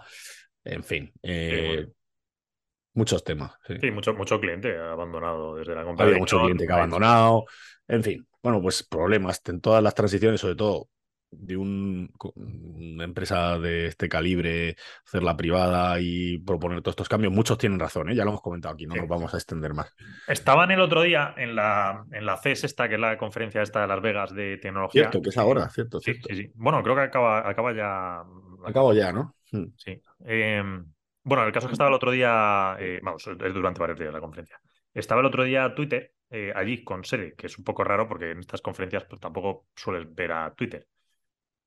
En 0.64 0.84
fin. 0.84 1.12
Eh, 1.22 1.88
muchos 2.94 3.24
temas. 3.24 3.54
Sí, 3.82 3.92
mucho, 3.92 4.14
mucho 4.14 4.40
cliente 4.40 4.78
ha 4.78 4.92
abandonado 4.92 5.56
desde 5.56 5.76
la 5.76 5.84
compra. 5.84 6.06
Ha 6.06 6.18
mucho 6.18 6.40
cliente 6.40 6.66
que 6.66 6.72
ha 6.72 6.78
abandonado. 6.78 7.46
En 7.88 8.04
fin, 8.04 8.26
bueno, 8.42 8.62
pues 8.62 8.84
problemas 8.84 9.42
en 9.46 9.60
todas 9.60 9.84
las 9.84 9.94
transiciones, 9.94 10.40
sobre 10.40 10.56
todo 10.56 10.90
de 11.38 11.58
una 11.58 13.04
empresa 13.04 13.60
de 13.60 13.88
este 13.88 14.10
calibre, 14.10 14.76
hacerla 15.06 15.36
privada 15.36 16.00
y 16.00 16.38
proponer 16.40 16.82
todos 16.82 16.94
estos 16.94 17.10
cambios, 17.10 17.34
muchos 17.34 17.58
tienen 17.58 17.80
razón, 17.80 18.10
¿eh? 18.10 18.16
ya 18.16 18.24
lo 18.24 18.32
hemos 18.32 18.42
comentado 18.42 18.74
aquí, 18.74 18.86
no 18.86 18.96
nos 18.96 19.08
vamos 19.08 19.34
a 19.34 19.38
extender 19.38 19.74
más. 19.74 19.94
Estaban 20.28 20.72
el 20.72 20.80
otro 20.80 21.02
día 21.02 21.34
en 21.38 21.56
la, 21.56 22.06
en 22.12 22.26
la 22.26 22.38
CES 22.38 22.64
esta, 22.66 22.88
que 22.88 22.96
es 22.96 23.02
la 23.02 23.18
conferencia 23.18 23.62
esta 23.62 23.82
de 23.82 23.88
Las 23.88 24.02
Vegas 24.02 24.34
de 24.34 24.58
tecnología. 24.58 25.04
Cierto, 25.04 25.22
que 25.22 25.30
es 25.30 25.38
ahora, 25.38 25.70
cierto, 25.70 26.00
sí, 26.00 26.14
Sí, 26.14 26.36
sí. 26.36 26.52
Bueno, 26.56 26.82
creo 26.84 26.96
que 26.96 27.02
acaba, 27.02 27.48
acaba 27.48 27.74
ya. 27.74 28.24
Acaba 28.66 28.94
ya, 28.94 29.12
¿no? 29.12 29.36
Hmm. 29.52 29.66
Sí. 29.78 30.02
Em, 30.26 30.86
bueno, 31.24 31.46
el 31.46 31.52
caso 31.52 31.68
es 31.68 31.70
que 31.70 31.74
estaba 31.74 31.90
el 31.90 31.96
otro 31.96 32.12
día, 32.12 32.76
eh, 32.80 33.00
vamos, 33.02 33.26
es 33.28 33.54
durante 33.54 33.80
varios 33.80 34.00
días 34.00 34.14
la 34.14 34.20
conferencia. 34.20 34.60
Estaba 34.94 35.22
el 35.22 35.28
otro 35.28 35.44
día 35.44 35.74
Twitter 35.74 36.14
eh, 36.30 36.52
allí 36.56 36.84
con 36.84 37.04
sede, 37.04 37.34
que 37.36 37.48
es 37.48 37.58
un 37.58 37.64
poco 37.64 37.84
raro 37.84 38.08
porque 38.08 38.32
en 38.32 38.40
estas 38.40 38.62
conferencias 38.62 39.06
pues, 39.06 39.22
tampoco 39.22 39.68
sueles 39.76 40.14
ver 40.14 40.32
a 40.32 40.54
Twitter. 40.54 40.88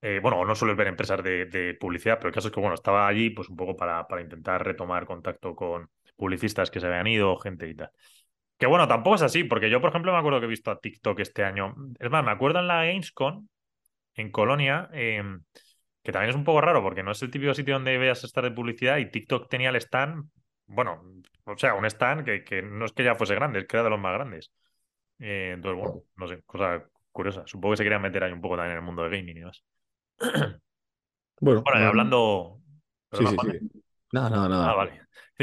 Eh, 0.02 0.20
bueno, 0.22 0.44
no 0.44 0.54
suelo 0.54 0.76
ver 0.76 0.88
empresas 0.88 1.22
de, 1.22 1.76
publicidad, 1.80 2.18
pero 2.18 2.28
el 2.28 2.34
caso 2.34 2.48
es 2.48 2.54
que, 2.54 2.60
bueno, 2.60 2.74
estaba 2.74 3.08
allí 3.08 3.30
pues 3.30 3.48
un 3.48 3.56
poco 3.56 3.76
para, 3.76 4.06
intentar 4.20 4.64
retomar 4.64 5.06
contacto 5.06 5.54
con 5.54 5.90
publicistas 6.16 6.70
que 6.70 6.80
se 6.80 6.86
habían 6.86 7.06
ido, 7.06 7.36
gente 7.38 7.68
y 7.68 7.74
tal. 7.74 7.90
Que 8.58 8.66
bueno, 8.66 8.88
tampoco 8.88 9.16
es 9.16 9.22
así, 9.22 9.44
porque 9.44 9.70
yo, 9.70 9.80
por 9.80 9.90
ejemplo, 9.90 10.12
me 10.12 10.18
acuerdo 10.18 10.40
que 10.40 10.46
he 10.46 10.48
visto 10.48 10.70
a 10.70 10.80
TikTok 10.80 11.20
este 11.20 11.44
año. 11.44 11.74
Es 11.98 12.10
más, 12.10 12.24
me 12.24 12.30
acuerdo 12.30 12.60
en 12.60 12.68
la 12.68 12.84
Gamescom, 12.84 13.46
en 14.14 14.30
Colonia, 14.30 14.88
em, 14.92 15.42
que 16.02 16.12
también 16.12 16.30
es 16.30 16.36
un 16.36 16.44
poco 16.44 16.60
raro, 16.60 16.82
porque 16.82 17.02
no 17.02 17.12
es 17.12 17.22
el 17.22 17.30
típico 17.30 17.54
sitio 17.54 17.74
donde 17.74 17.98
veas 17.98 18.24
estar 18.24 18.44
de 18.44 18.50
publicidad 18.52 18.98
y 18.98 19.10
TikTok 19.10 19.48
tenía 19.48 19.70
el 19.70 19.76
stand, 19.76 20.28
bueno, 20.66 21.02
o 21.44 21.56
sea, 21.58 21.74
un 21.74 21.84
stand 21.86 22.24
que, 22.24 22.62
no 22.62 22.86
es 22.86 22.92
que 22.92 23.04
ya 23.04 23.14
fuese 23.14 23.34
grande, 23.34 23.60
es 23.60 23.66
que 23.66 23.76
era 23.76 23.84
de 23.84 23.90
los 23.90 24.00
más 24.00 24.14
grandes. 24.14 24.50
Eh, 25.18 25.52
entonces, 25.54 25.80
bueno, 25.80 26.02
no 26.16 26.28
sé, 26.28 26.42
cosa 26.44 26.84
curiosa. 27.12 27.44
Supongo 27.46 27.72
que 27.72 27.78
se 27.78 27.84
querían 27.84 28.02
meter 28.02 28.24
ahí 28.24 28.32
un 28.32 28.40
poco 28.40 28.56
también 28.56 28.72
en 28.72 28.78
el 28.78 28.84
mundo 28.84 29.02
de 29.04 29.16
gaming 29.16 29.38
y 29.38 29.44
más. 29.44 29.64
bueno, 31.40 31.62
hablando. 31.66 32.60
Sí, 33.12 33.26
sí, 33.26 33.36
sí. 33.42 33.82
Nada, 34.12 34.30
nada, 34.30 34.48
nada. 34.48 34.70
Ah, 34.70 34.74
vale. 34.74 35.00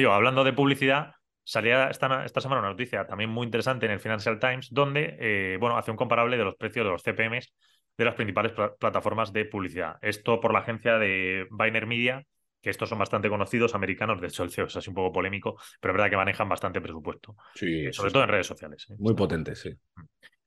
Hablando 0.10 0.44
de 0.44 0.54
publicidad, 0.54 1.14
salía 1.44 1.90
esta, 1.90 2.26
esta, 2.26 2.42
semana 2.42 2.62
una 2.62 2.70
noticia 2.70 3.06
también 3.06 3.30
muy 3.30 3.46
interesante 3.46 3.86
en 3.86 3.92
el 3.92 4.00
Financial 4.00 4.40
Times, 4.40 4.70
donde 4.72 5.18
eh, 5.20 5.58
bueno, 5.60 5.78
hace 5.78 5.92
un 5.92 5.98
comparable 5.98 6.38
de 6.38 6.44
los 6.44 6.56
precios 6.56 6.86
de 6.86 6.92
los 6.92 7.04
CPMs 7.04 7.54
de 7.98 8.06
las 8.06 8.16
principales 8.16 8.54
plataformas 8.80 9.32
de 9.34 9.46
publicidad. 9.46 9.98
Esto 10.02 10.40
por 10.40 10.54
la 10.54 10.60
agencia 10.60 10.98
de 10.98 11.48
Biner 11.52 11.86
Media, 11.86 12.26
que 12.62 12.70
estos 12.70 12.90
son 12.90 12.98
bastante 12.98 13.30
conocidos, 13.30 13.76
americanos, 13.76 14.20
de 14.20 14.28
hecho 14.28 14.44
el 14.44 14.50
CEO 14.50 14.66
es 14.66 14.76
así 14.76 14.90
un 14.90 14.96
poco 14.96 15.12
polémico, 15.12 15.58
pero 15.80 15.94
es 15.94 15.98
verdad 15.98 16.10
que 16.10 16.18
manejan 16.18 16.50
bastante 16.50 16.82
presupuesto. 16.82 17.36
Sí, 17.54 17.92
sobre 17.92 18.12
todo 18.12 18.24
en 18.24 18.30
redes 18.30 18.48
sociales. 18.48 18.88
¿eh? 18.90 18.96
Muy 18.98 19.14
potentes, 19.14 19.60
sí. 19.60 19.70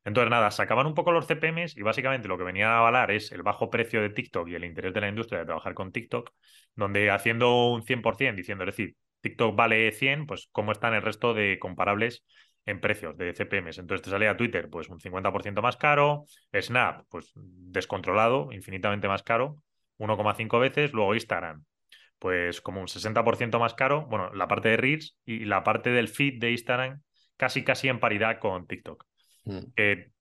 Entonces, 0.07 0.31
nada, 0.31 0.53
sacaban 0.53 0.87
un 0.87 0.95
poco 0.95 1.11
los 1.11 1.27
CPMs 1.27 1.77
y 1.77 1.83
básicamente 1.83 2.29
lo 2.29 2.39
que 2.39 2.45
venía 2.45 2.71
a 2.71 2.79
avalar 2.79 3.11
es 3.11 3.33
el 3.33 3.43
bajo 3.43 3.71
precio 3.71 4.01
de 4.01 4.11
TikTok 4.11 4.47
y 4.47 4.55
el 4.55 4.65
interés 4.65 4.95
de 4.95 5.01
la 5.01 5.09
industria 5.09 5.41
de 5.41 5.47
trabajar 5.47 5.75
con 5.75 5.91
TikTok, 5.91 6.31
donde 6.77 7.11
haciendo 7.11 7.73
un 7.73 7.83
100%, 7.83 8.37
diciendo, 8.37 8.63
es 8.63 8.69
decir, 8.69 8.95
TikTok 9.21 9.57
vale 9.57 9.91
100, 9.91 10.27
pues 10.27 10.49
cómo 10.53 10.71
están 10.71 10.95
el 10.95 11.03
resto 11.03 11.35
de 11.35 11.59
comparables 11.59 12.25
en 12.67 12.81
precios 12.81 13.17
de 13.17 13.35
CPMs. 13.35 13.79
Entonces 13.79 14.05
te 14.05 14.11
salía 14.11 14.37
Twitter, 14.37 14.71
pues 14.71 14.89
un 14.89 15.01
50% 15.01 15.61
más 15.61 15.77
caro, 15.77 16.27
Snap, 16.55 17.05
pues 17.09 17.33
descontrolado, 17.35 18.53
infinitamente 18.53 19.09
más 19.09 19.25
caro, 19.25 19.57
1,5 19.99 20.61
veces, 20.61 20.93
luego 20.93 21.15
Instagram, 21.15 21.65
pues 22.21 22.61
como 22.61 22.81
un 22.81 22.87
60% 22.87 23.59
más 23.59 23.75
caro, 23.75 24.07
bueno, 24.07 24.33
la 24.35 24.47
parte 24.47 24.69
de 24.69 24.77
Reels 24.77 25.17
y 25.25 25.47
la 25.47 25.65
parte 25.65 25.91
del 25.91 26.07
feed 26.07 26.39
de 26.39 26.53
Instagram 26.53 27.03
casi 27.37 27.65
casi 27.65 27.89
en 27.89 27.99
paridad 27.99 28.39
con 28.39 28.69
TikTok. 28.69 29.05
Mm. 29.47 29.61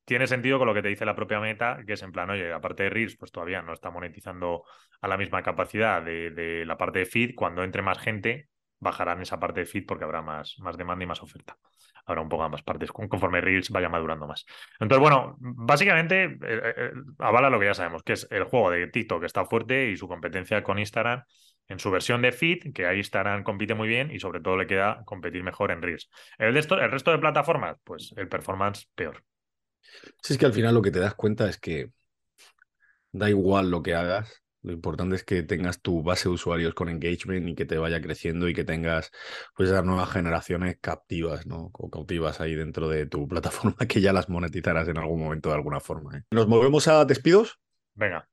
tiene 0.05 0.27
sentido 0.27 0.59
con 0.59 0.67
lo 0.67 0.73
que 0.73 0.83
te 0.83 0.87
dice 0.87 1.03
la 1.03 1.15
propia 1.15 1.39
meta, 1.39 1.79
que 1.85 1.93
es 1.93 2.03
en 2.03 2.11
plan, 2.11 2.29
oye, 2.29 2.53
aparte 2.53 2.83
de 2.83 2.89
Reels, 2.91 3.17
pues 3.17 3.31
todavía 3.31 3.61
no 3.63 3.73
está 3.73 3.89
monetizando 3.89 4.63
a 5.01 5.07
la 5.07 5.17
misma 5.17 5.41
capacidad 5.41 6.01
de, 6.01 6.63
la 6.65 6.77
parte 6.77 6.99
de 6.99 7.05
feed. 7.05 7.35
Cuando 7.35 7.63
entre 7.63 7.81
más 7.81 7.97
gente, 7.97 8.49
bajarán 8.79 9.21
esa 9.21 9.39
parte 9.39 9.61
de 9.61 9.65
feed 9.65 9.85
porque 9.87 10.03
habrá 10.03 10.21
más, 10.21 10.55
más 10.59 10.77
demanda 10.77 11.03
y 11.03 11.07
más 11.07 11.23
oferta. 11.23 11.57
Habrá 12.05 12.21
un 12.21 12.29
poco 12.29 12.43
ambas 12.43 12.61
partes, 12.61 12.91
conforme 12.91 13.41
Reels 13.41 13.71
vaya 13.71 13.89
madurando 13.89 14.27
más. 14.27 14.45
Entonces, 14.79 15.01
bueno, 15.01 15.35
básicamente 15.39 16.25
eh, 16.25 16.37
eh, 16.41 16.73
eh, 16.77 16.91
avala 17.17 17.49
lo 17.49 17.59
que 17.59 17.65
ya 17.65 17.73
sabemos, 17.73 18.03
que 18.03 18.13
es 18.13 18.27
el 18.29 18.43
juego 18.43 18.69
de 18.69 18.87
TikTok 18.87 19.21
que 19.21 19.25
está 19.25 19.43
fuerte 19.45 19.89
y 19.89 19.97
su 19.97 20.07
competencia 20.07 20.61
con 20.61 20.77
Instagram 20.77 21.23
en 21.67 21.79
su 21.79 21.91
versión 21.91 22.21
de 22.21 22.31
feed, 22.31 22.73
que 22.73 22.85
ahí 22.85 22.97
Instagram 22.97 23.43
compite 23.43 23.73
muy 23.73 23.87
bien 23.87 24.11
y 24.11 24.19
sobre 24.19 24.39
todo 24.39 24.57
le 24.57 24.67
queda 24.67 25.03
competir 25.05 25.43
mejor 25.43 25.71
en 25.71 25.81
Reels. 25.81 26.09
El, 26.37 26.55
el 26.55 26.91
resto 26.91 27.11
de 27.11 27.19
plataformas, 27.19 27.77
pues 27.83 28.13
el 28.17 28.27
performance 28.27 28.87
peor. 28.95 29.23
Si 30.21 30.33
es 30.33 30.39
que 30.39 30.45
al 30.45 30.53
final 30.53 30.73
lo 30.73 30.81
que 30.81 30.91
te 30.91 30.99
das 30.99 31.15
cuenta 31.15 31.49
es 31.49 31.59
que 31.59 31.91
da 33.11 33.29
igual 33.29 33.71
lo 33.71 33.81
que 33.81 33.95
hagas, 33.95 34.43
lo 34.65 34.73
importante 34.73 35.15
es 35.15 35.23
que 35.23 35.43
tengas 35.43 35.79
tu 35.79 36.01
base 36.01 36.27
de 36.27 36.33
usuarios 36.33 36.73
con 36.73 36.89
engagement 36.89 37.47
y 37.47 37.53
que 37.53 37.65
te 37.65 37.77
vaya 37.77 38.01
creciendo 38.01 38.49
y 38.49 38.53
que 38.55 38.63
tengas 38.63 39.11
pues 39.55 39.69
esas 39.69 39.85
nuevas 39.85 40.09
generaciones 40.09 40.77
captivas, 40.81 41.45
¿no? 41.45 41.69
O 41.73 41.91
cautivas 41.91 42.41
ahí 42.41 42.55
dentro 42.55 42.89
de 42.89 43.05
tu 43.05 43.27
plataforma 43.27 43.77
que 43.87 44.01
ya 44.01 44.11
las 44.11 44.27
monetizarás 44.27 44.87
en 44.87 44.97
algún 44.97 45.19
momento 45.19 45.49
de 45.49 45.55
alguna 45.55 45.79
forma. 45.79 46.17
¿eh? 46.17 46.23
¿Nos 46.31 46.47
movemos 46.47 46.87
a 46.87 47.05
despidos? 47.05 47.59
Venga. 47.93 48.27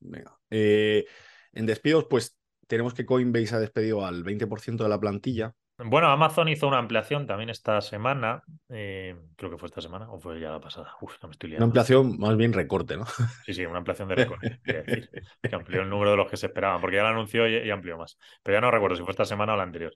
Venga. 0.00 0.38
Eh, 0.48 1.04
en 1.52 1.66
despidos, 1.66 2.06
pues 2.08 2.37
tenemos 2.68 2.94
que 2.94 3.04
Coinbase 3.04 3.56
ha 3.56 3.58
despedido 3.58 4.06
al 4.06 4.22
20% 4.22 4.76
de 4.76 4.88
la 4.88 5.00
plantilla. 5.00 5.54
Bueno, 5.84 6.08
Amazon 6.08 6.48
hizo 6.48 6.66
una 6.66 6.78
ampliación 6.78 7.26
también 7.26 7.50
esta 7.50 7.80
semana. 7.80 8.42
Eh, 8.68 9.14
creo 9.36 9.50
que 9.50 9.58
fue 9.58 9.68
esta 9.68 9.80
semana 9.80 10.10
o 10.10 10.18
fue 10.18 10.40
ya 10.40 10.50
la 10.50 10.60
pasada. 10.60 10.96
Uf, 11.00 11.14
no 11.22 11.28
me 11.28 11.32
estoy 11.32 11.50
liando. 11.50 11.64
Una 11.64 11.68
ampliación, 11.68 12.18
más 12.18 12.36
bien 12.36 12.52
recorte, 12.52 12.96
¿no? 12.96 13.04
Sí, 13.46 13.54
sí, 13.54 13.64
una 13.64 13.78
ampliación 13.78 14.08
de 14.08 14.14
recorte. 14.16 14.60
decir, 14.64 15.08
que 15.40 15.54
amplió 15.54 15.82
el 15.82 15.88
número 15.88 16.10
de 16.10 16.16
los 16.16 16.28
que 16.28 16.36
se 16.36 16.46
esperaban, 16.46 16.80
porque 16.80 16.96
ya 16.96 17.02
lo 17.02 17.10
anunció 17.10 17.46
y, 17.48 17.70
amplió 17.70 17.96
más. 17.96 18.18
Pero 18.42 18.56
ya 18.56 18.60
no 18.60 18.72
recuerdo 18.72 18.96
si 18.96 19.02
fue 19.04 19.12
esta 19.12 19.24
semana 19.24 19.54
o 19.54 19.56
la 19.56 19.62
anterior. 19.62 19.94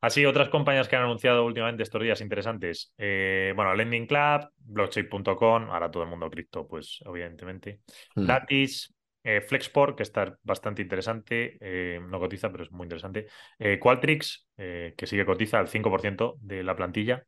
Así, 0.00 0.24
otras 0.24 0.50
compañías 0.50 0.86
que 0.86 0.94
han 0.94 1.02
anunciado 1.02 1.44
últimamente 1.44 1.82
estos 1.82 2.00
días 2.00 2.20
interesantes. 2.20 2.92
Eh, 2.96 3.52
bueno, 3.56 3.74
Lending 3.74 4.06
Club, 4.06 4.48
blockchain.com, 4.58 5.70
ahora 5.70 5.90
todo 5.90 6.04
el 6.04 6.10
mundo 6.10 6.30
cripto, 6.30 6.68
pues 6.68 7.00
evidentemente. 7.04 7.80
Hmm. 8.14 8.26
Lattice, 8.26 8.94
Eh, 9.26 9.40
Flexport, 9.40 9.96
que 9.96 10.02
está 10.02 10.38
bastante 10.42 10.82
interesante, 10.82 11.56
eh, 11.60 11.98
no 11.98 12.20
cotiza, 12.20 12.52
pero 12.52 12.62
es 12.62 12.70
muy 12.70 12.84
interesante. 12.84 13.26
Eh, 13.58 13.78
Qualtrics, 13.78 14.46
que 14.54 15.06
sigue 15.06 15.24
cotiza 15.24 15.58
al 15.58 15.68
5% 15.68 16.36
de 16.40 16.62
la 16.62 16.76
plantilla. 16.76 17.24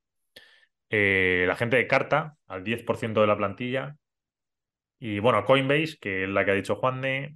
la 0.91 1.57
gente 1.57 1.77
de 1.77 1.87
Carta, 1.87 2.37
al 2.47 2.63
10% 2.63 3.23
de 3.23 3.27
la 3.27 3.37
plantilla. 3.37 3.97
Y 4.99 5.19
bueno, 5.21 5.45
Coinbase, 5.45 5.97
que 5.99 6.25
es 6.25 6.29
la 6.29 6.45
que 6.45 6.51
ha 6.51 6.55
dicho 6.55 6.77
Juan 6.77 7.01
de. 7.01 7.35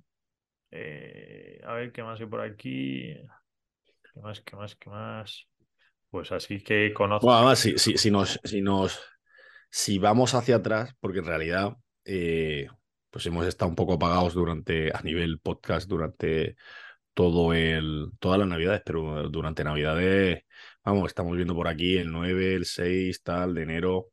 a 1.64 1.74
ver, 1.74 1.90
¿qué 1.92 2.02
más 2.02 2.20
hay 2.20 2.26
por 2.26 2.42
aquí? 2.42 3.14
¿Qué 4.12 4.20
más, 4.20 4.42
qué 4.42 4.56
más, 4.56 4.76
qué 4.76 4.90
más? 4.90 5.48
Pues 6.10 6.32
así 6.32 6.62
que 6.62 6.92
conozco. 6.92 7.26
Bueno, 7.26 7.38
además, 7.38 7.60
si, 7.60 7.78
si, 7.78 8.10
nos, 8.10 8.38
si, 8.44 8.60
nos, 8.60 9.00
si 9.70 9.98
vamos 9.98 10.34
hacia 10.34 10.56
atrás, 10.56 10.94
porque 11.00 11.20
en 11.20 11.24
realidad 11.24 11.76
pues 13.10 13.26
hemos 13.26 13.46
estado 13.46 13.68
un 13.68 13.76
poco 13.76 13.94
apagados 13.94 14.34
durante, 14.34 14.90
a 14.94 15.02
nivel 15.02 15.40
podcast, 15.40 15.88
durante 15.88 16.56
todo 17.14 17.52
el, 17.52 18.10
todas 18.18 18.38
las 18.38 18.48
navidades, 18.48 18.82
pero 18.84 19.28
durante 19.28 19.64
navidades, 19.64 20.44
vamos, 20.84 21.08
estamos 21.08 21.36
viendo 21.36 21.54
por 21.54 21.68
aquí 21.68 21.98
el 21.98 22.10
9, 22.10 22.54
el 22.54 22.64
6, 22.64 23.22
tal, 23.22 23.54
de 23.54 23.62
enero. 23.62 24.08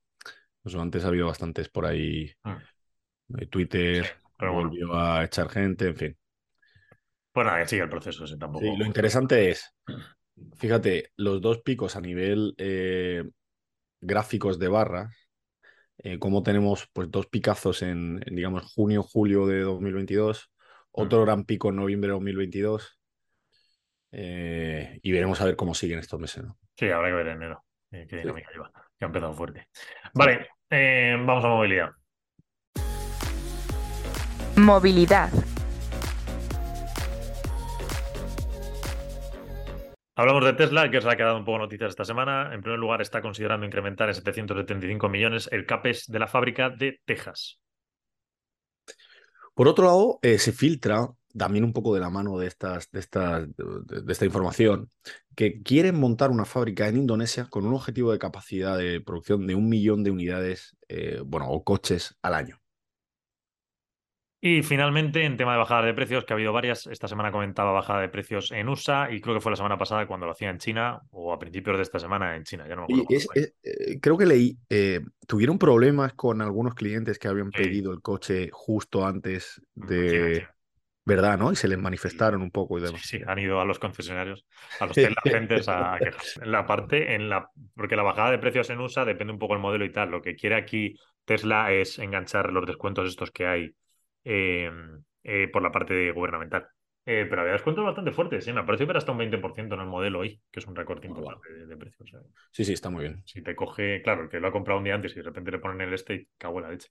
Pues 0.62 0.76
antes 0.76 1.06
ha 1.06 1.10
habido 1.10 1.28
bastantes 1.28 1.70
por 1.70 1.86
ahí. 1.86 2.32
Ah. 2.43 2.60
Twitter 3.50 4.06
volvió 4.39 4.93
a 4.95 5.24
echar 5.24 5.50
gente, 5.50 5.88
en 5.88 5.95
fin. 5.95 6.18
Bueno, 7.34 7.52
sigue 7.68 7.84
el 7.84 7.89
proceso 7.89 8.26
ese 8.26 8.38
tampoco. 8.38 8.66
lo 8.66 8.86
interesante 8.86 9.52
es, 9.52 9.72
fíjate, 10.56 11.12
los 11.18 11.39
dos 11.39 11.62
picos 11.62 11.95
a 11.95 12.02
nivel 12.02 12.56
eh, 12.58 13.24
gráficos 14.02 14.58
de 14.58 14.68
barras 14.68 15.26
eh, 16.00 16.20
como 16.20 16.43
tenemos 16.43 16.88
pues 16.93 17.10
dos 17.10 17.28
picazos 17.28 17.82
en, 17.82 18.20
digamos, 18.20 18.72
junio, 18.74 19.04
julio 19.04 19.48
de 19.48 19.62
2022, 19.62 20.52
otro 20.91 21.22
gran 21.24 21.43
pico 21.43 21.70
en 21.70 21.78
noviembre 21.78 22.10
de 22.10 22.14
2022 22.14 23.00
eh, 24.12 25.00
y 25.02 25.12
veremos 25.12 25.41
a 25.41 25.45
ver 25.45 25.56
cómo 25.56 25.74
siguen 25.74 26.00
estos 26.00 26.20
meses. 26.20 26.43
¿no? 26.43 26.58
Sí, 26.76 26.89
habrá 26.89 27.10
que 27.10 27.16
ver 27.16 27.28
en 27.28 27.38
enero 27.38 27.64
eh, 27.91 28.06
qué 28.10 28.18
dinámica 28.18 28.52
lleva, 28.52 28.72
que 28.98 29.06
ha 29.06 29.08
empezado 29.08 29.34
fuerte. 29.34 29.68
Vale, 30.14 30.50
vamos 30.70 31.43
a 31.43 31.48
movilidad. 31.48 31.91
Movilidad. 34.56 35.32
Hablamos 40.20 40.43
de 40.45 40.53
Tesla, 40.53 40.89
que 40.89 40.99
que 40.99 41.05
ha 41.05 41.26
dado 41.28 41.38
un 41.38 41.45
poco 41.45 41.59
noticias 41.59 41.89
esta 41.89 42.03
semana. 42.03 42.51
En 42.51 42.63
primer 42.63 42.80
lugar, 42.80 43.03
está 43.03 43.22
considerando 43.22 43.68
incrementar 43.68 44.09
en 44.09 44.15
775 44.15 45.09
millones 45.09 45.47
el 45.51 45.68
CAPES 45.68 46.07
de 46.07 46.18
la 46.18 46.26
fábrica 46.26 46.72
de 46.72 46.99
Texas. 47.05 47.59
Por 49.53 49.68
otro 49.68 49.86
lado, 49.86 50.18
eh, 50.24 50.39
se 50.39 50.53
filtra 50.53 51.07
también 51.38 51.63
un 51.63 51.72
poco 51.72 51.93
de 51.93 51.99
la 51.99 52.09
mano 52.09 52.36
de, 52.39 52.47
estas, 52.47 52.89
de, 52.89 52.99
de, 53.05 54.11
esta 54.11 54.26
información, 54.26 54.89
que 55.36 55.61
quieren 55.61 55.99
montar 55.99 56.32
una 56.32 56.45
fábrica 56.45 56.88
en 56.88 56.97
Indonesia 56.97 57.45
con 57.47 57.68
un 57.68 57.76
objetivo 57.76 58.11
de 58.11 58.18
capacidad 58.18 58.76
de 58.76 59.01
producción 59.01 59.45
de 59.45 59.53
un 59.53 59.70
millón 59.70 60.03
de 60.03 60.09
unidades, 60.09 60.76
eh, 60.88 61.22
bueno, 61.24 61.47
o 61.47 61.63
coches 61.63 62.18
al 62.24 62.34
año. 62.34 62.59
Y 64.40 64.62
finalmente, 64.62 65.24
en 65.24 65.36
tema 65.36 65.54
de 65.54 65.58
bajada 65.58 65.84
de 65.84 65.96
precios, 65.96 66.24
que 66.24 66.34
ha 66.34 66.36
habido 66.36 66.54
varias, 66.54 66.86
esta 66.86 67.08
semana 67.08 67.32
comentaba 67.32 67.72
bajada 67.72 68.02
de 68.02 68.10
precios 68.10 68.52
en 68.52 68.70
USA 68.70 69.10
y 69.12 69.20
creo 69.20 69.34
que 69.34 69.42
fue 69.42 69.52
la 69.52 69.56
semana 69.56 69.78
pasada 69.78 70.06
cuando 70.06 70.28
lo 70.28 70.34
hacía 70.34 70.52
en 70.52 70.60
China 70.60 71.02
o 71.10 71.34
a 71.34 71.40
principios 71.40 71.78
de 71.78 71.84
esta 71.84 71.98
semana 71.98 72.36
en 72.36 72.44
China. 72.44 72.66
Ya 72.68 72.76
no 72.76 72.86
me 72.88 73.02
acuerdo 73.02 73.32
eh, 73.36 74.00
creo 74.00 74.18
que 74.18 74.26
leí, 74.28 74.58
eh, 74.70 75.02
tuvieron 75.26 75.58
problemas 75.58 76.14
con 76.14 76.42
algunos 76.44 76.76
clientes 76.76 77.18
que 77.18 77.28
habían 77.28 77.50
pedido 77.50 77.92
el 77.92 78.02
coche 78.02 78.50
justo 78.52 79.06
antes 79.06 79.62
de... 79.74 80.48
¿Verdad, 81.04 81.38
no? 81.38 81.54
Y 81.54 81.56
se 81.56 81.70
les 81.70 81.80
manifestaron 81.80 82.42
un 82.42 82.52
poco 82.52 82.78
y 82.78 82.82
demás. 82.82 83.00
Sí, 83.02 83.20
sí, 83.20 83.24
han 83.26 83.40
ido 83.40 83.62
a 83.62 83.66
los 83.66 83.80
concesionarios, 83.80 84.46
a 84.82 84.88
los 84.88 84.96
Tesla 84.96 85.94
a 85.94 85.98
quejarse. 85.98 86.44
En 86.44 86.52
la 86.52 86.66
parte, 86.66 87.16
en 87.16 87.30
la, 87.30 87.50
porque 87.78 87.96
la 87.96 88.04
bajada 88.04 88.32
de 88.32 88.40
precios 88.40 88.70
en 88.72 88.82
USA 88.82 89.06
depende 89.06 89.32
un 89.32 89.40
poco 89.40 89.54
del 89.54 89.62
modelo 89.62 89.86
y 89.86 89.92
tal. 89.94 90.12
Lo 90.12 90.22
que 90.22 90.36
quiere 90.36 90.58
aquí 90.58 90.96
Tesla 91.24 91.72
es 91.72 91.98
enganchar 91.98 92.52
los 92.52 92.66
descuentos 92.66 93.08
estos 93.08 93.32
que 93.32 93.48
hay 93.48 93.74
Em, 94.30 95.01
eh, 95.23 95.47
por 95.47 95.61
la 95.61 95.71
parte 95.71 96.11
gubernamental. 96.11 96.67
Eh, 97.05 97.25
pero 97.30 97.41
había 97.43 97.53
descuentos 97.53 97.86
bastante 97.86 98.11
fuertes, 98.11 98.43
sí, 98.43 98.51
me 98.51 98.65
parece 98.65 98.84
que 98.84 98.89
era 98.89 98.97
hasta 98.97 99.13
un 99.13 99.19
20% 99.19 99.75
en 99.75 99.80
el 99.80 99.88
modelo 99.88 100.19
hoy, 100.19 100.41
que 100.51 100.59
es 100.59 100.67
un 100.67 100.75
recorte 100.75 101.07
importante 101.07 101.65
de, 101.65 101.78
precios. 101.78 102.11
Sí, 102.51 102.65
sí, 102.65 102.73
está 102.73 102.89
muy 102.89 103.03
bien. 103.03 103.23
Si 103.25 103.41
te 103.41 103.55
coge, 103.55 104.01
claro, 104.01 104.23
el 104.23 104.30
que 104.30 104.41
lo 104.41 104.49
ha 104.49 104.51
comprado 104.51 104.80
un 104.80 104.84
día 104.84 104.95
antes 104.95 105.13
y 105.13 105.15
de 105.15 105.23
repente 105.23 105.51
le 105.51 105.59
ponen 105.59 105.80
el 105.80 105.93
este, 105.93 106.28
cago 106.38 106.57
en 106.57 106.63
la 106.65 106.71
leche. 106.71 106.89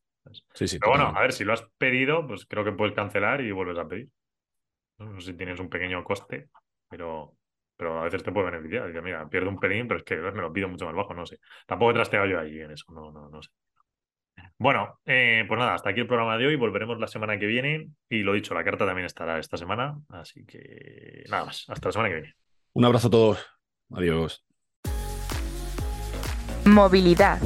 Sí, 0.55 0.67
sí. 0.67 0.79
Pero 0.79 0.93
bueno, 0.93 1.13
a 1.15 1.21
ver, 1.21 1.35
si 1.35 1.45
lo 1.45 1.53
has 1.53 1.63
pedido, 1.77 2.27
pues 2.27 2.47
creo 2.47 2.65
que 2.65 2.73
puedes 2.73 2.95
cancelar 2.95 3.43
y 3.43 3.53
vuelves 3.53 3.77
a 3.77 3.87
pedir. 3.87 4.09
No, 4.97 5.21
sé 5.21 5.33
si 5.33 5.37
tienes 5.37 5.61
un 5.61 5.69
pequeño 5.69 6.03
coste, 6.03 6.49
pero, 6.89 7.37
pero 7.77 8.01
a 8.01 8.05
veces 8.05 8.23
te 8.23 8.33
puede 8.33 8.51
beneficiar. 8.51 8.87
Dice, 8.87 9.03
mira, 9.03 9.29
pierdo 9.29 9.51
un 9.51 9.61
pelín, 9.61 9.87
pero 9.87 9.99
es 9.99 10.05
que 10.05 10.17
me 10.17 10.41
lo 10.41 10.55
pido 10.55 10.69
mucho 10.69 10.87
más 10.87 10.95
bajo, 10.95 11.13
no 11.13 11.27
sé. 11.27 11.39
Tampoco 11.67 11.91
he 11.91 11.95
trasteado 11.95 12.25
yo 12.25 12.41
ahí 12.41 12.59
en 12.59 12.71
eso, 12.71 12.91
no, 12.95 13.13
no, 13.13 13.29
no 13.29 13.43
sé. 13.43 13.51
Bueno, 14.59 15.01
eh, 15.05 15.45
pues 15.47 15.59
nada, 15.59 15.75
hasta 15.75 15.91
aquí 15.91 16.01
el 16.01 16.07
programa 16.07 16.39
de 16.39 16.47
hoy. 16.47 16.57
Volveremos 16.57 16.99
la 16.99 17.09
semana 17.09 17.39
que 17.39 17.47
viene. 17.47 17.91
Y 18.09 18.23
lo 18.23 18.33
dicho, 18.33 18.55
la 18.55 18.65
carta 18.65 18.87
también 18.87 19.05
estará 19.05 19.39
esta 19.39 19.57
semana. 19.57 19.99
Así 20.09 20.45
que 20.47 21.25
nada 21.29 21.45
más. 21.45 21.65
Hasta 21.69 21.89
la 21.89 21.93
semana 21.93 22.09
que 22.09 22.15
viene. 22.15 22.35
Un 22.73 22.85
abrazo 22.85 23.09
a 23.09 23.11
todos. 23.11 23.47
Adiós. 23.93 24.45
Movilidad. 26.65 27.41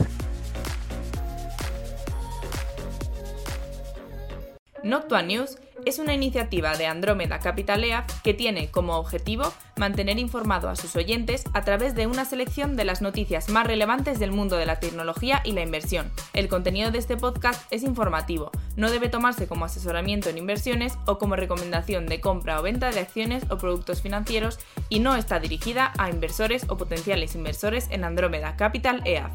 Noctua 4.83 5.23
News 5.23 5.59
es 5.87 5.99
una 5.99 6.15
iniciativa 6.15 6.77
de 6.77 6.87
Andrómeda 6.87 7.39
Capital 7.39 7.85
EAF 7.85 8.21
que 8.23 8.35
tiene 8.35 8.71
como 8.71 8.97
objetivo 8.97 9.53
mantener 9.77 10.19
informado 10.19 10.69
a 10.69 10.77
sus 10.77 10.95
oyentes 10.97 11.45
a 11.55 11.63
través 11.63 11.95
de 11.95 12.07
una 12.07 12.25
selección 12.25 12.77
de 12.77 12.85
las 12.85 13.03
noticias 13.03 13.49
más 13.49 13.67
relevantes 13.67 14.19
del 14.19 14.33
mundo 14.33 14.57
de 14.57 14.67
la 14.67 14.81
tecnología 14.81 15.41
y 15.45 15.53
la 15.53 15.63
inversión. 15.63 16.11
El 16.33 16.49
contenido 16.49 16.91
de 16.91 16.99
este 16.99 17.17
podcast 17.17 17.63
es 17.73 17.83
informativo, 17.83 18.51
no 18.77 18.91
debe 18.91 19.09
tomarse 19.09 19.47
como 19.47 19.65
asesoramiento 19.65 20.29
en 20.29 20.39
inversiones 20.39 20.99
o 21.07 21.19
como 21.19 21.37
recomendación 21.37 22.07
de 22.07 22.21
compra 22.21 22.61
o 22.61 22.63
venta 22.63 22.91
de 22.91 23.01
acciones 23.01 23.45
o 23.51 23.59
productos 23.59 24.03
financieros 24.03 24.59
y 24.89 25.01
no 25.01 25.17
está 25.17 25.41
dirigida 25.41 25.93
a 25.99 26.11
inversores 26.11 26.67
o 26.69 26.77
potenciales 26.77 27.35
inversores 27.35 27.89
en 27.91 28.05
Andrómeda 28.05 28.57
Capital 28.57 29.03
EAF. 29.05 29.33